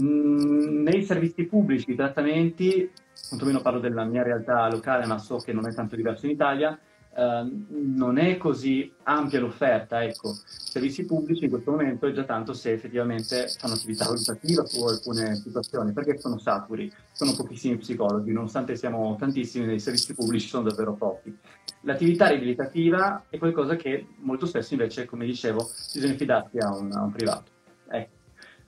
Mm, 0.00 0.84
nei 0.84 1.02
servizi 1.02 1.44
pubblici, 1.46 1.90
i 1.90 1.96
trattamenti, 1.96 2.88
quantomeno 3.28 3.62
parlo 3.62 3.80
della 3.80 4.04
mia 4.04 4.22
realtà 4.22 4.70
locale, 4.70 5.06
ma 5.06 5.18
so 5.18 5.38
che 5.38 5.52
non 5.52 5.66
è 5.66 5.74
tanto 5.74 5.96
diverso 5.96 6.26
in 6.26 6.32
Italia, 6.32 6.78
Ehm, 7.16 7.66
non 7.96 8.18
è 8.18 8.36
così 8.36 8.92
ampia 9.02 9.40
l'offerta, 9.40 10.04
ecco, 10.04 10.32
servizi 10.46 11.04
pubblici 11.04 11.44
in 11.44 11.50
questo 11.50 11.72
momento 11.72 12.06
è 12.06 12.12
già 12.12 12.24
tanto 12.24 12.52
se 12.52 12.72
effettivamente 12.72 13.48
fanno 13.58 13.74
attività 13.74 14.04
valutativa 14.04 14.64
su 14.64 14.82
alcune 14.84 15.34
situazioni, 15.34 15.92
perché 15.92 16.18
sono 16.18 16.38
saturi, 16.38 16.92
sono 17.12 17.34
pochissimi 17.34 17.76
psicologi, 17.78 18.32
nonostante 18.32 18.76
siamo 18.76 19.16
tantissimi 19.18 19.66
nei 19.66 19.80
servizi 19.80 20.14
pubblici 20.14 20.46
sono 20.46 20.68
davvero 20.68 20.94
pochi. 20.94 21.36
L'attività 21.82 22.28
riabilitativa 22.28 23.24
è 23.28 23.38
qualcosa 23.38 23.74
che 23.74 24.06
molto 24.18 24.46
spesso 24.46 24.74
invece, 24.74 25.06
come 25.06 25.26
dicevo, 25.26 25.68
bisogna 25.92 26.14
fidarsi 26.14 26.58
a 26.58 26.76
un, 26.76 26.92
a 26.92 27.02
un 27.02 27.10
privato. 27.10 27.58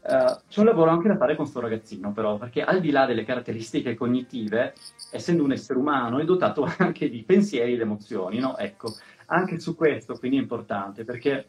Uh, 0.05 0.37
c'è 0.49 0.59
un 0.59 0.67
lavoro 0.67 0.91
anche 0.91 1.07
da 1.07 1.17
fare 1.17 1.37
con 1.37 1.45
questo 1.45 1.61
ragazzino, 1.61 2.13
però, 2.13 2.37
perché 2.37 2.63
al 2.63 2.81
di 2.81 2.91
là 2.91 3.07
delle 3.07 3.25
caratteristiche 3.25 3.95
cognitive, 3.95 4.75
essendo 5.13 5.45
un 5.45 5.53
essere 5.53 5.79
umano, 5.79 6.19
è 6.19 6.25
dotato 6.25 6.67
anche 6.79 7.09
di 7.09 7.23
pensieri 7.23 7.75
ed 7.75 7.81
emozioni, 7.81 8.39
no? 8.39 8.57
Ecco, 8.57 8.93
anche 9.27 9.61
su 9.61 9.77
questo 9.77 10.19
quindi 10.19 10.39
è 10.39 10.41
importante, 10.41 11.05
perché 11.05 11.47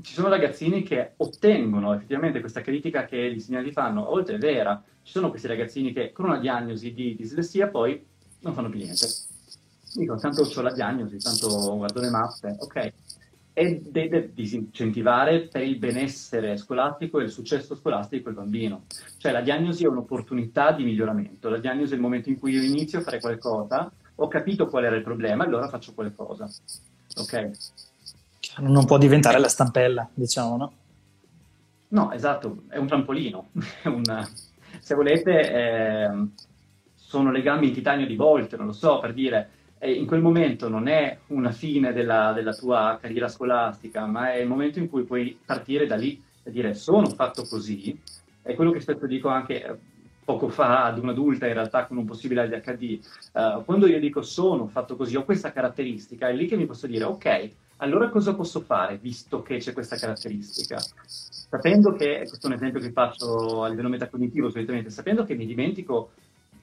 ci 0.00 0.14
sono 0.14 0.28
ragazzini 0.28 0.82
che 0.82 1.12
ottengono 1.16 1.92
effettivamente 1.94 2.40
questa 2.40 2.60
critica 2.60 3.04
che 3.04 3.30
gli 3.30 3.34
insegnanti 3.34 3.72
fanno, 3.72 4.10
oltre 4.10 4.36
è 4.36 4.38
vera, 4.38 4.82
ci 5.02 5.12
sono 5.12 5.28
questi 5.28 5.48
ragazzini 5.48 5.92
che 5.92 6.12
con 6.12 6.26
una 6.26 6.38
diagnosi 6.38 6.92
di 6.92 7.14
dislessia 7.14 7.68
poi 7.68 8.02
non 8.40 8.54
fanno 8.54 8.70
più 8.70 8.78
niente. 8.78 9.06
Dicono, 9.94 10.18
tanto 10.18 10.42
ho 10.42 10.60
la 10.62 10.72
diagnosi, 10.72 11.18
tanto 11.18 11.76
guardo 11.76 12.00
le 12.00 12.10
mappe, 12.10 12.56
ok, 12.58 12.92
e 13.58 13.80
deve 13.84 14.30
disincentivare 14.32 15.48
per 15.48 15.62
il 15.62 15.78
benessere 15.78 16.56
scolastico 16.56 17.18
e 17.18 17.24
il 17.24 17.30
successo 17.30 17.74
scolastico 17.74 18.28
del 18.28 18.38
bambino. 18.38 18.84
Cioè 19.16 19.32
la 19.32 19.40
diagnosi 19.40 19.82
è 19.82 19.88
un'opportunità 19.88 20.70
di 20.70 20.84
miglioramento, 20.84 21.48
la 21.48 21.58
diagnosi 21.58 21.92
è 21.92 21.96
il 21.96 22.00
momento 22.00 22.28
in 22.28 22.38
cui 22.38 22.52
io 22.52 22.62
inizio 22.62 23.00
a 23.00 23.02
fare 23.02 23.18
qualcosa, 23.18 23.90
ho 24.14 24.28
capito 24.28 24.68
qual 24.68 24.84
era 24.84 24.94
il 24.94 25.02
problema, 25.02 25.42
allora 25.42 25.66
faccio 25.66 25.92
qualcosa. 25.92 26.48
Ok? 27.16 27.50
Non 28.58 28.86
può 28.86 28.96
diventare 28.96 29.40
la 29.40 29.48
stampella, 29.48 30.08
diciamo, 30.14 30.56
no? 30.56 30.72
No, 31.88 32.12
esatto, 32.12 32.62
è 32.68 32.76
un 32.76 32.86
trampolino. 32.86 33.48
è 33.82 33.88
un, 33.88 34.04
se 34.78 34.94
volete, 34.94 35.52
eh, 35.52 36.26
sono 36.94 37.32
legami 37.32 37.66
in 37.66 37.74
titanio 37.74 38.06
di 38.06 38.14
volte, 38.14 38.56
non 38.56 38.66
lo 38.66 38.72
so, 38.72 39.00
per 39.00 39.12
dire 39.12 39.50
eh, 39.78 39.92
in 39.92 40.06
quel 40.06 40.20
momento 40.20 40.68
non 40.68 40.88
è 40.88 41.18
una 41.28 41.52
fine 41.52 41.92
della, 41.92 42.32
della, 42.32 42.54
tua 42.54 42.98
carriera 43.00 43.28
scolastica, 43.28 44.06
ma 44.06 44.32
è 44.32 44.38
il 44.38 44.48
momento 44.48 44.78
in 44.78 44.88
cui 44.88 45.04
puoi 45.04 45.38
partire 45.44 45.86
da 45.86 45.96
lì 45.96 46.20
e 46.42 46.50
dire 46.50 46.74
sono 46.74 47.08
fatto 47.08 47.44
così. 47.44 47.98
È 48.42 48.54
quello 48.54 48.70
che 48.70 48.80
spesso 48.80 49.06
dico 49.06 49.28
anche 49.28 49.64
eh, 49.64 49.76
poco 50.24 50.48
fa 50.48 50.84
ad 50.84 50.98
un'adulta 50.98 51.46
in 51.46 51.54
realtà 51.54 51.86
con 51.86 51.96
un 51.96 52.04
possibile 52.04 52.42
ADHD. 52.42 53.00
Uh, 53.32 53.64
quando 53.64 53.86
io 53.86 53.98
dico 53.98 54.22
sono 54.22 54.66
fatto 54.66 54.96
così, 54.96 55.16
ho 55.16 55.24
questa 55.24 55.52
caratteristica, 55.52 56.28
è 56.28 56.34
lì 56.34 56.46
che 56.46 56.56
mi 56.56 56.66
posso 56.66 56.86
dire 56.86 57.04
ok, 57.04 57.50
allora 57.78 58.08
cosa 58.08 58.34
posso 58.34 58.60
fare 58.60 58.98
visto 58.98 59.40
che 59.42 59.58
c'è 59.58 59.72
questa 59.72 59.96
caratteristica? 59.96 60.78
Sapendo 61.06 61.92
che, 61.92 62.24
questo 62.26 62.46
è 62.46 62.50
un 62.50 62.56
esempio 62.56 62.80
che 62.80 62.92
faccio 62.92 63.62
a 63.62 63.68
livello 63.68 63.88
metacognitivo 63.88 64.50
solitamente, 64.50 64.90
sapendo 64.90 65.24
che 65.24 65.34
mi 65.34 65.46
dimentico 65.46 66.10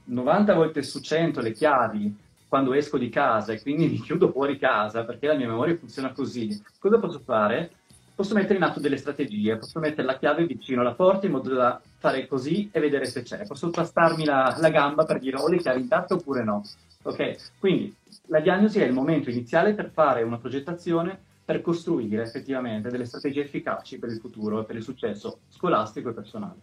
90 0.06 0.54
volte 0.54 0.84
su 0.84 1.00
100 1.00 1.42
le 1.42 1.52
chiavi 1.52 2.16
quando 2.56 2.74
esco 2.74 2.98
di 2.98 3.10
casa 3.10 3.52
e 3.52 3.62
quindi 3.62 3.90
mi 3.90 4.00
chiudo 4.00 4.32
fuori 4.32 4.58
casa 4.58 5.04
perché 5.04 5.28
la 5.28 5.34
mia 5.34 5.50
memoria 5.50 5.76
funziona 5.76 6.14
così, 6.14 6.64
cosa 6.80 7.00
posso 7.00 7.20
fare? 7.20 7.70
Posso 8.16 8.34
mettere 8.34 8.56
in 8.56 8.64
atto 8.64 8.80
delle 8.80 8.96
strategie, 8.96 9.58
posso 9.58 9.82
mettere 9.82 10.08
la 10.08 10.18
chiave 10.18 10.46
vicino 10.46 10.80
alla 10.80 10.94
porta 10.94 11.26
in 11.26 11.34
modo 11.34 11.54
da 11.54 11.82
fare 11.98 12.26
così 12.28 12.70
e 12.72 12.80
vedere 12.80 13.04
se 13.04 13.24
c'è. 13.24 13.46
Posso 13.46 13.70
tastarmi 13.70 14.24
la, 14.24 14.56
la 14.58 14.70
gamba 14.70 15.04
per 15.04 15.20
dire 15.20 15.36
ho 15.36 15.50
le 15.50 15.58
chiavi 15.58 15.82
intatte 15.82 16.14
oppure 16.14 16.46
no. 16.46 16.64
Ok? 17.02 17.36
Quindi 17.60 17.94
la 18.28 18.40
diagnosi 18.40 18.80
è 18.80 18.86
il 18.86 18.94
momento 18.94 19.30
iniziale 19.30 19.74
per 19.74 19.90
fare 19.92 20.24
una 20.24 20.38
progettazione 20.38 21.20
per 21.44 21.60
costruire 21.60 22.24
effettivamente 22.24 22.88
delle 22.90 23.04
strategie 23.04 23.42
efficaci 23.42 24.00
per 24.00 24.12
il 24.12 24.20
futuro 24.20 24.62
e 24.62 24.64
per 24.64 24.78
il 24.78 24.82
successo 24.82 25.40
scolastico 25.50 26.08
e 26.08 26.14
personale. 26.14 26.60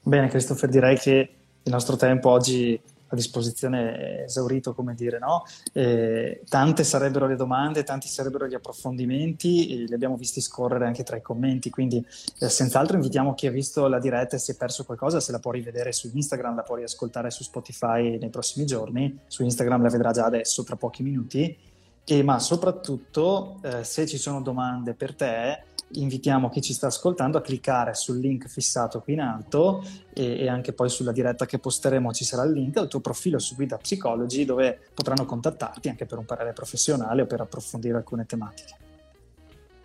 Bene, 0.00 0.28
Christopher, 0.28 0.70
direi 0.70 0.96
che 0.96 1.34
il 1.62 1.70
nostro 1.70 1.96
tempo 1.96 2.30
oggi 2.30 2.80
a 3.12 3.16
disposizione 3.16 4.24
esaurito, 4.24 4.74
come 4.74 4.94
dire, 4.94 5.18
no? 5.18 5.44
Eh, 5.72 6.42
tante 6.48 6.84
sarebbero 6.84 7.26
le 7.26 7.36
domande, 7.36 7.84
tanti 7.84 8.08
sarebbero 8.08 8.46
gli 8.46 8.54
approfondimenti, 8.54 9.86
li 9.86 9.94
abbiamo 9.94 10.16
visti 10.16 10.40
scorrere 10.40 10.86
anche 10.86 11.02
tra 11.02 11.16
i 11.16 11.22
commenti, 11.22 11.70
quindi 11.70 12.04
eh, 12.40 12.48
senz'altro 12.48 12.96
invitiamo 12.96 13.34
chi 13.34 13.46
ha 13.46 13.50
visto 13.50 13.86
la 13.86 13.98
diretta 13.98 14.36
e 14.36 14.38
si 14.38 14.52
è 14.52 14.56
perso 14.56 14.84
qualcosa, 14.84 15.20
se 15.20 15.32
la 15.32 15.38
può 15.38 15.50
rivedere 15.50 15.92
su 15.92 16.10
Instagram, 16.12 16.56
la 16.56 16.62
può 16.62 16.76
riascoltare 16.76 17.30
su 17.30 17.42
Spotify 17.42 18.18
nei 18.18 18.30
prossimi 18.30 18.66
giorni, 18.66 19.18
su 19.26 19.42
Instagram 19.42 19.82
la 19.82 19.90
vedrà 19.90 20.12
già 20.12 20.24
adesso, 20.24 20.64
tra 20.64 20.76
pochi 20.76 21.02
minuti, 21.02 21.56
e, 22.04 22.22
ma 22.22 22.38
soprattutto 22.38 23.60
eh, 23.62 23.84
se 23.84 24.06
ci 24.06 24.16
sono 24.16 24.40
domande 24.40 24.94
per 24.94 25.14
te, 25.14 25.64
invitiamo 25.94 26.48
chi 26.48 26.60
ci 26.60 26.72
sta 26.72 26.86
ascoltando 26.86 27.38
a 27.38 27.40
cliccare 27.40 27.94
sul 27.94 28.18
link 28.18 28.48
fissato 28.48 29.00
qui 29.00 29.14
in 29.14 29.20
alto 29.20 29.84
e, 30.12 30.40
e, 30.40 30.48
anche 30.48 30.72
poi 30.72 30.88
sulla 30.88 31.12
diretta 31.12 31.46
che 31.46 31.58
posteremo 31.58 32.12
ci 32.12 32.24
sarà 32.24 32.44
il 32.44 32.52
link 32.52 32.76
al 32.76 32.88
tuo 32.88 33.00
profilo 33.00 33.38
su 33.38 33.54
Guida 33.54 33.76
Psychology 33.76 34.44
dove 34.44 34.78
potranno 34.94 35.24
contattarti 35.24 35.88
anche 35.88 36.06
per 36.06 36.18
un 36.18 36.24
parere 36.24 36.52
professionale 36.52 37.22
o 37.22 37.26
per 37.26 37.40
approfondire 37.40 37.96
alcune 37.96 38.26
tematiche. 38.26 38.76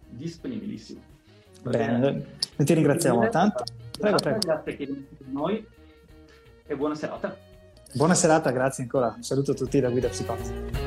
Disponibilissimo. 0.10 1.02
Bene, 1.64 1.98
noi 1.98 2.66
ti 2.66 2.74
ringraziamo 2.74 3.28
tanto. 3.30 3.64
Prego, 3.98 4.18
prego. 4.18 4.40
Grazie 4.40 4.84
a 4.84 5.32
noi 5.32 5.66
e 6.66 6.76
buona 6.76 6.96
serata. 6.96 7.36
Buona 7.94 8.14
serata, 8.14 8.52
grazie 8.52 8.84
ancora. 8.84 9.14
Un 9.16 9.24
saluto 9.24 9.52
a 9.52 9.56
tutti 9.56 9.80
da 9.80 9.90
Guida 9.90 10.10
Psychology. 10.10 10.87